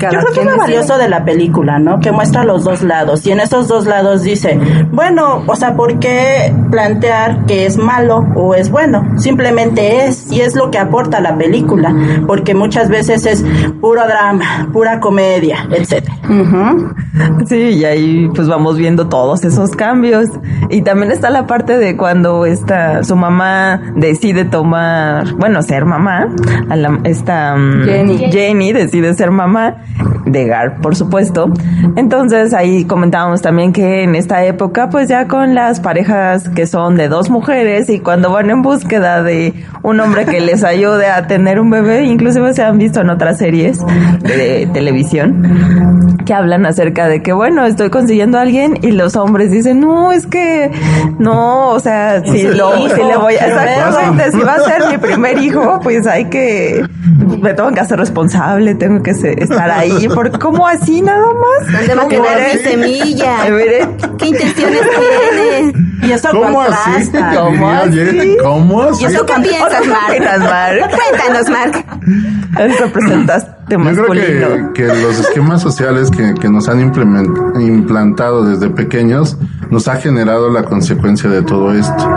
cada 0.00 0.12
Yo 0.12 0.18
creo 0.20 0.32
que 0.32 0.40
quien 0.40 0.48
es 0.48 0.54
lo 0.54 0.62
decide. 0.62 0.76
valioso 0.78 0.98
de 0.98 1.08
la 1.08 1.24
película, 1.24 1.78
¿no? 1.78 2.00
Que 2.00 2.10
muestra 2.10 2.44
los 2.44 2.64
dos 2.64 2.82
lados. 2.82 3.26
Y 3.26 3.32
en 3.32 3.40
esos 3.40 3.68
dos 3.68 3.86
lados 3.86 4.22
dice, 4.22 4.58
bueno, 4.90 5.44
o 5.46 5.56
sea, 5.56 5.74
¿por 5.76 5.98
qué 5.98 6.52
plantear 6.70 7.46
que 7.46 7.66
es 7.66 7.76
malo 7.76 8.24
o 8.34 8.54
es 8.54 8.70
bueno? 8.70 9.04
Simplemente 9.18 10.06
es, 10.06 10.30
y 10.32 10.40
es 10.40 10.54
lo 10.56 10.70
que 10.70 10.78
aporta 10.78 11.20
la 11.20 11.36
película. 11.36 11.94
Porque 12.26 12.54
muchas 12.54 12.88
veces 12.88 13.26
es 13.26 13.44
puro 13.80 14.02
drama, 14.06 14.68
pura 14.72 15.00
comedia, 15.00 15.68
etcétera. 15.70 16.16
Sí, 17.46 17.56
y 17.56 17.84
ahí 17.84 18.30
pues 18.34 18.48
vamos 18.48 18.78
viendo 18.78 19.08
todos 19.08 19.44
esos 19.44 19.70
cambios. 19.72 20.26
Y 20.70 20.82
también 20.82 21.12
está 21.12 21.30
la 21.30 21.46
parte 21.46 21.78
de 21.78 21.96
cuando 21.96 22.46
esta, 22.46 23.04
su 23.04 23.16
mamá 23.16 23.80
decide 23.96 24.44
tomar, 24.44 25.34
bueno, 25.34 25.62
ser 25.62 25.84
mamá. 25.84 26.28
A 26.68 26.76
la, 26.76 27.00
esta 27.04 27.56
mm, 27.56 27.84
Jenny. 27.84 28.18
Jenny 28.30 28.72
decide 28.72 29.14
ser 29.14 29.30
mamá 29.30 29.76
de 30.26 30.46
Gar, 30.46 30.80
por 30.80 30.96
supuesto. 30.96 31.52
Entonces 31.96 32.54
ahí 32.54 32.84
comentábamos 32.84 33.42
también 33.42 33.72
que 33.72 34.02
en 34.02 34.14
esta 34.14 34.44
época 34.44 34.88
pues 34.90 35.08
ya 35.08 35.26
con 35.26 35.54
las 35.54 35.80
parejas 35.80 36.48
que 36.50 36.66
son 36.66 36.96
de 36.96 37.08
dos 37.08 37.30
mujeres 37.30 37.88
y 37.88 38.00
cuando 38.00 38.30
van 38.30 38.50
en 38.50 38.62
búsqueda 38.62 39.22
de 39.22 39.54
un 39.82 40.00
hombre 40.00 40.26
que 40.26 40.40
les 40.40 40.62
ayude 40.64 41.06
a 41.06 41.26
tener 41.26 41.60
un 41.60 41.70
bebé, 41.70 42.04
inclusive 42.04 42.52
se 42.54 42.62
han 42.62 42.78
visto 42.78 43.00
en 43.00 43.10
otras 43.10 43.38
series 43.38 43.78
de 44.22 44.68
televisión 44.72 46.18
que 46.24 46.34
hablan 46.34 46.66
acerca 46.66 47.08
de 47.08 47.22
que 47.22 47.32
bueno, 47.32 47.64
estoy 47.64 47.90
consiguiendo 47.90 48.38
a 48.38 48.42
alguien 48.42 48.78
y 48.82 48.92
los 48.92 49.16
hombres 49.16 49.50
dicen, 49.50 49.80
"No, 49.80 50.12
es 50.12 50.26
que 50.26 50.70
no, 51.18 51.68
o 51.70 51.80
sea, 51.80 52.22
si 52.24 52.42
lo 52.42 52.88
si 52.88 53.02
le 53.02 53.16
voy 53.16 53.34
a 53.34 53.46
exactamente, 53.46 54.32
si 54.32 54.40
va 54.40 54.54
a 54.54 54.60
ser 54.60 54.90
mi 54.90 54.98
primer 54.98 55.38
hijo, 55.38 55.80
pues 55.82 56.06
hay 56.06 56.26
que 56.26 56.84
me 57.40 57.54
tengo 57.54 57.70
que 57.70 57.80
hacer 57.80 57.98
responsable, 57.98 58.74
tengo 58.74 59.02
que 59.02 59.10
estar 59.10 59.70
ahí, 59.70 59.79
porque 60.14 60.38
¿cómo 60.38 60.66
así 60.66 61.02
nada 61.02 61.26
más? 61.26 61.72
¿Dónde 61.72 61.94
va 61.94 62.02
a 62.02 62.04
¿Cómo 62.04 62.08
quedar 62.08 62.54
mi 62.54 62.60
semilla? 62.60 63.48
Eh, 63.48 63.88
¿Qué 64.18 64.26
intenciones 64.26 64.82
tiene? 64.82 65.89
Y 66.02 66.12
eso 66.12 66.28
¿Cómo 66.30 66.62
así? 66.62 67.10
¿Cómo 67.36 67.68
así? 67.70 68.36
¿Cómo 68.42 68.82
así? 68.82 69.02
¿Y 69.02 69.06
eso 69.06 69.26
qué 69.26 69.34
piensas, 69.42 69.80
¿Cómo 69.80 69.92
Mark? 69.92 70.90
Cuéntanos, 70.90 71.48
Mark. 71.50 71.84
representaste 72.80 73.50
Yo 73.68 73.78
masculino. 73.78 74.24
creo 74.24 74.72
que, 74.72 74.86
que 74.86 74.86
los 75.02 75.18
esquemas 75.20 75.62
sociales 75.62 76.10
que, 76.10 76.34
que 76.34 76.48
nos 76.48 76.68
han 76.68 76.80
implement- 76.80 77.60
implantado 77.60 78.44
desde 78.44 78.68
pequeños 78.70 79.36
nos 79.70 79.86
ha 79.88 79.96
generado 79.96 80.50
la 80.50 80.64
consecuencia 80.64 81.30
de 81.30 81.42
todo 81.42 81.72
esto. 81.72 82.08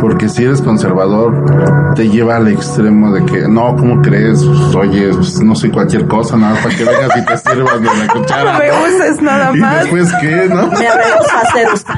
Porque 0.00 0.28
si 0.28 0.44
eres 0.44 0.60
conservador, 0.60 1.94
te 1.94 2.08
lleva 2.10 2.36
al 2.36 2.48
extremo 2.48 3.12
de 3.12 3.24
que, 3.24 3.48
no, 3.48 3.74
¿cómo 3.76 4.02
crees? 4.02 4.44
Pues, 4.44 4.74
oye, 4.74 5.10
pues, 5.14 5.40
no 5.40 5.54
soy 5.54 5.70
cualquier 5.70 6.06
cosa, 6.06 6.36
nada, 6.36 6.54
más 6.54 6.62
para 6.64 6.74
que 6.76 6.84
vengas 6.84 7.16
y 7.16 7.24
te 7.24 7.38
sirvas 7.38 7.80
de 7.80 7.86
la 7.86 8.12
cuchara. 8.12 8.52
No 8.52 8.58
me 8.58 8.70
uses 8.88 9.22
nada 9.22 9.50
¿Y 9.54 9.58
más. 9.58 9.80
después 9.84 10.12
qué, 10.20 10.46
no? 10.50 10.66
Me 10.66 10.76
rehuso 10.90 11.36
a 11.42 11.52
ser 11.52 11.68
usted. 11.72 11.94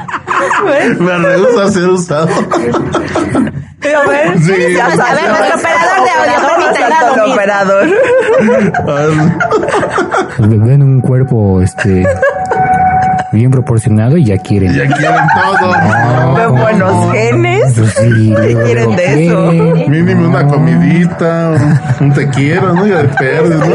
Me 0.99 1.17
rehuso 1.17 1.61
a 1.61 1.71
ser 1.71 1.89
usado. 1.89 2.27
A 2.29 4.07
ver, 4.07 4.39
Sí. 4.39 4.53
ya 4.75 4.85
A 4.85 4.89
ver, 4.89 5.29
nuestro 5.29 5.59
operador 5.59 5.99
de 6.03 6.11
audio, 6.11 6.37
permítanme. 6.47 6.91
El 7.15 7.31
operador. 7.31 7.85
Ven 10.65 10.81
un 10.83 11.01
cuerpo 11.01 11.61
este 11.61 12.05
bien 13.31 13.51
proporcionado 13.51 14.17
y 14.17 14.25
ya 14.25 14.37
quieren. 14.37 14.73
Ya 14.73 14.87
quieren 14.87 15.23
todo. 15.59 16.35
De 16.37 16.47
buenos 16.47 17.11
genes. 17.13 17.73
Pues 17.77 17.93
sí, 17.93 18.35
¿Qué 18.41 18.55
quieren 18.63 18.95
de 18.95 19.25
eso? 19.25 19.51
Mínimo 19.89 20.27
una 20.27 20.45
comidita, 20.47 21.51
un, 21.51 22.07
un 22.07 22.13
te 22.13 22.27
quiero, 22.29 22.73
¿no? 22.73 22.85
Ya 22.85 23.03
de 23.03 23.07
perdes, 23.09 23.59
¿no? 23.59 23.65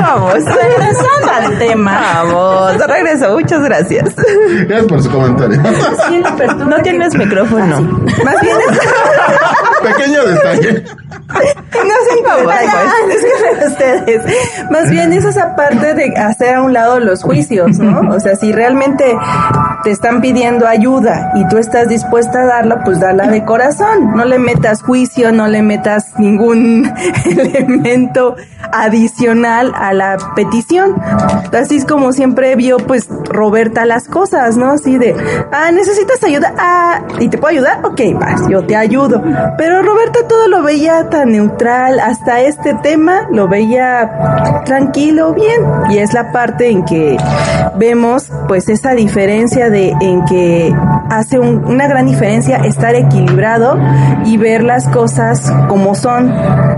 Vamos. 0.00 0.34
Regresando 0.34 1.32
al 1.32 1.58
tema. 1.58 2.00
Vamos, 2.24 2.86
regreso, 2.86 3.32
muchas 3.38 3.62
gracias. 3.62 4.14
Gracias 4.66 4.86
por 4.86 5.02
su 5.02 5.10
comentario. 5.10 5.60
No 6.66 6.76
tienes 6.82 7.14
micrófono. 7.14 7.80
Más 8.24 8.40
bien 8.42 8.56
es 8.70 8.78
Pequeño 9.82 10.24
detalle. 10.24 10.84
No 11.28 11.94
se 12.08 12.22
Vamos, 12.22 12.54
Es 13.10 13.24
que 13.24 13.66
ustedes. 13.66 14.22
Más 14.70 14.90
bien 14.90 15.12
es 15.12 15.24
esa 15.24 15.54
parte 15.54 15.94
de 15.94 16.16
hacer 16.16 16.54
a 16.54 16.62
un 16.62 16.72
lado 16.72 16.98
los 17.00 17.22
juicios, 17.22 17.78
¿no? 17.78 18.14
O 18.14 18.20
sea, 18.20 18.34
si 18.36 18.52
realmente 18.52 19.16
te 19.84 19.90
están 19.90 20.20
pidiendo 20.20 20.66
ayuda 20.66 21.32
y 21.36 21.46
tú 21.48 21.58
estás 21.58 21.88
dispuesta 21.88 22.42
a 22.42 22.46
darla, 22.46 22.82
pues 22.84 23.00
dala 23.00 23.28
de 23.28 23.44
corazón. 23.44 24.16
No 24.16 24.24
le 24.24 24.38
metas 24.38 24.82
juicio, 24.82 25.30
no 25.32 25.48
le 25.48 25.62
metas 25.62 26.18
ningún 26.18 26.90
elemento 27.24 28.36
adicional 28.72 29.72
a 29.76 29.92
la 29.92 30.16
petición. 30.34 30.96
Así 31.52 31.76
es 31.76 31.84
como 31.84 32.12
siempre 32.12 32.56
vio, 32.56 32.78
pues, 32.78 33.08
Roberta 33.28 33.84
las 33.84 34.08
cosas, 34.08 34.56
¿no? 34.56 34.70
Así 34.70 34.98
de, 34.98 35.14
ah, 35.52 35.70
necesitas 35.72 36.22
ayuda, 36.24 36.54
ah, 36.58 37.02
¿y 37.18 37.28
te 37.28 37.38
puedo 37.38 37.52
ayudar? 37.52 37.84
Ok, 37.84 38.00
vas, 38.14 38.48
yo 38.48 38.64
te 38.64 38.76
ayudo. 38.76 39.22
Pero 39.56 39.67
Roberta 39.82 40.20
todo 40.28 40.48
lo 40.48 40.62
veía 40.62 41.08
tan 41.10 41.32
neutral, 41.32 42.00
hasta 42.00 42.40
este 42.40 42.74
tema 42.82 43.28
lo 43.32 43.48
veía 43.48 44.62
tranquilo, 44.64 45.34
bien. 45.34 45.62
Y 45.90 45.98
es 45.98 46.12
la 46.14 46.32
parte 46.32 46.68
en 46.70 46.84
que 46.84 47.16
vemos 47.76 48.30
pues 48.48 48.68
esa 48.68 48.92
diferencia 48.92 49.70
de 49.70 49.94
en 50.00 50.24
que 50.24 50.74
hace 51.10 51.38
un- 51.38 51.64
una 51.64 51.86
gran 51.86 52.06
diferencia 52.06 52.56
estar 52.58 52.94
equilibrado 52.94 53.78
y 54.24 54.36
ver 54.36 54.62
las 54.62 54.88
cosas 54.88 55.52
como 55.68 55.94
son, 55.94 56.32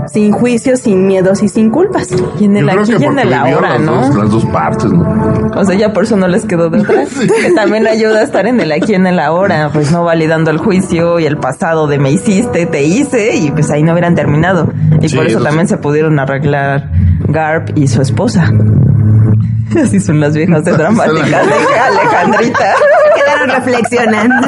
sin 0.07 0.31
juicios, 0.31 0.79
sin 0.81 1.05
miedos 1.07 1.43
y 1.43 1.49
sin 1.49 1.69
culpas. 1.69 2.09
Y 2.39 2.45
en 2.45 2.57
el 2.57 2.65
Yo 2.69 2.81
aquí 2.81 2.91
y 2.99 3.03
en 3.05 3.19
el 3.19 3.33
ahora, 3.33 3.69
las, 3.73 3.81
¿no? 3.81 3.91
dos, 4.07 4.15
las 4.15 4.29
dos 4.31 4.45
partes, 4.45 4.91
¿no? 4.91 5.51
O 5.55 5.65
sea, 5.65 5.75
ya 5.75 5.91
por 5.93 6.03
eso 6.03 6.15
no 6.17 6.27
les 6.27 6.45
quedó 6.45 6.69
de 6.69 6.79
otra. 6.81 7.03
Que 7.41 7.51
también 7.53 7.87
ayuda 7.87 8.19
a 8.19 8.23
estar 8.23 8.45
en 8.47 8.59
el 8.59 8.71
aquí 8.71 8.91
y 8.93 8.95
en 8.95 9.07
el 9.07 9.19
ahora, 9.19 9.69
pues 9.73 9.91
no 9.91 10.03
validando 10.03 10.51
el 10.51 10.57
juicio 10.57 11.19
y 11.19 11.25
el 11.25 11.37
pasado 11.37 11.87
de 11.87 11.97
me 11.99 12.11
hiciste, 12.11 12.65
te 12.65 12.80
hice, 12.83 13.35
y 13.35 13.51
pues 13.51 13.69
ahí 13.71 13.83
no 13.83 13.91
hubieran 13.93 14.15
terminado. 14.15 14.71
Y 15.01 15.09
Sí, 15.09 15.15
por 15.15 15.25
eso 15.27 15.37
eso 15.37 15.45
también 15.45 15.67
sí. 15.67 15.71
se 15.75 15.77
pudieron 15.77 16.19
arreglar 16.19 16.89
Garp 17.27 17.77
y 17.77 17.87
su 17.87 18.01
esposa. 18.01 18.51
Así 19.83 19.99
son 19.99 20.19
las 20.19 20.35
viejas 20.35 20.65
de 20.65 20.71
dramáticas 20.73 21.29
de 21.29 21.79
Alejandrita. 21.79 22.73
Quedaron 23.15 23.49
reflexionando. 23.49 24.47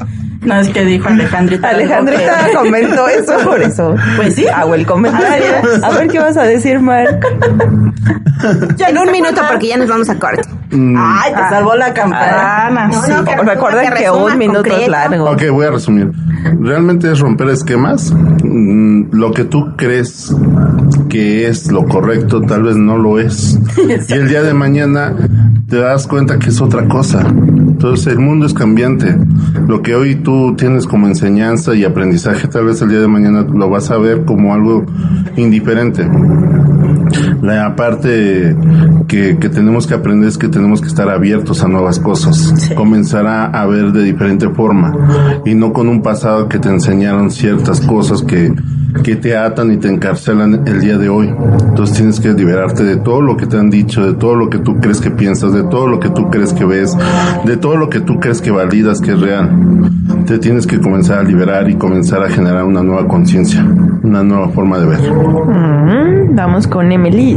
No 0.42 0.60
es 0.60 0.68
que 0.68 0.84
dijo 0.84 1.08
Alejandrita. 1.08 1.68
algo 1.70 1.80
Alejandrita 1.80 2.48
comentó 2.54 3.08
eso, 3.08 3.36
por 3.44 3.60
eso. 3.60 3.96
Pues 4.16 4.36
sí. 4.36 4.46
Hago 4.46 4.76
el 4.76 4.86
comentario. 4.86 5.46
A 5.82 5.90
ver 5.90 6.06
qué 6.06 6.20
vas 6.20 6.36
a 6.36 6.44
decir, 6.44 6.78
Mark. 6.78 7.18
en 8.78 8.98
un 8.98 9.10
minuto 9.10 9.42
porque 9.50 9.66
ya 9.66 9.76
nos 9.76 9.88
vamos 9.88 10.08
a 10.08 10.16
corte. 10.16 10.42
Ay, 10.72 11.32
te 11.34 11.40
salvó 11.50 11.74
la 11.74 11.92
campana. 11.92 12.86
No, 12.86 12.94
no, 12.94 13.24
que 13.24 13.32
resuma, 13.32 13.54
Recuerden 13.54 13.92
que 13.92 14.04
que 14.04 14.10
un 14.10 14.38
minuto 14.38 14.76
es 14.76 14.88
largo. 14.88 15.30
Ok, 15.30 15.42
voy 15.50 15.66
a 15.66 15.70
resumir. 15.72 16.12
Realmente 16.60 17.10
es 17.10 17.20
romper 17.20 17.48
esquemas. 17.50 18.12
Mm, 18.44 19.10
Lo 19.12 19.32
que 19.32 19.44
tú 19.44 19.76
crees 19.76 20.34
que 21.08 21.48
es 21.48 21.70
lo 21.70 21.84
correcto, 21.86 22.40
tal 22.42 22.62
vez 22.64 22.76
no 22.76 22.98
lo 22.98 23.18
es. 23.18 23.58
Y 24.08 24.12
el 24.12 24.28
día 24.28 24.42
de 24.42 24.54
mañana 24.54 25.14
te 25.68 25.76
das 25.76 26.06
cuenta 26.06 26.38
que 26.38 26.50
es 26.50 26.60
otra 26.60 26.86
cosa. 26.88 27.26
Entonces 27.28 28.06
el 28.06 28.18
mundo 28.18 28.46
es 28.46 28.54
cambiante. 28.54 29.16
Lo 29.68 29.82
que 29.82 29.94
hoy 29.94 30.16
tú 30.16 30.54
tienes 30.56 30.86
como 30.86 31.06
enseñanza 31.06 31.74
y 31.74 31.84
aprendizaje, 31.84 32.48
tal 32.48 32.66
vez 32.66 32.80
el 32.82 32.88
día 32.90 33.00
de 33.00 33.08
mañana 33.08 33.42
lo 33.42 33.68
vas 33.68 33.90
a 33.90 33.98
ver 33.98 34.24
como 34.24 34.54
algo 34.54 34.84
indiferente. 35.36 36.08
La 37.42 37.76
parte 37.76 38.56
que, 39.08 39.38
que 39.38 39.48
tenemos 39.48 39.86
que 39.86 39.94
aprender 39.94 40.28
es 40.28 40.38
que 40.38 40.48
tenemos 40.48 40.80
que 40.80 40.88
estar 40.88 41.08
abiertos 41.08 41.62
a 41.62 41.68
nuevas 41.68 41.98
cosas. 41.98 42.70
Comenzar 42.74 43.26
a, 43.26 43.46
a 43.46 43.66
ver 43.66 43.92
de 43.92 44.02
diferente 44.02 44.48
forma 44.50 45.42
y 45.44 45.54
no 45.54 45.72
con 45.72 45.88
un 45.88 46.02
pasado 46.02 46.48
que 46.48 46.58
te 46.58 46.68
enseñaron 46.68 47.30
ciertas 47.30 47.80
cosas 47.80 48.22
que, 48.22 48.52
que 49.02 49.16
te 49.16 49.36
atan 49.36 49.72
y 49.72 49.76
te 49.76 49.88
encarcelan 49.88 50.66
el 50.66 50.80
día 50.80 50.98
de 50.98 51.08
hoy. 51.08 51.32
Entonces 51.68 51.96
tienes 51.96 52.20
que 52.20 52.32
liberarte 52.32 52.84
de 52.84 52.96
todo 52.96 53.20
lo 53.20 53.36
que 53.36 53.46
te 53.46 53.58
han 53.58 53.70
dicho, 53.70 54.04
de 54.04 54.14
todo 54.14 54.34
lo 54.34 54.50
que 54.50 54.58
tú 54.58 54.76
crees 54.80 55.00
que 55.00 55.10
piensas, 55.10 55.52
de 55.52 55.64
todo 55.64 55.86
lo 55.86 56.00
que 56.00 56.08
tú 56.10 56.30
crees 56.30 56.52
que 56.52 56.64
ves, 56.64 56.96
de 57.44 57.56
todo 57.56 57.76
lo 57.76 57.88
que 57.88 58.00
tú 58.00 58.18
crees 58.20 58.40
que 58.40 58.50
validas 58.50 59.00
que 59.00 59.12
es 59.12 59.20
real. 59.20 59.50
Te 60.26 60.38
tienes 60.38 60.66
que 60.66 60.80
comenzar 60.80 61.18
a 61.18 61.22
liberar 61.22 61.68
y 61.70 61.76
comenzar 61.76 62.22
a 62.22 62.28
generar 62.28 62.64
una 62.64 62.82
nueva 62.82 63.06
conciencia, 63.06 63.64
una 64.02 64.22
nueva 64.22 64.48
forma 64.48 64.78
de 64.78 64.86
ver. 64.86 65.00
Mm, 65.12 66.34
vamos 66.34 66.66
con 66.66 66.90
Emily. 66.90 67.36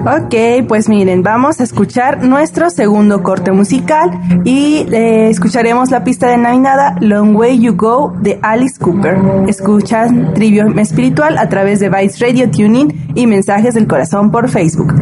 Ok, 0.00 0.66
pues 0.68 0.88
miren, 0.88 1.22
vamos 1.22 1.60
a 1.60 1.64
escuchar 1.64 2.24
nuestro 2.24 2.70
segundo 2.70 3.22
corte 3.22 3.52
musical 3.52 4.10
y 4.44 4.86
eh, 4.92 5.28
escucharemos 5.28 5.90
la 5.90 6.04
pista 6.04 6.28
denominada 6.28 6.96
Long 7.00 7.36
Way 7.36 7.60
You 7.60 7.74
Go 7.74 8.14
de 8.20 8.38
Alice 8.42 8.78
Cooper. 8.78 9.18
Escuchan 9.48 10.32
Trivium 10.34 10.78
Espiritual 10.90 11.38
a 11.38 11.48
través 11.48 11.78
de 11.78 11.88
Vice 11.88 12.18
Radio 12.18 12.50
Tuning 12.50 13.12
y 13.14 13.28
Mensajes 13.28 13.74
del 13.74 13.86
Corazón 13.86 14.32
por 14.32 14.48
Facebook. 14.48 14.92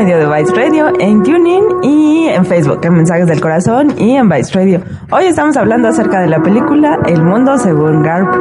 Medio 0.00 0.16
de 0.16 0.26
Vice 0.34 0.54
Radio, 0.54 0.86
en 0.98 1.22
Tuning 1.22 1.64
y 1.82 2.28
en 2.28 2.46
Facebook, 2.46 2.80
en 2.84 2.94
Mensajes 2.94 3.26
del 3.26 3.38
Corazón 3.38 3.92
y 3.98 4.16
en 4.16 4.30
Vice 4.30 4.50
Radio. 4.54 4.80
Hoy 5.10 5.26
estamos 5.26 5.58
hablando 5.58 5.88
acerca 5.88 6.20
de 6.20 6.26
la 6.28 6.40
película 6.40 6.98
El 7.06 7.22
Mundo 7.22 7.58
según 7.58 8.02
Garp 8.02 8.32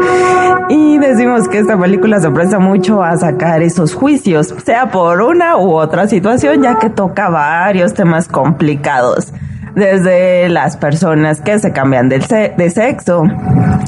y 0.69 0.97
decimos 0.99 1.49
que 1.49 1.59
esta 1.59 1.77
película 1.77 2.21
se 2.21 2.29
presta 2.31 2.59
mucho 2.59 3.03
a 3.03 3.17
sacar 3.17 3.61
esos 3.61 3.93
juicios, 3.93 4.55
sea 4.63 4.89
por 4.89 5.21
una 5.21 5.57
u 5.57 5.73
otra 5.73 6.07
situación, 6.07 6.63
ya 6.63 6.79
que 6.79 6.89
toca 6.89 7.27
varios 7.29 7.93
temas 7.93 8.29
complicados 8.29 9.33
desde 9.75 10.47
las 10.49 10.77
personas 10.77 11.41
que 11.41 11.59
se 11.59 11.71
cambian 11.73 12.07
de, 12.09 12.21
se- 12.21 12.53
de 12.57 12.69
sexo, 12.69 13.23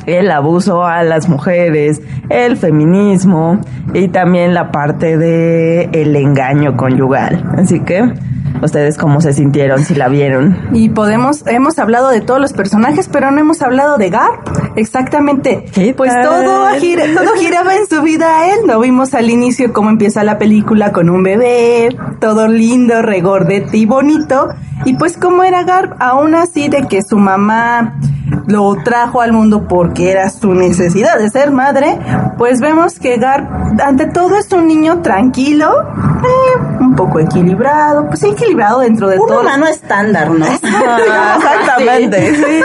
el 0.05 0.29
abuso 0.29 0.83
a 0.85 1.03
las 1.03 1.27
mujeres, 1.27 2.01
el 2.29 2.55
feminismo 2.57 3.59
y 3.93 4.07
también 4.09 4.53
la 4.53 4.71
parte 4.71 5.17
de 5.17 5.89
el 5.93 6.15
engaño 6.15 6.77
conyugal. 6.77 7.43
Así 7.57 7.79
que, 7.81 8.13
¿ustedes 8.61 8.97
cómo 8.97 9.21
se 9.21 9.33
sintieron 9.33 9.83
si 9.83 9.95
la 9.95 10.07
vieron? 10.07 10.57
Y 10.73 10.89
podemos, 10.89 11.45
hemos 11.47 11.77
hablado 11.79 12.09
de 12.09 12.21
todos 12.21 12.39
los 12.39 12.53
personajes, 12.53 13.09
pero 13.11 13.31
no 13.31 13.39
hemos 13.39 13.61
hablado 13.61 13.97
de 13.97 14.09
Garp. 14.09 14.47
Exactamente. 14.75 15.65
¿Qué 15.73 15.93
Pues 15.93 16.11
tal? 16.13 16.23
todo, 16.23 16.67
gira- 16.79 17.03
todo 17.13 17.33
giraba 17.37 17.75
en 17.75 17.85
su 17.87 18.01
vida 18.01 18.39
a 18.39 18.47
él. 18.53 18.59
No 18.65 18.79
vimos 18.79 19.13
al 19.13 19.29
inicio 19.29 19.73
cómo 19.73 19.89
empieza 19.89 20.23
la 20.23 20.37
película 20.37 20.91
con 20.91 21.09
un 21.09 21.23
bebé, 21.23 21.89
todo 22.19 22.47
lindo, 22.47 23.01
regordete 23.01 23.77
y 23.77 23.85
bonito. 23.85 24.47
Y 24.85 24.93
pues 24.95 25.17
cómo 25.17 25.43
era 25.43 25.63
Garp, 25.63 25.93
aún 25.99 26.33
así 26.33 26.67
de 26.69 26.87
que 26.87 27.03
su 27.03 27.17
mamá 27.17 27.99
lo 28.51 28.75
trajo 28.83 29.21
al 29.21 29.31
mundo 29.31 29.67
porque 29.67 30.11
era 30.11 30.29
su 30.29 30.53
necesidad 30.53 31.17
de 31.17 31.29
ser 31.29 31.51
madre, 31.51 31.97
pues 32.37 32.59
vemos 32.59 32.99
que 32.99 33.17
Garp 33.17 33.49
ante 33.81 34.07
todo 34.07 34.35
es 34.35 34.51
un 34.51 34.67
niño 34.67 35.01
tranquilo, 35.01 35.71
eh, 36.23 36.59
un 36.79 36.95
poco 36.95 37.19
equilibrado, 37.19 38.07
pues 38.07 38.23
equilibrado 38.23 38.81
dentro 38.81 39.07
de 39.07 39.19
Un 39.19 39.27
todo. 39.27 39.41
humano 39.41 39.67
estándar, 39.67 40.29
¿no? 40.29 40.45
Exactamente, 41.37 42.35
sí. 42.35 42.61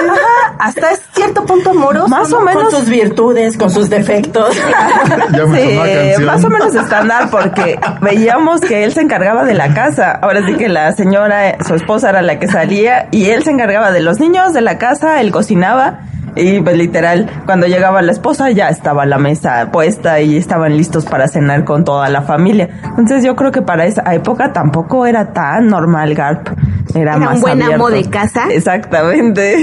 Hasta 0.59 0.88
cierto 1.12 1.44
punto 1.44 1.70
amoroso. 1.70 2.09
Más 2.09 2.32
o 2.32 2.38
¿no? 2.38 2.44
menos 2.44 2.64
Con 2.64 2.80
sus 2.80 2.88
virtudes, 2.88 3.57
con 3.57 3.70
sus 3.70 3.88
defectos. 3.88 4.54
Sí, 4.57 6.22
más 6.24 6.44
o 6.44 6.48
menos 6.48 6.74
estándar 6.74 7.30
porque 7.30 7.78
veíamos 8.00 8.61
que 8.61 8.84
él 8.84 8.92
se 8.92 9.00
encargaba 9.00 9.44
de 9.44 9.54
la 9.54 9.74
casa. 9.74 10.12
Ahora 10.12 10.44
sí 10.46 10.54
que 10.54 10.68
la 10.68 10.92
señora, 10.92 11.57
su 11.66 11.74
esposa 11.74 12.11
era 12.11 12.22
la 12.22 12.38
que 12.38 12.48
salía 12.48 13.09
y 13.11 13.26
él 13.26 13.42
se 13.42 13.50
encargaba 13.50 13.92
de 13.92 14.00
los 14.00 14.18
niños, 14.20 14.52
de 14.52 14.61
la 14.61 14.78
casa, 14.78 15.20
él 15.20 15.30
cocinaba 15.30 16.00
y 16.37 16.61
pues 16.61 16.76
literal 16.76 17.30
cuando 17.47 17.66
llegaba 17.66 18.03
la 18.03 18.12
esposa 18.12 18.51
ya 18.51 18.68
estaba 18.68 19.07
la 19.07 19.18
mesa 19.18 19.70
puesta 19.72 20.20
y 20.20 20.37
estaban 20.37 20.76
listos 20.76 21.07
para 21.07 21.28
cenar 21.28 21.64
con 21.64 21.84
toda 21.84 22.09
la 22.11 22.22
familia. 22.22 22.68
Entonces 22.91 23.24
yo 23.24 23.34
creo 23.34 23.51
que 23.51 23.62
para 23.62 23.87
esa 23.87 24.03
época 24.14 24.53
tampoco 24.53 25.07
era 25.07 25.32
tan 25.32 25.68
normal 25.68 26.14
Garp. 26.14 26.49
Era, 26.95 27.01
Era 27.01 27.16
un 27.16 27.24
más 27.24 27.41
buen 27.41 27.62
amo 27.62 27.91
de 27.91 28.05
casa. 28.09 28.49
Exactamente. 28.51 29.57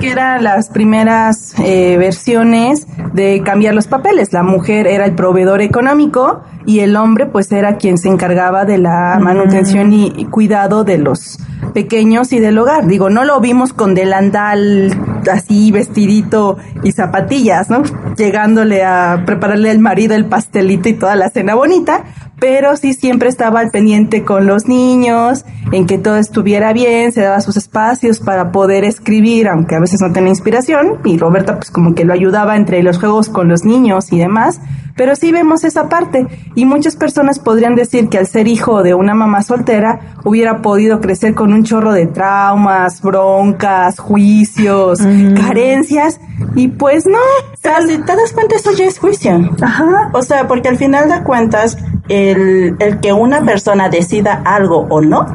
que 0.00 0.10
eran 0.10 0.42
las 0.42 0.70
primeras 0.70 1.54
eh, 1.58 1.96
versiones 1.98 2.86
de 3.12 3.42
cambiar 3.44 3.74
los 3.74 3.86
papeles. 3.86 4.32
La 4.32 4.42
mujer 4.42 4.86
era 4.86 5.04
el 5.04 5.14
proveedor 5.14 5.60
económico 5.60 6.42
y 6.66 6.80
el 6.80 6.96
hombre 6.96 7.26
pues 7.26 7.52
era 7.52 7.76
quien 7.76 7.98
se 7.98 8.08
encargaba 8.08 8.64
de 8.64 8.78
la 8.78 9.18
manutención 9.20 9.92
y, 9.92 10.12
y 10.16 10.24
cuidado 10.24 10.84
de 10.84 10.98
los 10.98 11.38
pequeños 11.74 12.32
y 12.32 12.40
del 12.40 12.58
hogar. 12.58 12.86
Digo, 12.86 13.10
no 13.10 13.24
lo 13.24 13.40
vimos 13.40 13.72
con 13.72 13.94
delantal 13.94 14.90
así 15.32 15.72
vestidito 15.72 16.58
y 16.82 16.92
zapatillas, 16.92 17.70
¿no? 17.70 17.82
Llegándole 18.16 18.84
a 18.84 19.22
prepararle 19.26 19.70
al 19.70 19.78
marido 19.78 20.14
el 20.14 20.26
pastelito 20.26 20.88
y 20.88 20.94
toda 20.94 21.16
la 21.16 21.30
cena 21.30 21.54
bonita, 21.54 22.04
pero 22.38 22.76
sí 22.76 22.92
siempre 22.92 23.28
estaba 23.28 23.60
al 23.60 23.70
pendiente 23.70 24.24
con 24.24 24.46
los 24.46 24.66
niños, 24.66 25.44
en 25.72 25.86
que 25.86 25.98
todo 25.98 26.16
estuviera 26.16 26.72
bien, 26.72 27.12
se 27.12 27.22
daba 27.22 27.40
sus 27.40 27.56
espacios 27.56 28.20
para 28.20 28.52
poder 28.52 28.84
escribir, 28.84 29.48
aunque 29.48 29.76
a 29.76 29.80
veces 29.80 30.00
no 30.00 30.12
tenía 30.12 30.30
inspiración, 30.30 30.98
y 31.04 31.16
Roberta 31.16 31.56
pues 31.56 31.70
como 31.70 31.94
que 31.94 32.04
lo 32.04 32.12
ayudaba 32.12 32.56
entre 32.56 32.82
los 32.82 32.98
juegos 32.98 33.28
con 33.28 33.48
los 33.48 33.64
niños 33.64 34.12
y 34.12 34.18
demás, 34.18 34.60
pero 34.96 35.16
sí 35.16 35.32
vemos 35.32 35.64
esa 35.64 35.88
parte, 35.88 36.26
y 36.54 36.64
muchas 36.64 36.96
personas 36.96 37.38
podrían 37.38 37.74
decir 37.74 38.08
que 38.08 38.18
al 38.18 38.26
ser 38.26 38.48
hijo 38.48 38.82
de 38.82 38.94
una 38.94 39.14
mamá 39.14 39.42
soltera, 39.42 40.14
hubiera 40.24 40.62
podido 40.62 41.00
crecer 41.00 41.34
con 41.34 41.52
un 41.52 41.64
chorro 41.64 41.92
de 41.92 42.06
traumas, 42.06 43.02
broncas, 43.02 43.98
juicios, 43.98 45.00
carencias, 45.40 46.20
y 46.54 46.68
pues 46.68 47.06
no, 47.06 47.18
Pero 47.62 47.76
si 47.86 47.98
te 47.98 48.16
das 48.16 48.32
cuenta, 48.32 48.56
eso 48.56 48.72
ya 48.72 48.84
es 48.86 48.98
juicio. 48.98 49.50
ajá, 49.60 50.10
O 50.12 50.22
sea, 50.22 50.46
porque 50.46 50.68
al 50.68 50.76
final 50.76 51.08
de 51.08 51.22
cuentas, 51.22 51.76
el, 52.08 52.76
el 52.78 53.00
que 53.00 53.12
una 53.12 53.42
persona 53.44 53.88
decida 53.88 54.42
algo 54.44 54.86
o 54.90 55.00
no, 55.00 55.26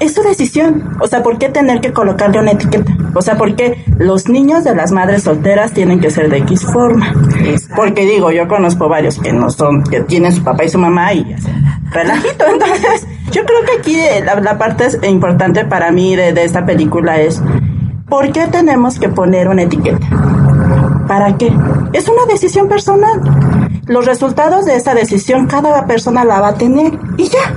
es 0.00 0.14
su 0.14 0.22
decisión. 0.22 0.96
O 1.00 1.06
sea, 1.06 1.22
¿por 1.22 1.38
qué 1.38 1.48
tener 1.48 1.80
que 1.80 1.92
colocarle 1.92 2.40
una 2.40 2.52
etiqueta? 2.52 2.96
O 3.14 3.22
sea, 3.22 3.36
¿por 3.36 3.54
qué 3.56 3.84
los 3.98 4.28
niños 4.28 4.64
de 4.64 4.74
las 4.74 4.92
madres 4.92 5.22
solteras 5.22 5.72
tienen 5.72 6.00
que 6.00 6.10
ser 6.10 6.28
de 6.28 6.38
X 6.38 6.64
forma? 6.64 7.14
Porque 7.74 8.04
digo, 8.04 8.30
yo 8.30 8.46
conozco 8.48 8.88
varios 8.88 9.18
que 9.18 9.32
no 9.32 9.50
son, 9.50 9.82
que 9.84 10.00
tienen 10.00 10.32
su 10.32 10.42
papá 10.42 10.64
y 10.64 10.68
su 10.68 10.78
mamá 10.78 11.12
y 11.14 11.34
relajito. 11.90 12.44
Entonces, 12.52 13.06
yo 13.32 13.44
creo 13.44 13.60
que 13.64 13.78
aquí 13.80 13.98
eh, 13.98 14.22
la, 14.24 14.40
la 14.40 14.58
parte 14.58 14.86
es 14.86 14.98
importante 15.08 15.64
para 15.64 15.90
mí 15.90 16.14
de, 16.16 16.32
de 16.32 16.44
esta 16.44 16.64
película 16.66 17.20
es, 17.20 17.42
¿por 18.08 18.32
qué 18.32 18.46
tenemos 18.48 18.98
que 18.98 19.08
poner 19.08 19.48
una 19.48 19.62
etiqueta? 19.62 20.06
¿Para 21.06 21.36
qué? 21.36 21.52
Es 21.92 22.08
una 22.08 22.26
decisión 22.26 22.68
personal. 22.68 23.20
Los 23.86 24.04
resultados 24.04 24.66
de 24.66 24.76
esa 24.76 24.94
decisión 24.94 25.46
cada 25.46 25.86
persona 25.86 26.24
la 26.24 26.40
va 26.40 26.48
a 26.48 26.54
tener 26.54 26.98
y 27.16 27.28
ya. 27.28 27.54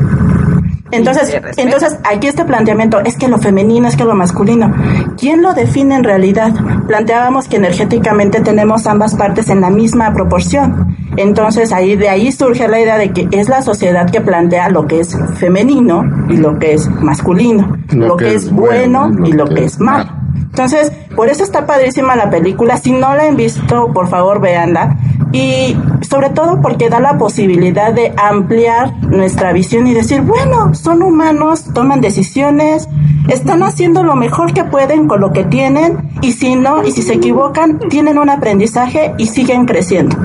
Entonces, 0.91 1.39
entonces 1.57 1.97
aquí 2.03 2.27
este 2.27 2.45
planteamiento 2.45 2.99
es 2.99 3.15
que 3.15 3.27
lo 3.27 3.37
femenino 3.37 3.87
es 3.87 3.95
que 3.95 4.05
lo 4.05 4.15
masculino. 4.15 4.73
¿Quién 5.17 5.41
lo 5.41 5.53
define 5.53 5.95
en 5.95 6.03
realidad? 6.03 6.53
Planteábamos 6.87 7.47
que 7.47 7.57
energéticamente 7.57 8.41
tenemos 8.41 8.87
ambas 8.87 9.15
partes 9.15 9.49
en 9.49 9.61
la 9.61 9.69
misma 9.69 10.13
proporción. 10.13 10.95
Entonces 11.17 11.71
ahí 11.71 11.95
de 11.95 12.09
ahí 12.09 12.31
surge 12.31 12.67
la 12.67 12.79
idea 12.79 12.97
de 12.97 13.11
que 13.11 13.27
es 13.31 13.49
la 13.49 13.61
sociedad 13.61 14.09
que 14.09 14.21
plantea 14.21 14.69
lo 14.69 14.87
que 14.87 14.99
es 15.01 15.17
femenino 15.35 16.03
y 16.29 16.37
lo 16.37 16.57
que 16.57 16.73
es 16.73 16.89
masculino, 16.89 17.77
lo, 17.91 18.15
que, 18.15 18.33
es 18.33 18.51
bueno 18.51 19.11
y 19.25 19.33
lo 19.33 19.45
que 19.45 19.65
es 19.65 19.79
malo. 19.79 20.18
Entonces, 20.49 20.91
por 21.15 21.29
eso 21.29 21.43
está 21.43 21.65
padrísima 21.65 22.15
la 22.15 22.29
película. 22.29 22.77
Si 22.77 22.91
no 22.91 23.13
la 23.13 23.23
han 23.23 23.35
visto, 23.35 23.91
por 23.93 24.07
favor, 24.07 24.41
véanla. 24.41 24.97
Y 25.31 25.77
sobre 26.01 26.29
todo 26.31 26.59
porque 26.61 26.89
da 26.89 26.99
la 26.99 27.17
posibilidad 27.17 27.93
de 27.93 28.13
ampliar 28.17 28.93
nuestra 29.03 29.53
visión 29.53 29.85
y 29.87 29.93
decir, 29.93 30.21
bueno, 30.21 30.73
son 30.73 31.03
humanos, 31.03 31.65
toman 31.73 32.01
decisiones, 32.01 32.89
están 33.27 33.61
haciendo 33.61 34.03
lo 34.03 34.15
mejor 34.15 34.53
que 34.53 34.63
pueden 34.63 35.07
con 35.07 35.21
lo 35.21 35.31
que 35.31 35.43
tienen 35.43 36.09
y 36.21 36.31
si 36.31 36.55
no, 36.55 36.83
y 36.83 36.91
si 36.91 37.03
se 37.03 37.13
equivocan, 37.13 37.77
tienen 37.89 38.17
un 38.17 38.29
aprendizaje 38.29 39.13
y 39.19 39.27
siguen 39.27 39.65
creciendo. 39.65 40.17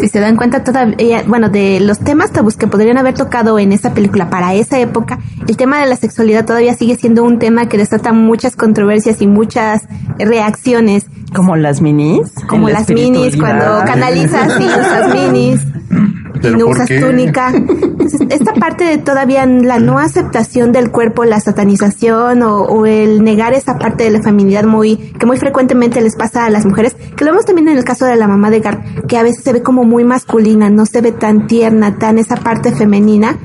Si 0.00 0.08
se 0.08 0.18
dan 0.20 0.36
cuenta 0.36 0.64
todavía, 0.64 1.22
bueno, 1.26 1.48
de 1.48 1.78
los 1.80 1.98
temas 2.00 2.32
tabús 2.32 2.56
que 2.56 2.66
podrían 2.66 2.98
haber 2.98 3.14
tocado 3.14 3.58
en 3.58 3.72
esta 3.72 3.94
película 3.94 4.28
para 4.28 4.54
esa 4.54 4.78
época, 4.78 5.18
el 5.46 5.56
tema 5.56 5.80
de 5.80 5.86
la 5.86 5.96
sexualidad 5.96 6.44
todavía 6.44 6.74
sigue 6.74 6.96
siendo 6.96 7.22
un 7.22 7.38
tema 7.38 7.66
que 7.66 7.78
desata 7.78 8.12
muchas 8.12 8.56
controversias 8.56 9.22
y 9.22 9.26
muchas 9.26 9.82
reacciones, 10.18 11.06
Como 11.34 11.56
las 11.56 11.80
minis. 11.80 12.32
como 12.48 12.68
las 12.68 12.88
minis, 12.88 13.36
cuando 13.36 13.64
canalizas 13.84 14.60
y 14.60 14.64
usas 14.64 15.14
minis 15.14 15.60
¿Pero 16.40 16.56
no 16.56 16.66
usas 16.66 16.88
qué? 16.88 17.00
túnica. 17.00 17.50
Entonces, 17.54 18.20
esta 18.30 18.54
parte 18.54 18.84
de 18.84 18.98
todavía 18.98 19.46
la 19.46 19.78
no 19.78 19.98
aceptación 19.98 20.72
del 20.72 20.90
cuerpo, 20.90 21.24
la 21.24 21.40
satanización 21.40 22.42
o, 22.42 22.62
o 22.62 22.86
el 22.86 23.22
negar 23.22 23.52
esa 23.52 23.78
parte 23.78 24.04
de 24.04 24.10
la 24.10 24.22
feminidad 24.22 24.64
muy 24.64 24.96
que 24.96 25.26
muy 25.26 25.36
frecuentemente 25.36 26.00
les 26.00 26.16
pasa 26.16 26.46
a 26.46 26.50
las 26.50 26.64
mujeres, 26.64 26.96
que 27.16 27.24
lo 27.24 27.32
vemos 27.32 27.44
también 27.44 27.68
en 27.68 27.78
el 27.78 27.84
caso 27.84 28.06
de 28.06 28.16
la 28.16 28.26
mamá 28.26 28.50
de 28.50 28.60
Gar, 28.60 29.06
que 29.06 29.18
a 29.18 29.22
veces 29.22 29.44
se 29.44 29.52
ve 29.52 29.62
como 29.62 29.84
muy 29.84 30.04
masculina, 30.04 30.70
no 30.70 30.86
se 30.86 31.00
ve 31.00 31.12
tan 31.12 31.46
tierna, 31.46 31.98
tan 31.98 32.18
esa 32.18 32.36
parte 32.36 32.72
femenina. 32.72 33.36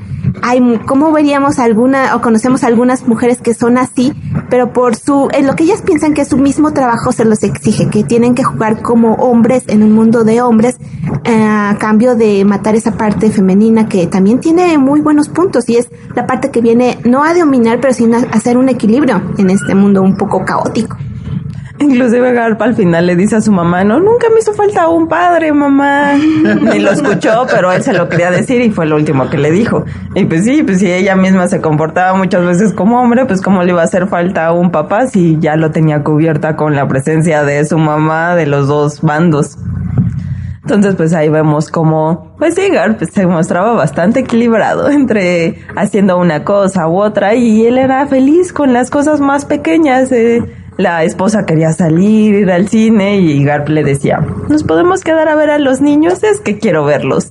Hay, 0.42 0.60
¿cómo 0.86 1.12
veríamos 1.12 1.58
alguna 1.58 2.14
o 2.14 2.20
conocemos 2.20 2.64
algunas 2.64 3.06
mujeres 3.06 3.40
que 3.40 3.54
son 3.54 3.78
así, 3.78 4.12
pero 4.50 4.72
por 4.72 4.96
su, 4.96 5.28
en 5.32 5.46
lo 5.46 5.54
que 5.54 5.64
ellas 5.64 5.82
piensan 5.82 6.14
que 6.14 6.24
su 6.24 6.36
mismo 6.36 6.72
trabajo 6.72 7.12
se 7.12 7.24
los 7.24 7.42
exige, 7.42 7.88
que 7.88 8.04
tienen 8.04 8.34
que 8.34 8.44
jugar 8.44 8.82
como 8.82 9.14
hombres 9.14 9.64
en 9.68 9.82
un 9.82 9.92
mundo 9.92 10.24
de 10.24 10.42
hombres, 10.42 10.76
eh, 11.24 11.42
a 11.42 11.76
cambio 11.78 12.14
de 12.14 12.44
matar 12.44 12.74
esa 12.74 12.92
parte 12.92 13.30
femenina 13.30 13.88
que 13.88 14.06
también 14.06 14.40
tiene 14.40 14.78
muy 14.78 15.00
buenos 15.00 15.28
puntos 15.28 15.68
y 15.68 15.76
es 15.76 15.88
la 16.14 16.26
parte 16.26 16.50
que 16.50 16.60
viene 16.60 16.98
no 17.04 17.24
a 17.24 17.34
dominar, 17.34 17.80
pero 17.80 17.94
sino 17.94 18.16
a 18.18 18.20
hacer 18.32 18.56
un 18.56 18.68
equilibrio 18.68 19.22
en 19.38 19.50
este 19.50 19.74
mundo 19.74 20.02
un 20.02 20.16
poco 20.16 20.44
caótico. 20.44 20.96
Inclusive 21.78 22.32
Garpa 22.32 22.64
al 22.64 22.74
final 22.74 23.06
le 23.06 23.16
dice 23.16 23.36
a 23.36 23.40
su 23.40 23.52
mamá, 23.52 23.84
no, 23.84 24.00
nunca 24.00 24.28
me 24.30 24.38
hizo 24.38 24.54
falta 24.54 24.88
un 24.88 25.08
padre, 25.08 25.52
mamá. 25.52 26.14
Ni 26.14 26.78
lo 26.78 26.90
escuchó, 26.90 27.46
pero 27.50 27.70
él 27.70 27.82
se 27.82 27.92
lo 27.92 28.08
quería 28.08 28.30
decir 28.30 28.62
y 28.62 28.70
fue 28.70 28.86
lo 28.86 28.96
último 28.96 29.28
que 29.28 29.36
le 29.36 29.50
dijo. 29.50 29.84
Y 30.14 30.24
pues 30.24 30.44
sí, 30.44 30.62
pues 30.62 30.78
si 30.78 30.90
ella 30.90 31.16
misma 31.16 31.48
se 31.48 31.60
comportaba 31.60 32.16
muchas 32.16 32.44
veces 32.44 32.72
como 32.72 33.00
hombre, 33.00 33.26
pues 33.26 33.42
cómo 33.42 33.62
le 33.62 33.72
iba 33.72 33.82
a 33.82 33.84
hacer 33.84 34.06
falta 34.06 34.52
un 34.52 34.70
papá 34.70 35.06
si 35.06 35.38
ya 35.38 35.56
lo 35.56 35.70
tenía 35.70 36.02
cubierta 36.02 36.56
con 36.56 36.74
la 36.74 36.88
presencia 36.88 37.44
de 37.44 37.64
su 37.66 37.76
mamá 37.76 38.34
de 38.36 38.46
los 38.46 38.68
dos 38.68 39.02
bandos. 39.02 39.58
Entonces, 40.62 40.96
pues 40.96 41.12
ahí 41.12 41.28
vemos 41.28 41.70
como, 41.70 42.34
pues 42.38 42.56
sí, 42.56 42.70
Garp 42.70 43.00
se 43.04 43.24
mostraba 43.26 43.74
bastante 43.74 44.20
equilibrado 44.20 44.90
entre 44.90 45.60
haciendo 45.76 46.18
una 46.18 46.42
cosa 46.42 46.88
u 46.88 47.00
otra 47.00 47.34
y 47.34 47.66
él 47.66 47.78
era 47.78 48.04
feliz 48.08 48.52
con 48.52 48.72
las 48.72 48.90
cosas 48.90 49.20
más 49.20 49.44
pequeñas. 49.44 50.10
eh. 50.10 50.42
La 50.76 51.04
esposa 51.04 51.46
quería 51.46 51.72
salir, 51.72 52.34
ir 52.34 52.50
al 52.50 52.68
cine 52.68 53.18
y 53.18 53.42
Garp 53.44 53.68
le 53.68 53.82
decía, 53.82 54.20
¿nos 54.48 54.62
podemos 54.62 55.02
quedar 55.02 55.28
a 55.28 55.34
ver 55.34 55.50
a 55.50 55.58
los 55.58 55.80
niños? 55.80 56.22
Es 56.22 56.40
que 56.40 56.58
quiero 56.58 56.84
verlos. 56.84 57.30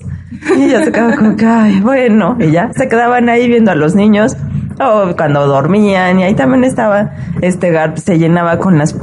Y 0.58 0.64
ella 0.64 0.84
se 0.84 0.92
quedaba 0.92 1.16
como 1.16 1.36
que, 1.36 1.46
ay, 1.46 1.80
bueno, 1.82 2.38
y 2.40 2.52
ya 2.52 2.72
se 2.74 2.88
quedaban 2.88 3.30
ahí 3.30 3.48
viendo 3.48 3.72
a 3.72 3.76
los 3.76 3.96
niños 3.96 4.36
o 4.80 5.16
cuando 5.16 5.48
dormían 5.48 6.20
y 6.20 6.24
ahí 6.24 6.34
también 6.34 6.64
estaba 6.64 7.12
este 7.42 7.72
Garp 7.72 7.98
se 7.98 8.18
llenaba 8.18 8.60
con 8.60 8.78
las 8.78 8.94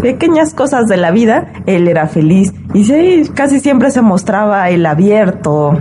pequeñas 0.00 0.54
cosas 0.54 0.86
de 0.86 0.96
la 0.96 1.10
vida 1.10 1.52
él 1.66 1.88
era 1.88 2.06
feliz 2.06 2.52
y 2.74 2.84
sí 2.84 3.28
casi 3.34 3.60
siempre 3.60 3.90
se 3.90 4.02
mostraba 4.02 4.68
el 4.70 4.86
abierto 4.86 5.80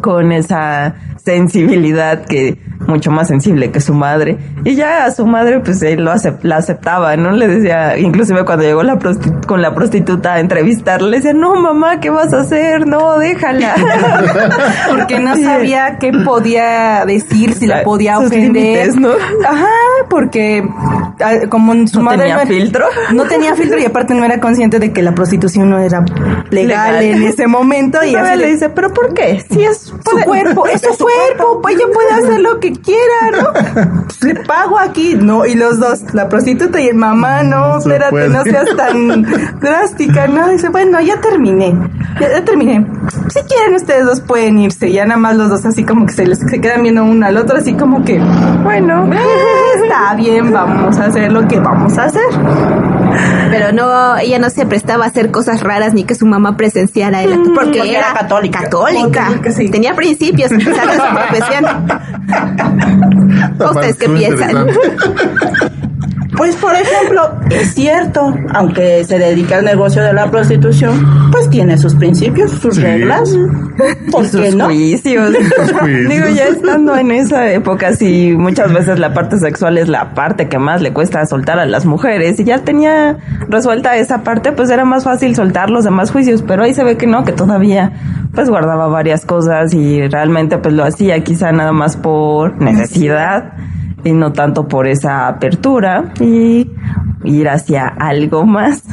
con 0.00 0.30
esa 0.30 0.94
sensibilidad 1.16 2.24
que 2.24 2.60
mucho 2.86 3.10
más 3.10 3.28
sensible 3.28 3.70
que 3.70 3.80
su 3.80 3.94
madre 3.94 4.38
y 4.64 4.74
ya 4.74 5.04
a 5.04 5.10
su 5.10 5.26
madre 5.26 5.60
pues 5.60 5.82
él 5.82 6.04
lo 6.04 6.12
acep- 6.12 6.38
la 6.42 6.56
aceptaba 6.58 7.16
no 7.16 7.32
le 7.32 7.48
decía 7.48 7.98
inclusive 7.98 8.44
cuando 8.44 8.64
llegó 8.64 8.82
la 8.82 8.98
con 9.46 9.60
la 9.62 9.74
prostituta 9.74 10.34
a 10.34 10.40
entrevistarle 10.40 11.10
le 11.10 11.16
decía 11.18 11.32
no 11.32 11.54
mamá 11.56 12.00
qué 12.00 12.10
vas 12.10 12.32
a 12.32 12.40
hacer 12.40 12.86
no 12.86 13.18
déjala 13.18 13.74
Porque 14.88 15.18
no 15.18 15.36
sabía 15.36 15.98
qué 15.98 16.12
podía 16.24 17.04
decir, 17.06 17.54
si 17.54 17.66
la 17.66 17.82
podía 17.82 18.16
Sus 18.16 18.26
ofender. 18.26 18.52
límites, 18.62 18.96
¿no? 18.96 19.10
Ajá, 19.46 19.66
porque 20.08 20.62
ah, 21.20 21.32
como 21.48 21.86
su 21.86 21.98
No 21.98 22.04
madre 22.04 22.18
tenía 22.20 22.34
era- 22.36 22.46
filtro. 22.46 22.86
No 23.12 23.24
tenía 23.24 23.54
filtro 23.54 23.78
y 23.78 23.84
aparte 23.84 24.14
no 24.14 24.24
era 24.24 24.40
consciente 24.40 24.78
de 24.78 24.92
que 24.92 25.02
la 25.02 25.14
prostitución 25.14 25.70
no 25.70 25.78
era 25.78 26.04
legal, 26.50 26.98
Legal. 26.98 27.02
en 27.02 27.22
ese 27.24 27.46
momento. 27.46 27.98
Y 28.04 28.12
todavía 28.12 28.32
así 28.32 28.40
le 28.40 28.46
dice 28.50 28.68
pero 28.70 28.92
por 28.92 29.14
qué 29.14 29.44
si 29.50 29.62
es 29.64 29.78
su 29.78 29.98
cuerpo, 30.24 30.66
es 30.72 30.80
su 30.82 30.96
cuerpo, 31.04 31.60
pues 31.62 31.76
ella 31.76 31.84
puede 31.92 32.10
hacer 32.12 32.40
lo 32.40 32.58
que 32.60 32.72
quiera, 32.78 33.30
¿no? 33.32 34.06
Le 34.26 34.34
pago 34.44 34.78
aquí, 34.78 35.14
no, 35.14 35.46
y 35.46 35.54
los 35.54 35.78
dos, 35.78 36.14
la 36.14 36.28
prostituta 36.28 36.80
y 36.80 36.88
el 36.88 36.96
mamá, 36.96 37.42
no, 37.42 37.78
espérate, 37.78 38.10
puede. 38.10 38.28
no 38.28 38.42
seas 38.42 38.68
tan 38.76 39.22
drástica, 39.60 40.26
¿no? 40.26 40.48
Dice, 40.48 40.68
bueno, 40.68 41.00
ya 41.00 41.20
terminé, 41.20 41.76
ya, 42.20 42.30
ya 42.30 42.44
terminé. 42.44 42.86
Si 43.28 43.40
quieren 43.42 43.74
ustedes 43.74 44.04
dos 44.04 44.20
pueden 44.20 44.58
irse, 44.58 44.90
ya 44.92 45.04
nada 45.04 45.18
más 45.18 45.36
los 45.36 45.50
dos 45.50 45.64
así 45.64 45.84
como 45.84 46.06
que 46.06 46.12
se 46.12 46.26
les 46.26 46.38
se 46.38 46.60
quedan 46.60 46.82
viendo 46.82 47.04
uno 47.04 47.26
al 47.26 47.36
otro, 47.36 47.58
así 47.58 47.74
como 47.74 48.04
que, 48.04 48.18
bueno, 48.62 49.06
eh, 49.12 49.18
está 49.82 50.14
bien, 50.14 50.52
vamos 50.52 50.98
a 50.98 51.06
hacer 51.06 51.32
lo 51.32 51.46
que 51.46 51.60
vamos 51.60 51.96
a 51.98 52.04
hacer. 52.04 52.22
Pero 53.50 53.72
no, 53.72 54.16
ella 54.18 54.38
no 54.38 54.50
se 54.50 54.66
prestaba 54.66 55.04
a 55.04 55.08
hacer 55.08 55.30
cosas 55.30 55.62
raras 55.62 55.94
ni 55.94 56.04
que 56.04 56.14
su 56.14 56.26
mamá 56.26 56.56
presenciara 56.56 57.22
el 57.22 57.32
acto, 57.32 57.54
porque, 57.54 57.78
Porque 57.78 57.96
era 57.96 58.12
católica. 58.12 58.60
Católica. 58.62 59.20
Católica, 59.20 59.52
sí. 59.52 59.70
Tenía 59.70 59.94
principios, 59.94 60.50
su 60.50 60.56
profesión. 60.56 61.64
¿Ustedes 63.58 63.96
qué 63.96 64.08
piensan? 64.08 64.68
Pues 66.36 66.54
por 66.56 66.74
ejemplo, 66.74 67.30
es 67.50 67.74
cierto, 67.74 68.34
aunque 68.52 69.04
se 69.04 69.18
dedica 69.18 69.56
al 69.58 69.64
negocio 69.64 70.02
de 70.02 70.12
la 70.12 70.30
prostitución, 70.30 71.30
pues 71.32 71.48
tiene 71.48 71.78
sus 71.78 71.94
principios, 71.94 72.50
sus 72.52 72.74
Sí. 72.76 72.82
reglas. 72.82 73.30
¿Por 74.10 74.24
y 74.24 74.28
sus 74.28 74.54
no? 74.54 74.64
juicios. 74.66 75.32
Digo, 76.08 76.28
ya 76.34 76.44
estando 76.44 76.96
en 76.96 77.10
esa 77.10 77.50
época, 77.50 77.94
sí, 77.94 78.34
muchas 78.36 78.72
veces 78.72 78.98
la 78.98 79.14
parte 79.14 79.38
sexual 79.38 79.78
es 79.78 79.88
la 79.88 80.14
parte 80.14 80.48
que 80.48 80.58
más 80.58 80.82
le 80.82 80.92
cuesta 80.92 81.24
soltar 81.26 81.58
a 81.58 81.66
las 81.66 81.86
mujeres. 81.86 82.38
Y 82.38 82.44
ya 82.44 82.58
tenía 82.58 83.16
resuelta 83.48 83.96
esa 83.96 84.22
parte, 84.22 84.52
pues 84.52 84.68
era 84.70 84.84
más 84.84 85.04
fácil 85.04 85.34
soltar 85.34 85.70
los 85.70 85.84
demás 85.84 86.10
juicios. 86.10 86.42
Pero 86.42 86.64
ahí 86.64 86.74
se 86.74 86.84
ve 86.84 86.96
que 86.96 87.06
no, 87.06 87.24
que 87.24 87.32
todavía 87.32 87.92
pues 88.34 88.50
guardaba 88.50 88.88
varias 88.88 89.24
cosas 89.24 89.72
y 89.72 90.06
realmente 90.08 90.58
pues 90.58 90.74
lo 90.74 90.84
hacía 90.84 91.18
quizá 91.24 91.52
nada 91.52 91.72
más 91.72 91.96
por 91.96 92.60
necesidad 92.60 93.54
y 94.06 94.12
no 94.12 94.32
tanto 94.32 94.68
por 94.68 94.86
esa 94.86 95.26
apertura 95.26 96.12
y 96.20 96.70
ir 97.24 97.48
hacia 97.48 97.88
algo 97.88 98.46
más. 98.46 98.84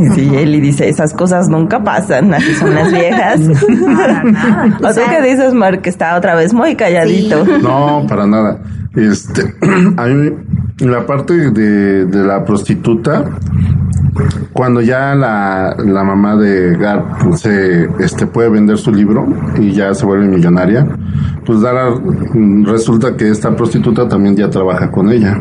Y 0.00 0.08
Sí, 0.14 0.34
Eli 0.34 0.60
dice, 0.60 0.88
esas 0.88 1.12
cosas 1.12 1.48
nunca 1.48 1.84
pasan, 1.84 2.32
así 2.32 2.54
son 2.54 2.74
las 2.74 2.90
viejas. 2.92 3.40
¿O 4.82 4.94
tú 4.94 5.00
qué 5.10 5.22
dices, 5.22 5.52
Mark? 5.52 5.82
Que 5.82 5.90
está 5.90 6.16
otra 6.16 6.34
vez 6.34 6.54
muy 6.54 6.74
calladito. 6.74 7.44
No, 7.62 8.04
para 8.08 8.26
nada. 8.26 8.58
Este, 8.94 9.54
a 9.96 10.06
mí, 10.06 10.32
la 10.78 11.04
parte 11.04 11.50
de, 11.50 12.06
de 12.06 12.24
la 12.24 12.44
prostituta, 12.44 13.24
cuando 14.52 14.80
ya 14.80 15.14
la, 15.14 15.74
la 15.78 16.04
mamá 16.04 16.36
de 16.36 16.76
Garp 16.76 17.34
se 17.34 17.88
este, 18.00 18.26
puede 18.26 18.48
vender 18.48 18.78
su 18.78 18.92
libro 18.92 19.26
y 19.58 19.72
ya 19.72 19.94
se 19.94 20.04
vuelve 20.06 20.26
millonaria, 20.26 20.86
pues 21.44 21.60
Dara, 21.60 21.90
mm, 21.90 22.64
resulta 22.66 23.16
que 23.16 23.28
esta 23.30 23.54
prostituta 23.54 24.08
también 24.08 24.36
ya 24.36 24.48
trabaja 24.50 24.90
con 24.90 25.10
ella, 25.10 25.38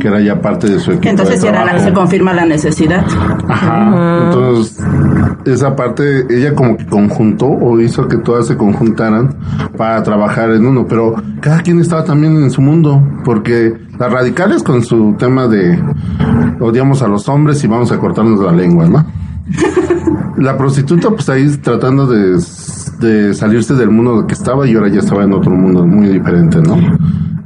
que 0.00 0.08
era 0.08 0.20
ya 0.20 0.40
parte 0.40 0.68
de 0.68 0.78
su 0.80 0.92
equipo. 0.92 1.08
Entonces 1.10 1.40
de 1.40 1.46
ya 1.46 1.52
era 1.52 1.64
la- 1.64 1.78
se 1.78 1.92
confirma 1.92 2.32
la 2.34 2.44
necesidad. 2.44 3.04
Ajá. 3.48 4.24
Entonces, 4.26 4.76
esa 5.44 5.76
parte, 5.76 6.26
ella 6.30 6.54
como 6.54 6.76
que 6.76 6.86
conjuntó 6.86 7.46
o 7.46 7.80
hizo 7.80 8.08
que 8.08 8.18
todas 8.18 8.46
se 8.46 8.56
conjuntaran 8.56 9.36
para 9.76 10.02
trabajar 10.02 10.50
en 10.50 10.66
uno, 10.66 10.86
pero 10.88 11.14
cada 11.40 11.60
quien 11.62 11.78
estaba 11.80 12.04
también 12.04 12.36
en 12.36 12.50
su 12.50 12.60
mundo, 12.60 13.02
porque 13.24 13.74
las 13.98 14.12
radicales 14.12 14.62
con 14.62 14.82
su 14.82 15.14
tema 15.18 15.46
de 15.46 15.82
odiamos 16.60 17.02
a 17.02 17.08
los 17.08 17.28
hombres 17.28 17.62
y 17.64 17.66
vamos 17.66 17.92
a 17.92 17.98
cortarnos 17.98 18.40
la 18.40 18.52
lengua, 18.52 18.88
¿no? 18.88 19.06
La 20.36 20.56
prostituta 20.56 21.10
pues 21.10 21.28
ahí 21.30 21.48
tratando 21.60 22.06
de, 22.06 22.38
de 23.00 23.34
salirse 23.34 23.74
del 23.74 23.90
mundo 23.90 24.24
que 24.24 24.34
estaba 24.34 24.68
y 24.68 24.74
ahora 24.76 24.88
ya 24.88 25.00
estaba 25.00 25.24
en 25.24 25.32
otro 25.32 25.50
mundo 25.50 25.84
muy 25.84 26.06
diferente, 26.06 26.60
¿no? 26.62 26.76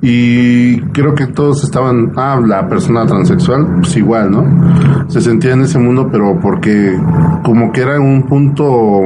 Y 0.04 0.80
creo 0.92 1.14
que 1.14 1.28
todos 1.28 1.62
estaban, 1.62 2.12
ah, 2.16 2.40
la 2.44 2.68
persona 2.68 3.06
transexual, 3.06 3.76
pues 3.80 3.96
igual, 3.96 4.32
¿no? 4.32 5.08
Se 5.08 5.20
sentía 5.20 5.52
en 5.52 5.62
ese 5.62 5.78
mundo, 5.78 6.08
pero 6.10 6.40
porque 6.40 6.98
como 7.44 7.70
que 7.70 7.82
era 7.82 8.00
un 8.00 8.24
punto 8.24 9.00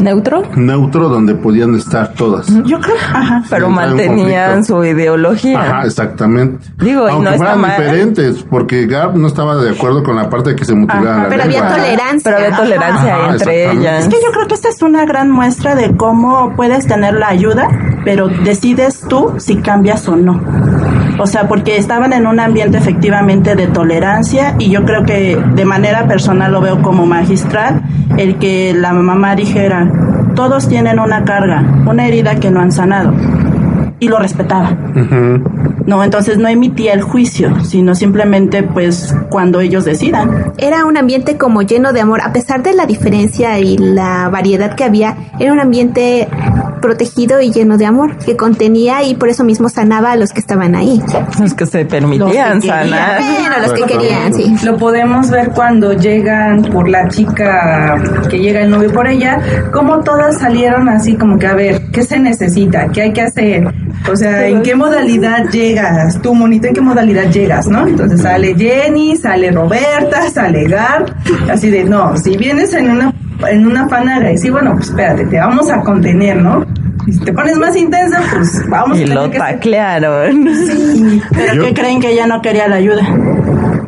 ¿Neutro? 0.00 0.42
neutro 0.56 1.10
donde 1.10 1.34
podían 1.34 1.74
estar 1.74 2.14
todas. 2.14 2.46
Yo 2.64 2.80
creo, 2.80 2.96
ajá. 3.12 3.42
Pero 3.50 3.68
mantenían 3.68 4.64
su 4.64 4.82
ideología. 4.82 5.60
Ajá, 5.60 5.82
exactamente. 5.84 6.68
Digo, 6.78 7.06
y 7.06 7.10
Aunque 7.10 7.24
no 7.24 7.30
está 7.30 7.36
fueran 7.36 7.60
mal. 7.60 7.70
diferentes, 7.78 8.42
porque 8.48 8.86
Garb 8.86 9.16
no 9.16 9.26
estaba 9.26 9.56
de 9.56 9.70
acuerdo 9.70 10.02
con 10.02 10.16
la 10.16 10.30
parte 10.30 10.50
de 10.50 10.56
que 10.56 10.64
se 10.64 10.74
mutilaran 10.74 11.24
la 11.24 11.28
Pero 11.28 11.42
había 11.42 11.68
tolerancia. 11.68 12.20
Pero 12.24 12.36
había 12.38 12.56
tolerancia 12.56 13.14
Ajá, 13.16 13.32
entre 13.32 13.72
ellas. 13.72 14.04
Es 14.04 14.08
que 14.08 14.16
yo 14.24 14.32
creo 14.32 14.46
que 14.46 14.54
esta 14.54 14.68
es 14.70 14.80
una 14.80 15.04
gran 15.04 15.30
muestra 15.30 15.74
de 15.74 15.94
cómo 15.96 16.54
puedes 16.56 16.86
tener 16.86 17.12
la 17.14 17.28
ayuda, 17.28 17.68
pero 18.06 18.28
decides 18.28 19.00
tú 19.06 19.34
si 19.38 19.56
cambias 19.56 20.08
o 20.08 20.13
no. 20.16 20.40
O 21.18 21.26
sea, 21.26 21.46
porque 21.46 21.76
estaban 21.76 22.12
en 22.12 22.26
un 22.26 22.40
ambiente 22.40 22.78
efectivamente 22.78 23.54
de 23.54 23.66
tolerancia 23.68 24.56
y 24.58 24.70
yo 24.70 24.84
creo 24.84 25.04
que 25.04 25.36
de 25.54 25.64
manera 25.64 26.06
personal 26.06 26.52
lo 26.52 26.60
veo 26.60 26.82
como 26.82 27.06
magistral 27.06 27.82
el 28.16 28.36
que 28.38 28.74
la 28.74 28.92
mamá 28.92 29.36
dijera, 29.36 29.90
todos 30.34 30.68
tienen 30.68 30.98
una 30.98 31.24
carga, 31.24 31.64
una 31.86 32.06
herida 32.06 32.36
que 32.36 32.50
no 32.50 32.60
han 32.60 32.72
sanado. 32.72 33.12
Y 34.00 34.08
lo 34.08 34.18
respetaba. 34.18 34.76
No, 35.86 36.02
entonces 36.02 36.38
no 36.38 36.48
emitía 36.48 36.94
el 36.94 37.02
juicio, 37.02 37.60
sino 37.62 37.94
simplemente 37.94 38.62
pues 38.62 39.14
cuando 39.28 39.60
ellos 39.60 39.84
decidan. 39.84 40.52
Era 40.58 40.84
un 40.86 40.96
ambiente 40.96 41.36
como 41.36 41.62
lleno 41.62 41.92
de 41.92 42.00
amor, 42.00 42.20
a 42.22 42.32
pesar 42.32 42.62
de 42.62 42.74
la 42.74 42.86
diferencia 42.86 43.58
y 43.58 43.78
la 43.78 44.28
variedad 44.30 44.74
que 44.74 44.84
había, 44.84 45.16
era 45.38 45.52
un 45.52 45.60
ambiente 45.60 46.28
protegido 46.84 47.40
y 47.40 47.50
lleno 47.50 47.78
de 47.78 47.86
amor, 47.86 48.18
que 48.18 48.36
contenía 48.36 49.02
y 49.04 49.14
por 49.14 49.30
eso 49.30 49.42
mismo 49.42 49.70
sanaba 49.70 50.12
a 50.12 50.16
los 50.16 50.32
que 50.32 50.40
estaban 50.40 50.74
ahí. 50.74 51.00
Los 51.40 51.54
que 51.54 51.64
se 51.64 51.86
permitían 51.86 52.56
Los 52.56 52.64
que 52.64 52.70
querían. 52.70 52.90
sanar. 52.90 53.22
Bueno, 53.22 53.56
los 53.62 53.72
que 53.72 53.82
querían, 53.84 54.34
sí. 54.34 54.54
Lo 54.62 54.76
podemos 54.76 55.30
ver 55.30 55.48
cuando 55.54 55.94
llegan 55.94 56.60
por 56.64 56.86
la 56.90 57.08
chica 57.08 57.96
que 58.28 58.38
llega 58.38 58.60
el 58.60 58.70
novio 58.70 58.92
por 58.92 59.06
ella, 59.08 59.40
como 59.72 60.00
todas 60.00 60.38
salieron 60.38 60.90
así 60.90 61.14
como 61.14 61.38
que 61.38 61.46
a 61.46 61.54
ver, 61.54 61.90
¿qué 61.90 62.02
se 62.02 62.18
necesita? 62.18 62.88
¿Qué 62.88 63.00
hay 63.00 63.12
que 63.14 63.22
hacer? 63.22 63.72
O 64.12 64.14
sea, 64.14 64.46
¿en 64.46 64.62
qué 64.62 64.74
modalidad 64.74 65.48
llegas? 65.50 66.20
Tú, 66.20 66.34
monito, 66.34 66.66
¿en 66.66 66.74
qué 66.74 66.82
modalidad 66.82 67.30
llegas? 67.30 67.66
¿No? 67.66 67.88
Entonces 67.88 68.20
sale 68.20 68.54
Jenny, 68.54 69.16
sale 69.16 69.50
Roberta, 69.50 70.28
sale 70.30 70.64
Gar, 70.68 71.06
así 71.50 71.70
de, 71.70 71.84
no, 71.84 72.14
si 72.18 72.36
vienes 72.36 72.74
en 72.74 72.90
una, 72.90 73.14
en 73.46 73.66
una 73.66 73.88
fan 73.88 74.04
y 74.32 74.38
sí, 74.38 74.50
bueno, 74.50 74.72
pues 74.74 74.88
espérate, 74.88 75.24
te 75.26 75.38
vamos 75.38 75.70
a 75.70 75.80
contener, 75.80 76.36
¿no? 76.42 76.64
Y 77.06 77.12
si 77.12 77.20
te 77.20 77.32
pones 77.32 77.56
más 77.58 77.76
intensa, 77.76 78.20
pues 78.34 78.68
vamos 78.68 78.98
Y 78.98 79.04
a 79.04 79.06
lo 79.08 79.14
tener 79.14 79.30
que 79.30 79.38
taclearon. 79.38 80.48
Pero 81.34 81.54
Yo- 81.54 81.62
¿qué 81.64 81.74
creen 81.74 82.00
que 82.00 82.12
ella 82.12 82.26
no 82.26 82.40
quería 82.40 82.66
la 82.68 82.76
ayuda? 82.76 83.02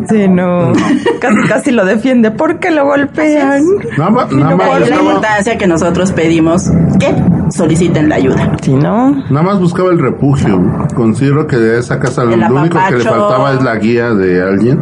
Sí, 0.09 0.29
no. 0.29 0.73
Casi, 1.21 1.49
casi 1.49 1.71
lo 1.73 1.85
defiende. 1.85 2.31
¿Por 2.31 2.61
qué 2.61 2.71
lo 2.71 2.85
golpean? 2.85 3.61
Nada 3.99 4.11
más, 4.11 4.31
nada 4.33 4.55
más 4.57 4.89
la 4.89 4.97
importancia 4.97 5.59
que 5.59 5.67
nosotros 5.67 6.13
pedimos 6.13 6.71
que 7.01 7.13
soliciten 7.51 8.09
la 8.09 8.15
ayuda. 8.17 8.53
Sí, 8.63 8.73
no. 8.73 9.11
nada 9.31 9.43
más 9.43 9.59
buscaba 9.59 9.91
el 9.91 9.99
refugio. 9.99 10.63
Considero 10.95 11.47
que 11.49 11.57
de 11.57 11.79
esa 11.81 11.99
casa 11.99 12.23
lo 12.25 12.35
El 12.35 12.45
único 12.45 12.79
que 12.89 12.97
le 12.99 13.05
faltaba 13.05 13.55
es 13.55 13.63
la 13.63 13.75
guía 13.77 14.11
de 14.11 14.43
alguien 14.43 14.81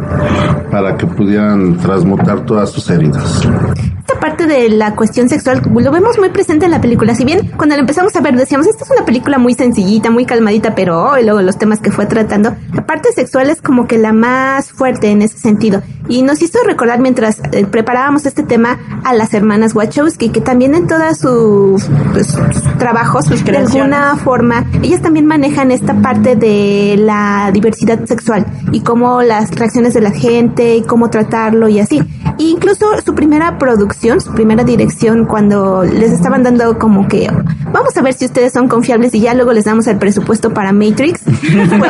para 0.69 0.95
que 0.95 1.07
pudieran 1.07 1.77
transmutar 1.77 2.41
todas 2.41 2.69
sus 2.69 2.87
heridas. 2.91 3.47
Esta 4.07 4.19
parte 4.19 4.45
de 4.45 4.69
la 4.69 4.95
cuestión 4.95 5.29
sexual 5.29 5.63
lo 5.65 5.91
vemos 5.91 6.19
muy 6.19 6.29
presente 6.29 6.65
en 6.65 6.71
la 6.71 6.79
película. 6.79 7.15
Si 7.15 7.25
bien 7.25 7.51
cuando 7.57 7.75
la 7.75 7.81
empezamos 7.81 8.15
a 8.15 8.21
ver 8.21 8.35
decíamos, 8.35 8.67
esta 8.67 8.83
es 8.83 8.91
una 8.91 9.03
película 9.03 9.39
muy 9.39 9.55
sencillita, 9.55 10.11
muy 10.11 10.25
calmadita, 10.25 10.75
pero 10.75 11.05
oh, 11.05 11.17
y 11.17 11.23
luego 11.23 11.41
los 11.41 11.57
temas 11.57 11.79
que 11.79 11.91
fue 11.91 12.05
tratando, 12.05 12.55
la 12.71 12.85
parte 12.85 13.11
sexual 13.13 13.49
es 13.49 13.63
como 13.63 13.87
que 13.87 13.97
la 13.97 14.13
más 14.13 14.71
fuerte 14.71 15.09
en 15.09 15.23
ese 15.23 15.39
sentido. 15.39 15.81
Y 16.07 16.21
nos 16.21 16.43
hizo 16.43 16.59
recordar 16.63 16.99
mientras 16.99 17.39
eh, 17.51 17.65
preparábamos 17.65 18.27
este 18.27 18.43
tema 18.43 18.77
a 19.03 19.13
las 19.15 19.33
hermanas 19.33 19.73
Wachowski, 19.73 20.29
que 20.29 20.39
también 20.39 20.75
en 20.75 20.85
todos 20.85 21.17
sus, 21.17 21.89
pues, 22.13 22.27
sus 22.27 22.77
trabajos, 22.77 23.25
Sus 23.25 23.43
de 23.43 23.57
alguna 23.57 24.15
forma, 24.17 24.65
ellas 24.83 25.01
también 25.01 25.25
manejan 25.25 25.71
esta 25.71 25.95
parte 25.95 26.35
de 26.35 26.95
la 26.99 27.49
diversidad 27.51 28.05
sexual 28.05 28.45
y 28.71 28.81
cómo 28.81 29.23
las 29.23 29.49
reacciones 29.49 29.95
de 29.95 30.01
la 30.01 30.11
gente 30.11 30.75
y 30.75 30.83
cómo 30.83 31.09
tratarlo 31.09 31.67
y 31.67 31.79
así. 31.79 32.03
E 32.37 32.43
incluso 32.43 32.85
su 33.03 33.15
primera 33.15 33.57
producción, 33.57 33.94
su 34.19 34.33
primera 34.33 34.63
dirección, 34.63 35.25
cuando 35.25 35.83
les 35.83 36.11
estaban 36.11 36.43
dando 36.43 36.77
como 36.77 37.07
que 37.07 37.29
vamos 37.71 37.97
a 37.97 38.01
ver 38.01 38.13
si 38.13 38.25
ustedes 38.25 38.53
son 38.53 38.67
confiables 38.67 39.13
y 39.15 39.21
ya 39.21 39.33
luego 39.33 39.51
les 39.51 39.65
damos 39.65 39.87
el 39.87 39.97
presupuesto 39.97 40.53
para 40.53 40.71
Matrix, 40.71 41.21
fue, 41.23 41.89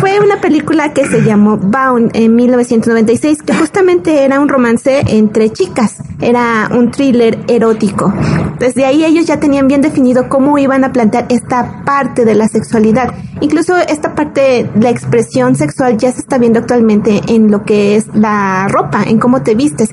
fue 0.00 0.20
una 0.20 0.40
película 0.40 0.92
que 0.92 1.06
se 1.06 1.22
llamó 1.22 1.56
Bound 1.58 2.10
en 2.14 2.34
1996, 2.34 3.42
que 3.42 3.54
justamente 3.54 4.24
era 4.24 4.40
un 4.40 4.48
romance 4.48 5.02
entre 5.06 5.50
chicas, 5.50 5.96
era 6.20 6.68
un 6.72 6.90
thriller 6.90 7.38
erótico. 7.48 8.12
Desde 8.58 8.84
ahí 8.84 9.04
ellos 9.04 9.26
ya 9.26 9.38
tenían 9.38 9.68
bien 9.68 9.80
definido 9.80 10.28
cómo 10.28 10.58
iban 10.58 10.84
a 10.84 10.92
plantear 10.92 11.26
esta 11.28 11.84
parte 11.84 12.24
de 12.24 12.34
la 12.34 12.48
sexualidad. 12.48 13.14
Incluso 13.42 13.76
esta 13.76 14.14
parte, 14.14 14.70
la 14.80 14.88
expresión 14.90 15.56
sexual 15.56 15.98
ya 15.98 16.10
se 16.12 16.20
está 16.20 16.38
viendo 16.38 16.60
actualmente 16.60 17.20
en 17.28 17.50
lo 17.50 17.64
que 17.64 17.96
es 17.96 18.06
la 18.14 18.68
ropa, 18.68 19.02
en 19.04 19.18
cómo 19.18 19.42
te 19.42 19.54
vistes. 19.54 19.90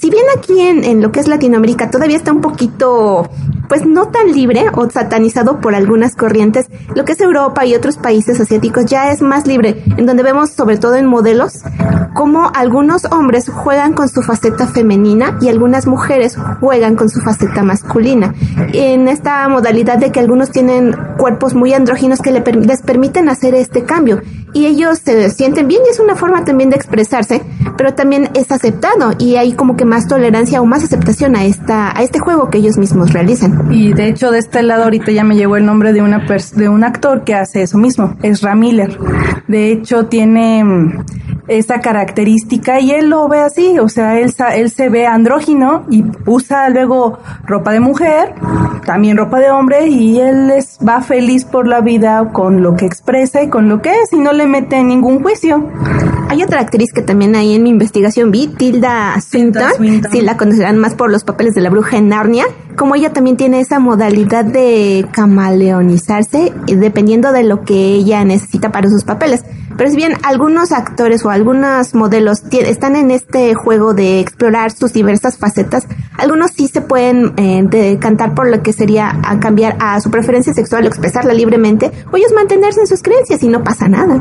Si 0.00 0.10
bien 0.10 0.24
aquí 0.36 0.58
en, 0.60 1.02
lo 1.02 1.12
que 1.12 1.20
es 1.20 1.28
Latinoamérica 1.28 1.90
todavía 1.90 2.16
está 2.16 2.32
un 2.32 2.40
poquito, 2.40 3.28
pues 3.68 3.84
no 3.84 4.08
tan 4.08 4.32
libre 4.32 4.64
o 4.72 4.88
satanizado 4.88 5.60
por 5.60 5.74
algunas 5.74 6.16
corrientes, 6.16 6.66
lo 6.94 7.04
que 7.04 7.12
es 7.12 7.20
Europa 7.20 7.66
y 7.66 7.74
otros 7.74 7.98
países 7.98 8.40
asiáticos 8.40 8.86
ya 8.86 9.10
es 9.12 9.20
más 9.20 9.46
libre, 9.46 9.84
en 9.98 10.06
donde 10.06 10.22
vemos 10.22 10.50
sobre 10.50 10.78
todo 10.78 10.94
en 10.94 11.04
modelos 11.06 11.60
cómo 12.14 12.50
algunos 12.54 13.04
hombres 13.12 13.50
juegan 13.50 13.92
con 13.92 14.08
su 14.08 14.22
faceta 14.22 14.66
femenina 14.66 15.36
y 15.42 15.48
algunas 15.48 15.86
mujeres 15.86 16.36
juegan 16.60 16.96
con 16.96 17.10
su 17.10 17.20
faceta 17.20 17.62
masculina. 17.62 18.34
En 18.72 19.06
esta 19.08 19.46
modalidad 19.48 19.98
de 19.98 20.10
que 20.10 20.20
algunos 20.20 20.50
tienen 20.50 20.96
cuerpos 21.18 21.54
muy 21.54 21.74
andróginos 21.74 22.20
que 22.20 22.32
le 22.32 22.40
per- 22.40 22.58
les 22.78 22.82
permiten 22.86 23.28
hacer 23.28 23.54
este 23.54 23.84
cambio 23.84 24.20
y 24.52 24.66
ellos 24.66 24.98
se 24.98 25.30
sienten 25.30 25.68
bien 25.68 25.82
y 25.86 25.90
es 25.90 26.00
una 26.00 26.16
forma 26.16 26.44
también 26.44 26.70
de 26.70 26.76
expresarse, 26.76 27.42
pero 27.76 27.94
también 27.94 28.30
es 28.34 28.50
aceptado 28.50 29.12
y 29.18 29.36
hay 29.36 29.52
como 29.52 29.76
que 29.76 29.84
más 29.84 30.08
tolerancia 30.08 30.60
o 30.60 30.66
más 30.66 30.84
aceptación 30.84 31.36
a 31.36 31.44
esta 31.44 31.96
a 31.96 32.02
este 32.02 32.18
juego 32.18 32.48
que 32.48 32.58
ellos 32.58 32.78
mismos 32.78 33.12
realizan. 33.12 33.68
Y 33.70 33.92
de 33.92 34.08
hecho 34.08 34.30
de 34.30 34.38
este 34.38 34.62
lado 34.62 34.84
ahorita 34.84 35.12
ya 35.12 35.24
me 35.24 35.36
llegó 35.36 35.56
el 35.56 35.66
nombre 35.66 35.92
de 35.92 36.02
una 36.02 36.26
de 36.54 36.68
un 36.68 36.84
actor 36.84 37.24
que 37.24 37.34
hace 37.34 37.62
eso 37.62 37.78
mismo, 37.78 38.16
es 38.22 38.42
Miller. 38.42 38.98
De 39.46 39.70
hecho 39.70 40.06
tiene 40.06 40.64
mm, 40.64 41.04
esta 41.48 41.80
característica 41.80 42.80
y 42.80 42.90
él 42.90 43.10
lo 43.10 43.26
ve 43.28 43.40
así, 43.40 43.78
o 43.78 43.88
sea, 43.88 44.18
él, 44.18 44.32
él 44.54 44.70
se 44.70 44.88
ve 44.88 45.06
andrógino 45.06 45.86
y 45.90 46.04
usa 46.26 46.68
luego 46.68 47.18
ropa 47.46 47.72
de 47.72 47.80
mujer, 47.80 48.34
también 48.84 49.16
ropa 49.16 49.38
de 49.38 49.50
hombre 49.50 49.88
y 49.88 50.20
él 50.20 50.50
es, 50.50 50.78
va 50.86 51.00
feliz 51.00 51.44
por 51.44 51.66
la 51.66 51.80
vida 51.80 52.30
con 52.32 52.62
lo 52.62 52.67
que 52.76 52.86
expresa 52.86 53.42
y 53.42 53.48
con 53.48 53.68
lo 53.68 53.82
que 53.82 53.90
es 53.90 54.12
y 54.12 54.18
no 54.18 54.32
le 54.32 54.46
mete 54.46 54.82
ningún 54.82 55.22
juicio. 55.22 55.68
Hay 56.28 56.42
otra 56.42 56.60
actriz 56.60 56.92
que 56.92 57.02
también 57.02 57.34
ahí 57.36 57.54
en 57.54 57.62
mi 57.62 57.70
investigación 57.70 58.30
vi, 58.30 58.48
Tilda 58.48 59.20
Swinton, 59.20 59.74
Swinton. 59.76 60.10
si 60.10 60.20
la 60.20 60.36
conocerán 60.36 60.78
más 60.78 60.94
por 60.94 61.10
los 61.10 61.24
papeles 61.24 61.54
de 61.54 61.62
la 61.62 61.70
bruja 61.70 61.96
en 61.96 62.08
Narnia, 62.08 62.44
como 62.78 62.94
ella 62.94 63.12
también 63.12 63.36
tiene 63.36 63.60
esa 63.60 63.80
modalidad 63.80 64.44
de 64.44 65.06
camaleonizarse 65.12 66.52
eh, 66.66 66.76
dependiendo 66.76 67.32
de 67.32 67.42
lo 67.42 67.62
que 67.62 67.74
ella 67.74 68.24
necesita 68.24 68.70
para 68.70 68.88
sus 68.88 69.04
papeles. 69.04 69.44
Pero 69.76 69.90
si 69.90 69.96
bien 69.96 70.14
algunos 70.22 70.72
actores 70.72 71.24
o 71.24 71.30
algunos 71.30 71.94
modelos 71.94 72.42
están 72.50 72.96
en 72.96 73.10
este 73.10 73.54
juego 73.54 73.94
de 73.94 74.20
explorar 74.20 74.70
sus 74.70 74.92
diversas 74.92 75.36
facetas, 75.36 75.86
algunos 76.16 76.52
sí 76.52 76.68
se 76.68 76.80
pueden 76.80 77.34
eh, 77.36 77.62
decantar 77.68 78.34
por 78.34 78.48
lo 78.48 78.62
que 78.62 78.72
sería 78.72 79.12
a 79.22 79.38
cambiar 79.38 79.76
a 79.80 80.00
su 80.00 80.10
preferencia 80.10 80.54
sexual 80.54 80.84
o 80.84 80.88
expresarla 80.88 81.34
libremente, 81.34 81.92
o 82.10 82.16
ellos 82.16 82.32
mantenerse 82.34 82.80
en 82.80 82.86
sus 82.86 83.02
creencias 83.02 83.42
y 83.42 83.48
no 83.48 83.62
pasa 83.62 83.88
nada. 83.88 84.20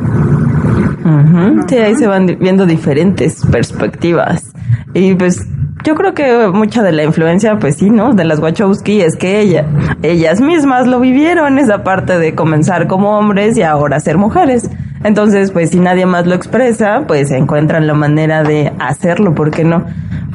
Sí, 1.70 1.78
ahí 1.78 1.96
se 1.96 2.08
van 2.08 2.38
viendo 2.40 2.66
diferentes 2.66 3.46
perspectivas. 3.46 4.44
Y 4.94 5.16
pues 5.16 5.46
yo 5.84 5.96
creo 5.96 6.14
que 6.14 6.48
mucha 6.48 6.84
de 6.84 6.92
la 6.92 7.04
influencia, 7.04 7.58
pues 7.60 7.78
sí, 7.78 7.90
¿no? 7.90 8.14
De 8.14 8.26
las 8.26 8.40
Wachowski 8.40 9.02
es 9.02 9.16
que 9.16 9.40
ella, 9.40 9.66
ellas 10.02 10.42
mismas 10.42 10.88
lo 10.88 11.00
vivieron, 11.00 11.58
esa 11.60 11.84
parte 11.84 12.20
de 12.20 12.36
comenzar 12.36 12.88
como 12.88 13.18
hombres 13.18 13.58
y 13.58 13.64
ahora 13.64 14.00
ser 14.00 14.18
mujeres. 14.18 14.70
Entonces, 15.04 15.52
pues 15.52 15.70
si 15.70 15.80
nadie 15.80 16.06
más 16.06 16.26
lo 16.26 16.36
expresa, 16.36 17.04
pues 17.08 17.32
encuentran 17.32 17.88
la 17.88 17.94
manera 17.94 18.44
de 18.44 18.74
hacerlo, 18.80 19.36
¿por 19.36 19.52
qué 19.52 19.64
no? 19.64 19.86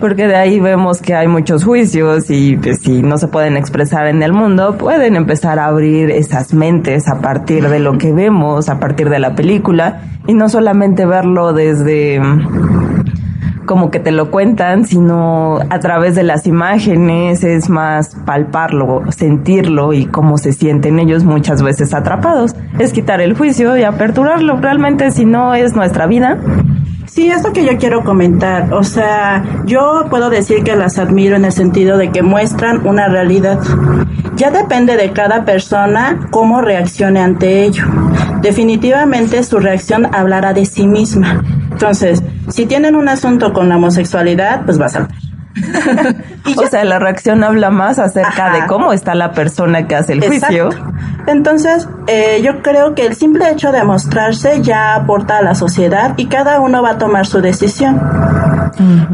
Porque 0.01 0.27
de 0.27 0.37
ahí 0.37 0.61
vemos 0.61 1.01
que 1.01 1.15
hay 1.15 1.29
muchos 1.29 1.65
juicios 1.65 2.31
y 2.31 2.57
pues 2.57 2.81
si 2.81 3.03
no 3.03 3.19
se 3.19 3.29
pueden 3.29 3.57
expresar 3.57 4.07
en 4.07 4.23
el 4.23 4.33
mundo, 4.33 4.77
pueden 4.79 5.17
empezar 5.17 5.59
a 5.59 5.67
abrir 5.67 6.11
esas 6.11 6.55
mentes 6.55 7.09
a 7.09 7.21
partir 7.21 7.69
de 7.69 7.79
lo 7.79 7.99
que 7.99 8.13
vemos, 8.13 8.69
a 8.69 8.81
partir 8.81 9.11
de 9.11 9.19
la 9.19 9.35
película 9.35 10.03
y 10.27 10.35
no 10.35 10.49
solamente 10.49 11.07
verlo 11.07 11.53
desde 11.53 12.21
como 13.67 13.91
que 13.91 14.01
te 14.01 14.11
lo 14.11 14.31
cuentan, 14.31 14.87
sino 14.87 15.61
a 15.71 15.81
través 15.81 16.15
de 16.15 16.23
las 16.23 16.47
imágenes 16.47 17.45
es 17.45 17.69
más 17.69 18.17
palparlo, 18.27 19.03
sentirlo 19.11 19.93
y 19.93 20.07
cómo 20.07 20.39
se 20.39 20.53
sienten 20.53 20.99
ellos 20.99 21.25
muchas 21.25 21.63
veces 21.63 21.95
atrapados. 21.95 22.55
Es 22.79 22.93
quitar 22.93 23.21
el 23.21 23.37
juicio 23.37 23.77
y 23.77 23.85
aperturarlo. 23.85 24.57
Realmente 24.57 25.11
si 25.11 25.25
no 25.25 25.55
es 25.55 25.75
nuestra 25.75 26.07
vida, 26.07 26.39
Sí, 27.13 27.29
esto 27.29 27.53
que 27.53 27.67
yo 27.67 27.77
quiero 27.77 28.05
comentar, 28.05 28.73
o 28.73 28.83
sea, 28.85 29.45
yo 29.67 30.07
puedo 30.09 30.31
decir 30.31 30.65
que 30.65 30.75
las 30.75 30.99
admiro 30.99 31.37
en 31.37 31.45
el 31.45 31.53
sentido 31.53 31.99
de 31.99 32.11
que 32.11 32.23
muestran 32.23 32.87
una 32.87 33.07
realidad. 33.07 33.61
Ya 34.37 34.51
depende 34.51 34.97
de 34.97 35.13
cada 35.13 35.45
persona 35.45 36.29
cómo 36.31 36.63
reaccione 36.63 37.21
ante 37.21 37.65
ello. 37.65 37.85
Definitivamente 38.41 39.43
su 39.43 39.59
reacción 39.59 40.07
hablará 40.15 40.55
de 40.55 40.65
sí 40.65 40.87
misma. 40.87 41.45
Entonces, 41.71 42.23
si 42.49 42.67
tienen 42.67 42.95
un 42.97 43.09
asunto 43.09 43.53
con 43.53 43.69
la 43.69 43.77
homosexualidad, 43.77 44.65
pues 44.65 44.81
va 44.81 44.87
a 44.87 44.91
saltar. 44.91 45.17
o 46.57 46.67
sea, 46.67 46.83
la 46.85 46.99
reacción 46.99 47.45
habla 47.45 47.71
más 47.71 47.99
acerca 47.99 48.47
Ajá. 48.47 48.61
de 48.63 48.67
cómo 48.67 48.93
está 48.95 49.15
la 49.15 49.33
persona 49.33 49.87
que 49.87 49.95
hace 49.95 50.15
el 50.15 50.25
juicio. 50.27 50.71
Entonces, 51.27 51.87
eh, 52.07 52.41
yo 52.43 52.63
creo 52.63 52.95
que 52.95 53.05
el 53.07 53.15
simple 53.15 53.51
hecho 53.51 53.71
de 53.71 53.85
mostrarse 53.85 54.63
ya 54.63 54.95
aporta 54.95 55.39
a 55.39 55.43
la 55.43 55.55
sociedad 55.55 56.15
y 56.17 56.27
cada 56.27 56.59
uno 56.61 56.83
va 56.83 56.93
a 56.93 56.99
tomar 56.99 57.27
su 57.27 57.41
decisión. 57.43 58.01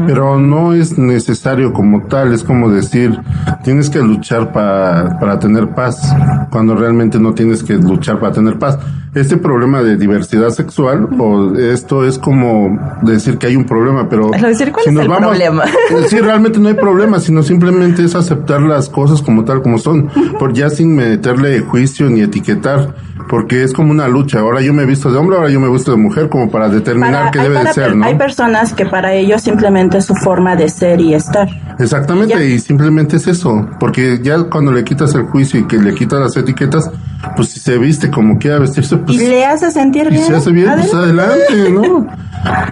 Pero 0.07 0.39
no 0.39 0.73
es 0.73 0.97
necesario 0.97 1.73
como 1.73 2.03
tal, 2.03 2.33
es 2.33 2.43
como 2.43 2.69
decir, 2.71 3.19
tienes 3.63 3.89
que 3.89 3.99
luchar 3.99 4.51
pa- 4.53 5.17
para 5.19 5.37
tener 5.39 5.67
paz, 5.75 6.15
cuando 6.49 6.73
realmente 6.75 7.19
no 7.19 7.33
tienes 7.33 7.61
que 7.63 7.73
luchar 7.73 8.19
para 8.19 8.31
tener 8.31 8.57
paz. 8.57 8.79
Este 9.15 9.37
problema 9.37 9.81
de 9.81 9.97
diversidad 9.97 10.49
sexual, 10.51 11.09
o 11.17 11.55
esto 11.55 12.05
es 12.05 12.19
como 12.19 12.77
decir 13.01 13.39
que 13.39 13.47
hay 13.47 13.55
un 13.55 13.65
problema, 13.65 14.07
pero... 14.07 14.29
Decir, 14.29 14.71
¿cuál 14.71 14.85
es 14.87 14.95
el 14.95 15.07
problema? 15.07 15.63
Sí, 16.07 16.19
realmente 16.19 16.59
no 16.59 16.67
hay 16.69 16.75
problema, 16.75 17.19
sino 17.19 17.41
simplemente 17.41 18.03
es 18.03 18.13
aceptar 18.13 18.61
las 18.61 18.87
cosas 18.87 19.21
como 19.23 19.43
tal 19.45 19.63
como 19.63 19.79
son, 19.79 20.09
por 20.37 20.53
ya 20.53 20.69
sin 20.69 20.95
meterle 20.95 21.59
juicio 21.61 22.07
ni 22.09 22.21
etiquetar, 22.21 22.93
porque 23.29 23.63
es 23.63 23.73
como 23.73 23.89
una 23.91 24.07
lucha. 24.07 24.39
Ahora 24.41 24.61
yo 24.61 24.73
me 24.73 24.83
he 24.83 24.85
visto 24.85 25.11
de 25.11 25.17
hombre, 25.17 25.37
ahora 25.37 25.49
yo 25.49 25.59
me 25.59 25.67
he 25.67 25.71
visto 25.71 25.89
de 25.89 25.97
mujer, 25.97 26.29
como 26.29 26.51
para 26.51 26.69
determinar 26.69 27.11
Para- 27.13 27.31
qué 27.31 27.39
debe 27.39 27.63
de 27.63 27.73
ser, 27.73 27.95
¿no? 27.95 28.05
hay 28.05 28.15
personas 28.15 28.73
que 28.73 28.85
para 28.85 29.13
ellos 29.13 29.41
simplemente 29.41 29.97
es 29.97 30.05
su 30.05 30.13
forma 30.15 30.55
de 30.55 30.69
ser 30.69 31.01
y 31.01 31.15
estar. 31.15 31.47
Exactamente, 31.79 32.45
y 32.47 32.59
simplemente 32.59 33.17
es 33.17 33.25
eso, 33.27 33.67
porque 33.79 34.19
ya 34.21 34.43
cuando 34.43 34.71
le 34.71 34.83
quitas 34.83 35.15
el 35.15 35.23
juicio 35.23 35.61
y 35.61 35.63
que 35.63 35.77
le 35.79 35.95
quitas 35.95 36.19
las 36.19 36.37
etiquetas, 36.37 36.91
pues 37.35 37.49
si 37.49 37.59
se 37.59 37.77
viste 37.77 38.09
como 38.09 38.37
quiera 38.39 38.59
vestirse, 38.59 38.97
pues 38.97 39.17
y 39.21 39.27
le 39.27 39.45
hace 39.45 39.71
sentir 39.71 40.07
y 40.07 40.11
bien. 40.11 40.23
se 40.23 40.35
hace 40.35 40.51
bien, 40.51 40.71
pues 40.75 40.93
adelante. 40.93 41.69
¿no? 41.71 42.07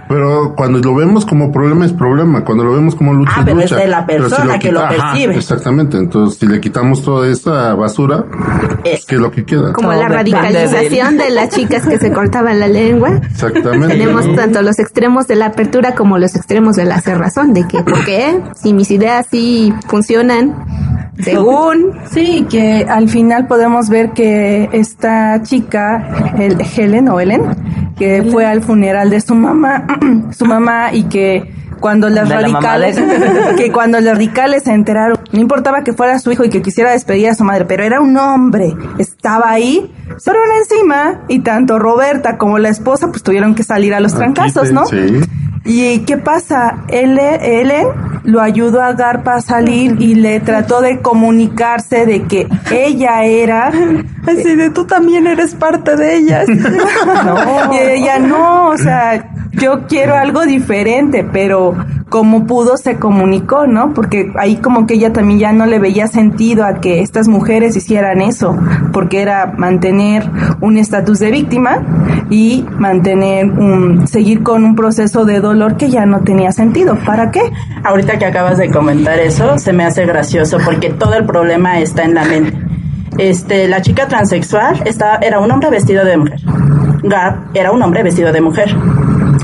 Pero 0.08 0.54
cuando 0.56 0.78
lo 0.78 0.94
vemos 0.94 1.26
como 1.26 1.52
problema 1.52 1.84
es 1.84 1.92
problema, 1.92 2.42
cuando 2.44 2.64
lo 2.64 2.72
vemos 2.72 2.94
como 2.94 3.12
lucha 3.12 3.32
Ah, 3.36 3.40
es 3.40 3.44
pero 3.44 3.56
lucha. 3.60 3.76
es 3.76 3.82
de 3.82 3.88
la 3.88 4.06
Pero 4.06 4.24
si 4.24 4.30
persona 4.30 4.58
que 4.58 4.72
lo 4.72 4.80
Ajá, 4.80 4.88
percibe. 5.12 5.36
exactamente, 5.36 5.98
entonces 5.98 6.38
si 6.38 6.46
le 6.46 6.60
quitamos 6.60 7.02
toda 7.02 7.28
esa 7.28 7.74
basura, 7.74 8.24
Es- 8.84 9.04
¿qué 9.04 9.16
es 9.16 9.20
lo 9.20 9.30
que 9.30 9.44
queda? 9.44 9.72
Como 9.74 9.90
Todo 9.90 10.00
la 10.00 10.08
radicalización 10.08 11.18
de 11.18 11.30
las 11.30 11.50
chicas 11.50 11.86
que 11.86 11.98
se 11.98 12.10
cortaban 12.12 12.58
la 12.60 12.68
lengua. 12.68 13.20
Exactamente. 13.30 13.88
Tenemos 13.98 14.26
¿no? 14.26 14.34
tanto 14.34 14.62
los 14.62 14.78
extremos 14.78 15.26
de 15.28 15.36
la 15.36 15.46
apertura 15.46 15.94
como 15.94 16.16
los 16.16 16.34
extremos 16.34 16.76
de 16.76 16.86
la 16.86 17.00
cerrazón, 17.02 17.52
de 17.52 17.68
que, 17.68 17.82
¿por 17.82 18.02
qué? 18.06 18.40
Si 18.54 18.72
mis 18.72 18.90
ideas 18.90 19.26
sí 19.30 19.74
funcionan, 19.88 20.54
según... 21.22 21.98
Sí, 22.10 22.46
que 22.48 22.86
al 22.88 23.08
final 23.08 23.46
podemos 23.46 23.88
ver 23.88 24.12
que 24.12 24.68
esta 24.72 25.42
chica, 25.42 26.32
el 26.38 26.58
Helen 26.60 27.08
o 27.08 27.20
Helen, 27.20 27.42
que 27.98 28.22
fue 28.30 28.46
al 28.46 28.62
funeral 28.62 29.10
de 29.10 29.20
su 29.20 29.34
mamá, 29.34 29.86
su 30.30 30.46
mamá 30.46 30.92
y 30.92 31.04
que 31.04 31.52
cuando 31.80 32.08
las 32.08 32.28
De 32.28 32.34
radicales, 32.34 33.00
que 33.56 33.70
cuando 33.70 34.00
los 34.00 34.14
radicales 34.14 34.64
se 34.64 34.72
enteraron, 34.72 35.18
no 35.32 35.40
importaba 35.40 35.84
que 35.84 35.92
fuera 35.92 36.18
su 36.18 36.32
hijo 36.32 36.44
y 36.44 36.50
que 36.50 36.62
quisiera 36.62 36.92
despedir 36.92 37.28
a 37.28 37.34
su 37.34 37.44
madre, 37.44 37.64
pero 37.66 37.84
era 37.84 38.00
un 38.00 38.16
hombre, 38.16 38.74
estaba 38.98 39.50
ahí, 39.50 39.92
se 40.16 40.30
fueron 40.30 40.48
encima 40.58 41.20
y 41.28 41.40
tanto 41.40 41.78
Roberta 41.78 42.36
como 42.36 42.58
la 42.58 42.68
esposa 42.68 43.08
pues 43.08 43.22
tuvieron 43.22 43.54
que 43.54 43.62
salir 43.62 43.94
a 43.94 44.00
los 44.00 44.14
trancazos, 44.14 44.72
¿no? 44.72 44.86
Sí. 44.86 45.20
¿Y 45.68 45.98
qué 46.00 46.16
pasa? 46.16 46.78
Ellen 46.88 47.88
lo 48.24 48.40
ayudó 48.40 48.80
a 48.80 48.94
Garpa 48.94 49.34
a 49.34 49.42
salir 49.42 49.96
y 50.00 50.14
le 50.14 50.40
trató 50.40 50.80
de 50.80 51.00
comunicarse 51.00 52.06
de 52.06 52.22
que 52.22 52.48
ella 52.70 53.24
era 53.24 53.68
así 54.26 54.56
de 54.56 54.70
tú 54.70 54.86
también 54.86 55.26
eres 55.26 55.54
parte 55.54 55.94
de 55.94 56.16
ellas. 56.16 56.48
Y 57.72 57.76
ella 57.76 58.18
no, 58.18 58.68
o 58.68 58.78
sea, 58.78 59.30
yo 59.60 59.86
quiero 59.88 60.14
algo 60.14 60.44
diferente, 60.44 61.26
pero 61.32 61.74
como 62.08 62.46
pudo 62.46 62.76
se 62.76 62.96
comunicó, 62.96 63.66
¿no? 63.66 63.92
Porque 63.92 64.32
ahí 64.38 64.56
como 64.56 64.86
que 64.86 64.94
ella 64.94 65.12
también 65.12 65.38
ya 65.38 65.52
no 65.52 65.66
le 65.66 65.78
veía 65.78 66.06
sentido 66.06 66.64
a 66.64 66.80
que 66.80 67.00
estas 67.00 67.28
mujeres 67.28 67.76
hicieran 67.76 68.22
eso, 68.22 68.56
porque 68.92 69.20
era 69.20 69.52
mantener 69.56 70.30
un 70.60 70.78
estatus 70.78 71.18
de 71.18 71.30
víctima 71.30 71.82
y 72.30 72.64
mantener 72.78 73.50
un 73.50 74.06
seguir 74.08 74.42
con 74.42 74.64
un 74.64 74.74
proceso 74.74 75.24
de 75.24 75.40
dolor 75.40 75.76
que 75.76 75.90
ya 75.90 76.06
no 76.06 76.20
tenía 76.20 76.52
sentido. 76.52 76.96
¿Para 77.04 77.30
qué? 77.30 77.42
Ahorita 77.84 78.18
que 78.18 78.26
acabas 78.26 78.58
de 78.58 78.70
comentar 78.70 79.18
eso, 79.18 79.58
se 79.58 79.72
me 79.72 79.84
hace 79.84 80.06
gracioso 80.06 80.58
porque 80.64 80.90
todo 80.90 81.14
el 81.14 81.26
problema 81.26 81.78
está 81.78 82.04
en 82.04 82.14
la 82.14 82.24
mente. 82.24 82.56
Este, 83.18 83.66
la 83.68 83.82
chica 83.82 84.06
transexual 84.06 84.82
estaba, 84.86 85.16
era 85.16 85.40
un 85.40 85.50
hombre 85.50 85.70
vestido 85.70 86.04
de 86.04 86.16
mujer. 86.16 86.40
Garp 87.02 87.56
era 87.56 87.72
un 87.72 87.82
hombre 87.82 88.02
vestido 88.02 88.32
de 88.32 88.40
mujer. 88.40 88.74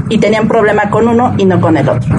Y 0.09 0.19
tenían 0.19 0.49
problema 0.49 0.91
con 0.91 1.09
uno 1.09 1.35
y 1.39 1.45
no 1.47 1.61
con 1.61 1.77
el 1.77 1.89
otro. 1.89 2.15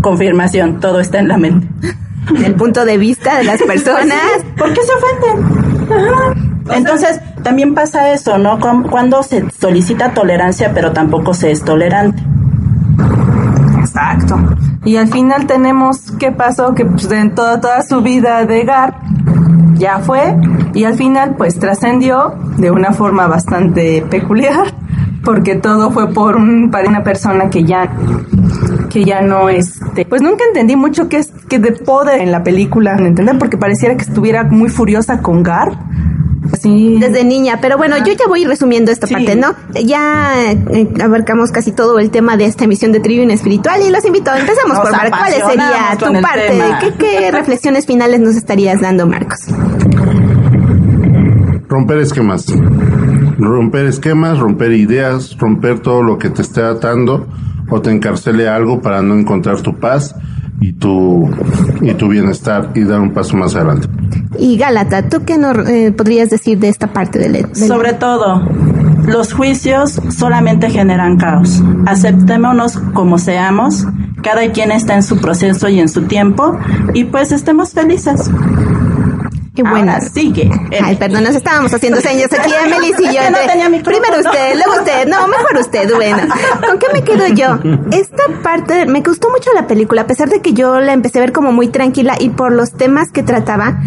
Confirmación, 0.00 0.80
todo 0.80 1.00
está 1.00 1.18
en 1.20 1.28
la 1.28 1.38
mente. 1.38 1.68
El 2.44 2.54
punto 2.54 2.84
de 2.84 2.98
vista 2.98 3.36
de 3.38 3.44
las 3.44 3.60
personas. 3.62 4.18
¿Por 4.56 4.72
qué 4.72 4.80
se 4.82 4.92
ofenden? 4.94 5.88
Ajá. 5.92 6.34
Entonces, 6.76 7.20
también 7.42 7.74
pasa 7.74 8.12
eso, 8.12 8.38
¿no? 8.38 8.58
Cu- 8.60 8.88
Cuando 8.88 9.22
se 9.24 9.44
solicita 9.50 10.14
tolerancia, 10.14 10.70
pero 10.72 10.92
tampoco 10.92 11.34
se 11.34 11.50
es 11.50 11.64
tolerante. 11.64 12.22
Exacto. 13.80 14.38
Y 14.84 14.96
al 14.96 15.08
final 15.08 15.46
tenemos 15.46 16.12
qué 16.18 16.32
pasó, 16.32 16.74
que 16.74 16.84
pues, 16.84 17.10
en 17.10 17.34
toda, 17.34 17.60
toda 17.60 17.82
su 17.82 18.00
vida 18.00 18.44
de 18.46 18.64
Garp 18.64 18.94
ya 19.74 19.98
fue 19.98 20.36
y 20.74 20.84
al 20.84 20.94
final 20.94 21.34
pues 21.36 21.58
trascendió 21.58 22.34
de 22.56 22.70
una 22.70 22.92
forma 22.92 23.26
bastante 23.26 24.04
peculiar 24.08 24.66
porque 25.24 25.54
todo 25.56 25.90
fue 25.90 26.12
por 26.12 26.36
un, 26.36 26.70
para 26.70 26.88
una 26.88 27.02
persona 27.02 27.48
que 27.50 27.64
ya 27.64 27.90
que 28.90 29.04
ya 29.04 29.20
no 29.22 29.48
este 29.48 30.04
pues 30.04 30.20
nunca 30.22 30.44
entendí 30.48 30.76
mucho 30.76 31.08
qué 31.08 31.18
es 31.18 31.32
que 31.48 31.58
de 31.58 31.72
poder 31.72 32.20
en 32.20 32.30
la 32.32 32.42
película 32.42 32.96
¿me 32.96 33.08
entienden? 33.08 33.38
porque 33.38 33.56
pareciera 33.56 33.96
que 33.96 34.02
estuviera 34.02 34.44
muy 34.44 34.68
furiosa 34.68 35.20
con 35.22 35.42
Garp 35.42 35.74
así 36.52 36.98
Desde 36.98 37.24
niña, 37.24 37.58
pero 37.62 37.78
bueno, 37.78 37.96
yo 37.98 38.12
ya 38.12 38.26
voy 38.28 38.44
resumiendo 38.44 38.90
esta 38.90 39.06
Sí. 39.06 39.14
parte, 39.14 39.36
¿no? 39.36 39.54
Ya 39.84 40.34
eh, 40.52 40.88
abarcamos 41.02 41.50
casi 41.52 41.70
todo 41.72 41.98
el 41.98 42.10
tema 42.10 42.36
de 42.36 42.44
esta 42.46 42.64
emisión 42.64 42.92
de 42.92 43.00
Trivium 43.00 43.30
Espiritual 43.30 43.80
y 43.86 43.90
los 43.90 44.04
invito, 44.04 44.30
empezamos 44.34 44.76
Nos 44.76 44.80
por 44.80 44.90
Marcos. 44.90 45.18
¿Cuál 45.18 45.32
sería 45.32 45.96
tu 45.98 46.20
parte? 46.20 46.48
tema. 46.48 46.78
¿Qué, 46.80 46.92
¿Qué 46.98 47.30
reflexiones 47.32 47.86
finales 47.86 48.20
nos 48.20 48.34
estarías 48.36 48.80
dando, 48.80 49.06
Marcos? 49.06 49.38
Romper 51.68 51.98
esquemas. 51.98 52.44
Romper 53.42 53.86
esquemas, 53.86 54.38
romper 54.38 54.72
ideas, 54.72 55.36
romper 55.38 55.80
todo 55.80 56.02
lo 56.02 56.16
que 56.18 56.30
te 56.30 56.42
esté 56.42 56.62
atando 56.62 57.26
o 57.68 57.80
te 57.80 57.90
encarcele 57.90 58.48
algo 58.48 58.80
para 58.80 59.02
no 59.02 59.14
encontrar 59.14 59.60
tu 59.60 59.78
paz 59.78 60.14
y 60.60 60.72
tu, 60.74 61.28
y 61.80 61.92
tu 61.94 62.08
bienestar 62.08 62.70
y 62.74 62.84
dar 62.84 63.00
un 63.00 63.12
paso 63.12 63.36
más 63.36 63.54
adelante. 63.56 63.88
Y 64.38 64.56
Gálata, 64.56 65.08
¿tú 65.08 65.24
qué 65.26 65.38
nos 65.38 65.56
eh, 65.68 65.92
podrías 65.96 66.30
decir 66.30 66.58
de 66.58 66.68
esta 66.68 66.86
parte 66.92 67.18
del... 67.18 67.32
del- 67.32 67.56
Sobre 67.56 67.94
todo, 67.94 68.42
los 69.06 69.32
juicios 69.32 70.00
solamente 70.16 70.70
generan 70.70 71.16
caos. 71.16 71.60
Aceptémonos 71.86 72.78
como 72.94 73.18
seamos, 73.18 73.86
cada 74.22 74.52
quien 74.52 74.70
está 74.70 74.94
en 74.94 75.02
su 75.02 75.18
proceso 75.18 75.68
y 75.68 75.80
en 75.80 75.88
su 75.88 76.02
tiempo, 76.02 76.56
y 76.94 77.04
pues 77.04 77.32
estemos 77.32 77.72
felices. 77.72 78.30
Qué 79.54 79.62
buena. 79.62 79.94
Ahora 79.94 80.08
sigue. 80.08 80.50
Ay, 80.82 80.96
perdón, 80.96 81.24
nos 81.24 81.34
estábamos 81.34 81.74
haciendo 81.74 82.00
señas 82.00 82.32
aquí, 82.32 82.50
Emily 82.64 82.92
y 82.98 83.14
yo. 83.14 83.30
No 83.30 83.38
tenía 83.46 83.68
primero 83.82 84.18
usted, 84.18 84.54
luego 84.54 84.80
usted. 84.80 85.08
No, 85.08 85.28
mejor 85.28 85.58
usted. 85.60 85.92
Bueno, 85.94 86.34
¿con 86.66 86.78
qué 86.78 86.86
me 86.92 87.04
quedo 87.04 87.26
yo? 87.28 87.58
Esta 87.90 88.22
parte, 88.42 88.86
me 88.86 89.02
gustó 89.02 89.28
mucho 89.28 89.50
la 89.54 89.66
película, 89.66 90.02
a 90.02 90.06
pesar 90.06 90.30
de 90.30 90.40
que 90.40 90.54
yo 90.54 90.80
la 90.80 90.94
empecé 90.94 91.18
a 91.18 91.20
ver 91.20 91.32
como 91.32 91.52
muy 91.52 91.68
tranquila 91.68 92.16
y 92.18 92.30
por 92.30 92.52
los 92.52 92.72
temas 92.72 93.10
que 93.12 93.22
trataba, 93.22 93.78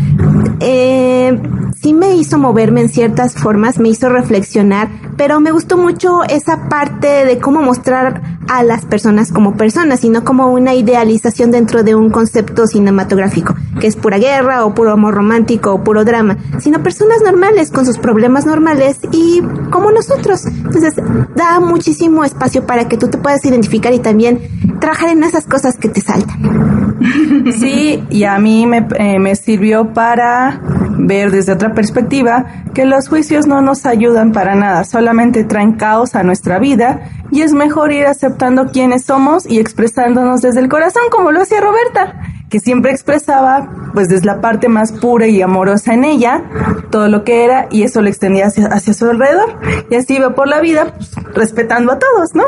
eh, 0.59 1.41
sí 1.81 1.93
me 1.93 2.15
hizo 2.15 2.37
moverme 2.37 2.81
en 2.81 2.89
ciertas 2.89 3.33
formas, 3.33 3.79
me 3.79 3.89
hizo 3.89 4.09
reflexionar, 4.09 4.89
pero 5.17 5.39
me 5.39 5.51
gustó 5.51 5.77
mucho 5.77 6.23
esa 6.25 6.69
parte 6.69 7.25
de 7.25 7.39
cómo 7.39 7.61
mostrar 7.61 8.21
a 8.47 8.63
las 8.63 8.85
personas 8.85 9.31
como 9.31 9.57
personas 9.57 10.03
y 10.03 10.09
no 10.09 10.23
como 10.23 10.51
una 10.51 10.75
idealización 10.75 11.49
dentro 11.49 11.83
de 11.83 11.95
un 11.95 12.11
concepto 12.11 12.67
cinematográfico, 12.67 13.55
que 13.79 13.87
es 13.87 13.95
pura 13.95 14.19
guerra 14.19 14.65
o 14.65 14.75
puro 14.75 14.91
amor 14.91 15.15
romántico 15.15 15.54
o 15.63 15.83
puro 15.83 16.05
drama, 16.05 16.37
sino 16.59 16.83
personas 16.83 17.21
normales 17.23 17.71
con 17.71 17.85
sus 17.85 17.97
problemas 17.97 18.45
normales 18.45 18.97
y 19.11 19.41
como 19.69 19.91
nosotros. 19.91 20.45
Entonces, 20.45 20.95
da 21.35 21.59
muchísimo 21.59 22.23
espacio 22.23 22.65
para 22.65 22.87
que 22.87 22.97
tú 22.97 23.07
te 23.07 23.17
puedas 23.17 23.43
identificar 23.45 23.93
y 23.93 23.99
también 23.99 24.39
trabajar 24.79 25.09
en 25.09 25.23
esas 25.23 25.45
cosas 25.45 25.77
que 25.77 25.89
te 25.89 26.01
saltan. 26.01 26.65
Sí, 27.59 28.03
y 28.09 28.23
a 28.23 28.39
mí 28.39 28.65
me, 28.65 28.87
eh, 28.97 29.19
me 29.19 29.35
sirvió 29.35 29.93
para 29.93 30.59
ver 30.97 31.31
desde 31.31 31.51
otra 31.51 31.73
perspectiva 31.73 32.45
que 32.73 32.85
los 32.85 33.07
juicios 33.07 33.47
no 33.47 33.61
nos 33.61 33.85
ayudan 33.85 34.31
para 34.31 34.55
nada, 34.55 34.83
solamente 34.83 35.43
traen 35.43 35.73
caos 35.73 36.15
a 36.15 36.23
nuestra 36.23 36.59
vida 36.59 37.09
y 37.31 37.41
es 37.41 37.53
mejor 37.53 37.91
ir 37.91 38.05
aceptando 38.05 38.67
quiénes 38.71 39.05
somos 39.05 39.45
y 39.45 39.59
expresándonos 39.59 40.41
desde 40.41 40.61
el 40.61 40.69
corazón 40.69 41.03
como 41.11 41.31
lo 41.31 41.41
hacía 41.41 41.61
Roberta, 41.61 42.15
que 42.49 42.59
siempre 42.59 42.91
expresaba 42.91 43.69
pues 43.95 44.09
desde 44.09 44.25
la 44.25 44.41
parte 44.41 44.69
más 44.69 44.91
pura 44.91 45.25
y 45.25 45.41
amorosa 45.41 45.93
en 45.93 46.05
ella 46.05 46.43
todo 46.91 47.07
lo 47.07 47.23
que 47.23 47.43
era 47.43 47.67
y 47.71 47.81
eso 47.81 48.01
lo 48.01 48.09
extendía 48.09 48.47
hacia, 48.47 48.67
hacia 48.67 48.93
su 48.93 49.09
alrededor 49.09 49.57
y 49.89 49.95
así 49.95 50.17
iba 50.17 50.35
por 50.35 50.47
la 50.47 50.61
vida 50.61 50.93
pues, 50.93 51.15
respetando 51.33 51.91
a 51.93 51.97
todos, 51.97 52.35
¿no? 52.35 52.43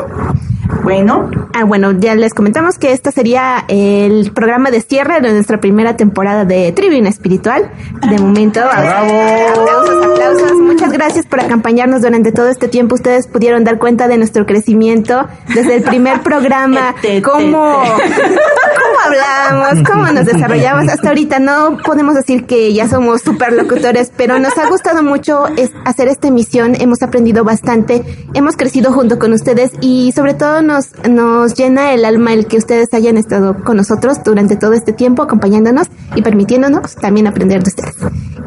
Bueno, 0.82 1.30
Ah, 1.54 1.64
bueno, 1.64 1.90
ya 1.98 2.14
les 2.14 2.34
comentamos 2.34 2.78
que 2.78 2.92
este 2.92 3.10
sería 3.10 3.64
el 3.66 4.30
programa 4.32 4.70
de 4.70 4.80
cierre 4.80 5.20
de 5.20 5.32
nuestra 5.32 5.58
primera 5.58 5.96
temporada 5.96 6.44
de 6.44 6.70
Tribuna 6.70 7.08
Espiritual. 7.08 7.68
De 8.08 8.16
momento, 8.18 8.60
aplausos, 8.60 10.04
aplausos. 10.04 10.52
Muchas 10.60 10.92
gracias 10.92 11.26
por 11.26 11.40
acompañarnos 11.40 12.02
durante 12.02 12.30
todo 12.30 12.48
este 12.48 12.68
tiempo. 12.68 12.94
Ustedes 12.94 13.26
pudieron 13.26 13.64
dar 13.64 13.78
cuenta 13.78 14.06
de 14.06 14.18
nuestro 14.18 14.46
crecimiento 14.46 15.26
desde 15.52 15.76
el 15.78 15.82
primer 15.82 16.20
programa. 16.22 16.94
Cómo, 17.24 17.82
cómo 17.82 18.98
hablamos, 19.04 19.88
cómo 19.88 20.06
nos 20.12 20.26
desarrollamos. 20.26 20.88
Hasta 20.88 21.08
ahorita 21.08 21.40
no 21.40 21.78
podemos 21.84 22.14
decir 22.14 22.46
que 22.46 22.72
ya 22.72 22.88
somos 22.88 23.22
superlocutores, 23.22 24.12
pero 24.16 24.38
nos 24.38 24.56
ha 24.58 24.68
gustado 24.68 25.02
mucho 25.02 25.44
hacer 25.84 26.06
esta 26.06 26.28
emisión. 26.28 26.76
Hemos 26.80 27.02
aprendido 27.02 27.42
bastante, 27.42 28.04
hemos 28.34 28.56
crecido 28.56 28.92
junto 28.92 29.18
con 29.18 29.32
ustedes 29.32 29.72
y 29.80 30.12
sobre 30.12 30.34
todo 30.34 30.62
nos, 30.68 30.92
nos 31.08 31.54
llena 31.54 31.92
el 31.92 32.04
alma 32.04 32.32
el 32.32 32.46
que 32.46 32.58
ustedes 32.58 32.92
hayan 32.92 33.16
estado 33.16 33.64
con 33.64 33.76
nosotros 33.76 34.22
durante 34.22 34.56
todo 34.56 34.74
este 34.74 34.92
tiempo 34.92 35.22
acompañándonos 35.22 35.88
y 36.14 36.22
permitiéndonos 36.22 36.94
también 36.94 37.26
aprender 37.26 37.62
de 37.62 37.70
ustedes. 37.70 37.96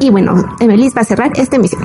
Y 0.00 0.10
bueno, 0.10 0.56
Emelis 0.60 0.96
va 0.96 1.02
a 1.02 1.04
cerrar 1.04 1.32
esta 1.34 1.56
emisión. 1.56 1.82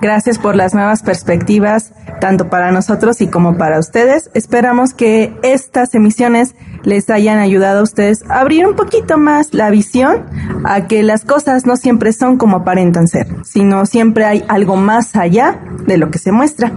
Gracias 0.00 0.38
por 0.38 0.56
las 0.56 0.74
nuevas 0.74 1.02
perspectivas, 1.02 1.92
tanto 2.20 2.48
para 2.48 2.72
nosotros 2.72 3.20
y 3.20 3.28
como 3.28 3.58
para 3.58 3.78
ustedes. 3.78 4.30
Esperamos 4.34 4.94
que 4.94 5.36
estas 5.42 5.94
emisiones 5.94 6.54
les 6.84 7.10
hayan 7.10 7.38
ayudado 7.38 7.80
a 7.80 7.82
ustedes 7.82 8.24
a 8.28 8.40
abrir 8.40 8.66
un 8.66 8.74
poquito 8.74 9.18
más 9.18 9.54
la 9.54 9.70
visión 9.70 10.24
a 10.64 10.86
que 10.86 11.02
las 11.02 11.24
cosas 11.24 11.66
no 11.66 11.76
siempre 11.76 12.12
son 12.12 12.38
como 12.38 12.58
aparentan 12.58 13.08
ser, 13.08 13.26
sino 13.44 13.86
siempre 13.86 14.24
hay 14.24 14.44
algo 14.48 14.76
más 14.76 15.14
allá 15.16 15.60
de 15.86 15.98
lo 15.98 16.10
que 16.10 16.18
se 16.18 16.32
muestra. 16.32 16.72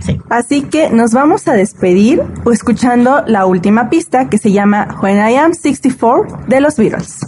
Sí. 0.00 0.18
Así 0.28 0.62
que 0.62 0.90
nos 0.90 1.12
vamos 1.12 1.46
a 1.48 1.52
despedir 1.52 2.22
escuchando 2.50 3.22
la 3.26 3.46
última 3.46 3.90
pista 3.90 4.28
que 4.28 4.38
se 4.38 4.52
llama 4.52 4.98
When 5.02 5.16
I 5.16 5.36
Am 5.36 5.52
64 5.54 6.44
de 6.48 6.60
los 6.60 6.76
Beatles. 6.76 7.18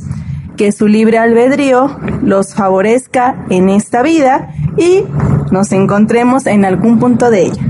Que 0.57 0.73
su 0.73 0.87
libre 0.87 1.19
albedrío 1.19 1.97
los 2.23 2.55
favorezca 2.55 3.45
en 3.51 3.69
esta 3.69 4.03
vida 4.03 4.53
y 4.77 5.05
nos 5.51 5.73
encontremos 5.73 6.47
en 6.47 6.65
algún 6.65 6.99
punto 6.99 7.31
de 7.31 7.43
ella. 7.43 7.63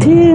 Sí. 0.00 0.34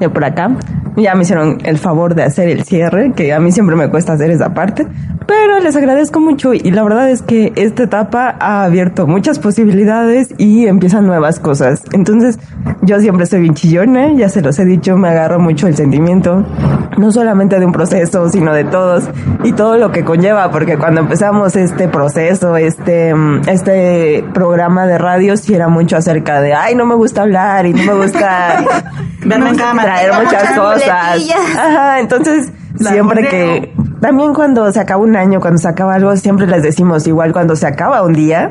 Yo 0.00 0.12
por 0.12 0.24
acá. 0.24 0.50
Ya 0.96 1.14
me 1.14 1.22
hicieron 1.22 1.58
el 1.64 1.78
favor 1.78 2.14
de 2.14 2.24
hacer 2.24 2.48
el 2.48 2.64
cierre, 2.64 3.12
que 3.12 3.32
a 3.32 3.40
mí 3.40 3.52
siempre 3.52 3.76
me 3.76 3.88
cuesta 3.88 4.12
hacer 4.12 4.30
esa 4.30 4.54
parte, 4.54 4.86
pero 5.26 5.60
les 5.60 5.76
agradezco 5.76 6.20
mucho 6.20 6.52
y 6.52 6.70
la 6.70 6.82
verdad 6.82 7.10
es 7.10 7.22
que 7.22 7.52
esta 7.56 7.84
etapa 7.84 8.36
ha 8.38 8.64
abierto 8.64 9.06
muchas 9.06 9.38
posibilidades 9.38 10.28
y 10.38 10.66
empiezan 10.66 11.06
nuevas 11.06 11.38
cosas. 11.40 11.82
Entonces, 11.92 12.38
yo 12.82 13.00
siempre 13.00 13.26
soy 13.26 13.40
bien 13.40 13.54
chillona, 13.54 14.12
ya 14.14 14.28
se 14.28 14.42
los 14.42 14.58
he 14.58 14.64
dicho, 14.64 14.96
me 14.96 15.08
agarro 15.08 15.38
mucho 15.38 15.66
el 15.66 15.76
sentimiento, 15.76 16.44
no 16.98 17.12
solamente 17.12 17.58
de 17.58 17.66
un 17.66 17.72
proceso, 17.72 18.28
sino 18.28 18.52
de 18.52 18.64
todos 18.64 19.04
y 19.44 19.52
todo 19.52 19.78
lo 19.78 19.92
que 19.92 20.04
conlleva, 20.04 20.50
porque 20.50 20.76
cuando 20.76 21.00
empezamos 21.00 21.56
este 21.56 21.88
proceso, 21.88 22.56
este, 22.56 23.14
mm, 23.14 23.48
este 23.48 24.24
programa 24.34 24.86
de 24.86 24.98
radio, 24.98 25.36
sí 25.36 25.54
era 25.54 25.68
mucho 25.68 25.96
acerca 25.96 26.40
de, 26.40 26.54
ay, 26.54 26.74
no 26.74 26.84
me 26.84 26.94
gusta 26.94 27.22
hablar 27.22 27.66
y 27.66 27.72
no 27.72 27.84
me 27.84 28.04
gusta 28.04 28.64
Verme 29.24 29.50
en 29.50 29.56
cámara. 29.56 29.94
traer 29.94 30.12
muchas 30.12 30.42
muchas 30.42 30.56
cosas. 30.82 31.10
muletillas. 31.10 31.56
Ajá, 31.58 32.00
entonces 32.00 32.52
siempre 32.76 33.28
que 33.28 33.74
también 34.00 34.34
cuando 34.34 34.70
se 34.72 34.80
acaba 34.80 35.02
un 35.02 35.16
año, 35.16 35.40
cuando 35.40 35.58
se 35.58 35.68
acaba 35.68 35.94
algo, 35.94 36.16
siempre 36.16 36.46
les 36.46 36.62
decimos 36.62 37.06
igual 37.06 37.32
cuando 37.32 37.54
se 37.56 37.66
acaba 37.66 38.02
un 38.02 38.14
día 38.14 38.50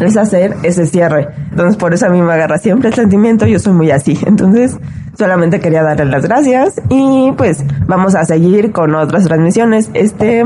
es 0.00 0.16
hacer 0.16 0.56
ese 0.62 0.86
cierre. 0.86 1.28
Entonces 1.50 1.76
por 1.76 1.94
eso 1.94 2.06
a 2.06 2.08
mí 2.08 2.20
me 2.20 2.32
agarra 2.32 2.58
siempre 2.58 2.88
el 2.88 2.94
sentimiento, 2.94 3.46
yo 3.46 3.58
soy 3.58 3.72
muy 3.72 3.90
así. 3.90 4.18
Entonces 4.26 4.78
solamente 5.16 5.60
quería 5.60 5.82
darles 5.82 6.08
las 6.08 6.24
gracias 6.24 6.80
y 6.88 7.32
pues 7.36 7.64
vamos 7.86 8.14
a 8.14 8.24
seguir 8.24 8.72
con 8.72 8.94
otras 8.94 9.24
transmisiones. 9.24 9.90
Este 9.94 10.44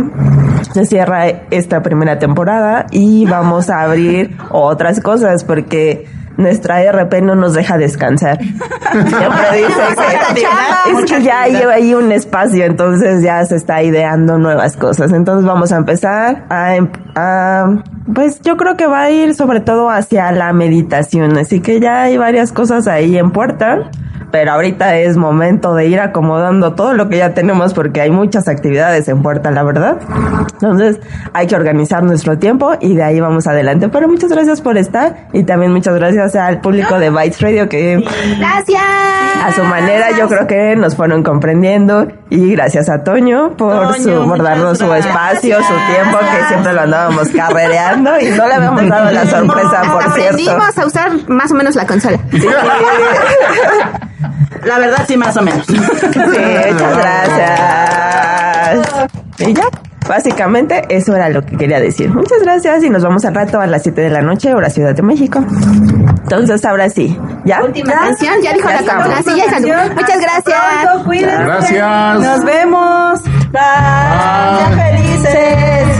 se 0.72 0.86
cierra 0.86 1.26
esta 1.50 1.82
primera 1.82 2.18
temporada 2.18 2.86
y 2.90 3.26
vamos 3.26 3.70
a 3.70 3.82
abrir 3.82 4.36
otras 4.50 5.00
cosas 5.00 5.44
porque 5.44 6.06
nuestra 6.36 6.82
RP 6.90 7.22
no 7.22 7.34
nos 7.34 7.54
deja 7.54 7.78
descansar. 7.78 8.38
Siempre 8.40 9.56
dice 9.56 9.80
que, 10.34 10.90
es 10.98 11.10
que 11.10 11.22
ya 11.22 11.46
lleva 11.46 11.74
ahí 11.74 11.94
un 11.94 12.12
espacio, 12.12 12.64
entonces 12.64 13.22
ya 13.22 13.44
se 13.44 13.56
está 13.56 13.82
ideando 13.82 14.38
nuevas 14.38 14.76
cosas. 14.76 15.12
Entonces 15.12 15.46
vamos 15.46 15.72
a 15.72 15.76
empezar 15.76 16.44
a, 16.48 16.76
em- 16.76 16.90
a- 17.14 17.82
pues 18.14 18.40
yo 18.42 18.56
creo 18.56 18.76
que 18.76 18.86
va 18.86 19.02
a 19.02 19.10
ir 19.10 19.34
sobre 19.34 19.60
todo 19.60 19.88
hacia 19.90 20.30
la 20.32 20.52
meditación, 20.52 21.38
así 21.38 21.60
que 21.60 21.80
ya 21.80 22.02
hay 22.02 22.16
varias 22.18 22.52
cosas 22.52 22.86
ahí 22.86 23.16
en 23.18 23.30
puerta. 23.30 23.90
Pero 24.34 24.50
ahorita 24.50 24.96
es 24.96 25.16
momento 25.16 25.76
de 25.76 25.86
ir 25.86 26.00
acomodando 26.00 26.72
todo 26.74 26.92
lo 26.92 27.08
que 27.08 27.18
ya 27.18 27.34
tenemos 27.34 27.72
porque 27.72 28.00
hay 28.00 28.10
muchas 28.10 28.48
actividades 28.48 29.06
en 29.06 29.22
puerta, 29.22 29.52
la 29.52 29.62
verdad. 29.62 29.98
Entonces 30.54 30.98
hay 31.32 31.46
que 31.46 31.54
organizar 31.54 32.02
nuestro 32.02 32.36
tiempo 32.36 32.72
y 32.80 32.96
de 32.96 33.04
ahí 33.04 33.20
vamos 33.20 33.46
adelante. 33.46 33.88
Pero 33.88 34.08
muchas 34.08 34.30
gracias 34.32 34.60
por 34.60 34.76
estar 34.76 35.28
y 35.32 35.44
también 35.44 35.70
muchas 35.72 35.94
gracias 35.94 36.34
al 36.34 36.60
público 36.60 36.98
de 36.98 37.10
Bytes 37.10 37.40
Radio 37.42 37.68
que 37.68 38.02
Gracias. 38.40 38.82
a 39.44 39.52
su 39.54 39.62
manera 39.62 40.08
yo 40.18 40.26
creo 40.26 40.48
que 40.48 40.74
nos 40.74 40.96
fueron 40.96 41.22
comprendiendo 41.22 42.08
y 42.28 42.50
gracias 42.56 42.88
a 42.88 43.04
Toño 43.04 43.56
por 43.56 43.92
Toño, 43.92 44.22
su 44.24 44.28
por 44.28 44.42
darnos 44.42 44.78
su 44.78 44.88
gracias. 44.88 45.14
espacio, 45.14 45.58
su 45.58 45.74
tiempo 45.92 46.18
que 46.18 46.48
siempre 46.48 46.72
lo 46.72 46.80
andábamos 46.80 47.28
carrereando 47.28 48.18
y 48.18 48.30
no 48.30 48.48
le 48.48 48.54
habíamos 48.54 48.88
dado 48.88 49.12
la 49.12 49.26
sorpresa 49.30 49.82
por 49.92 50.02
cierto. 50.12 50.32
Aprendimos 50.32 50.76
a 50.78 50.86
usar 50.86 51.12
más 51.28 51.52
o 51.52 51.54
menos 51.54 51.76
la 51.76 51.86
consola. 51.86 52.18
Sí, 52.32 52.48
La 54.64 54.78
verdad, 54.78 55.04
sí, 55.06 55.16
más 55.16 55.36
o 55.36 55.42
menos. 55.42 55.66
sí, 55.66 55.78
muchas 55.78 56.14
gracias. 56.96 58.86
Y 59.38 59.52
ya, 59.52 59.64
básicamente 60.08 60.82
eso 60.88 61.14
era 61.14 61.28
lo 61.28 61.42
que 61.42 61.56
quería 61.56 61.80
decir. 61.80 62.10
Muchas 62.10 62.38
gracias 62.42 62.82
y 62.84 62.90
nos 62.90 63.02
vamos 63.02 63.24
al 63.24 63.34
rato 63.34 63.60
a 63.60 63.66
las 63.66 63.82
7 63.82 64.00
de 64.00 64.10
la 64.10 64.22
noche, 64.22 64.54
hora 64.54 64.70
Ciudad 64.70 64.94
de 64.94 65.02
México. 65.02 65.44
Entonces 66.22 66.64
ahora 66.64 66.88
sí, 66.88 67.18
¿ya? 67.44 67.62
Última 67.62 67.92
canción, 67.92 68.34
ya 68.42 68.52
dijo 68.54 68.68
la 68.68 68.82
cámara. 68.82 69.22
Sí, 69.22 69.30
ya 69.36 69.50
salud. 69.50 69.92
Muchas 69.94 70.20
gracias. 70.20 70.60
Pronto. 70.82 71.10
Gracias. 71.44 72.20
Nos 72.20 72.44
vemos. 72.44 73.22
Bye. 73.52 74.58
Sean 74.58 74.78
felices. 74.78 75.93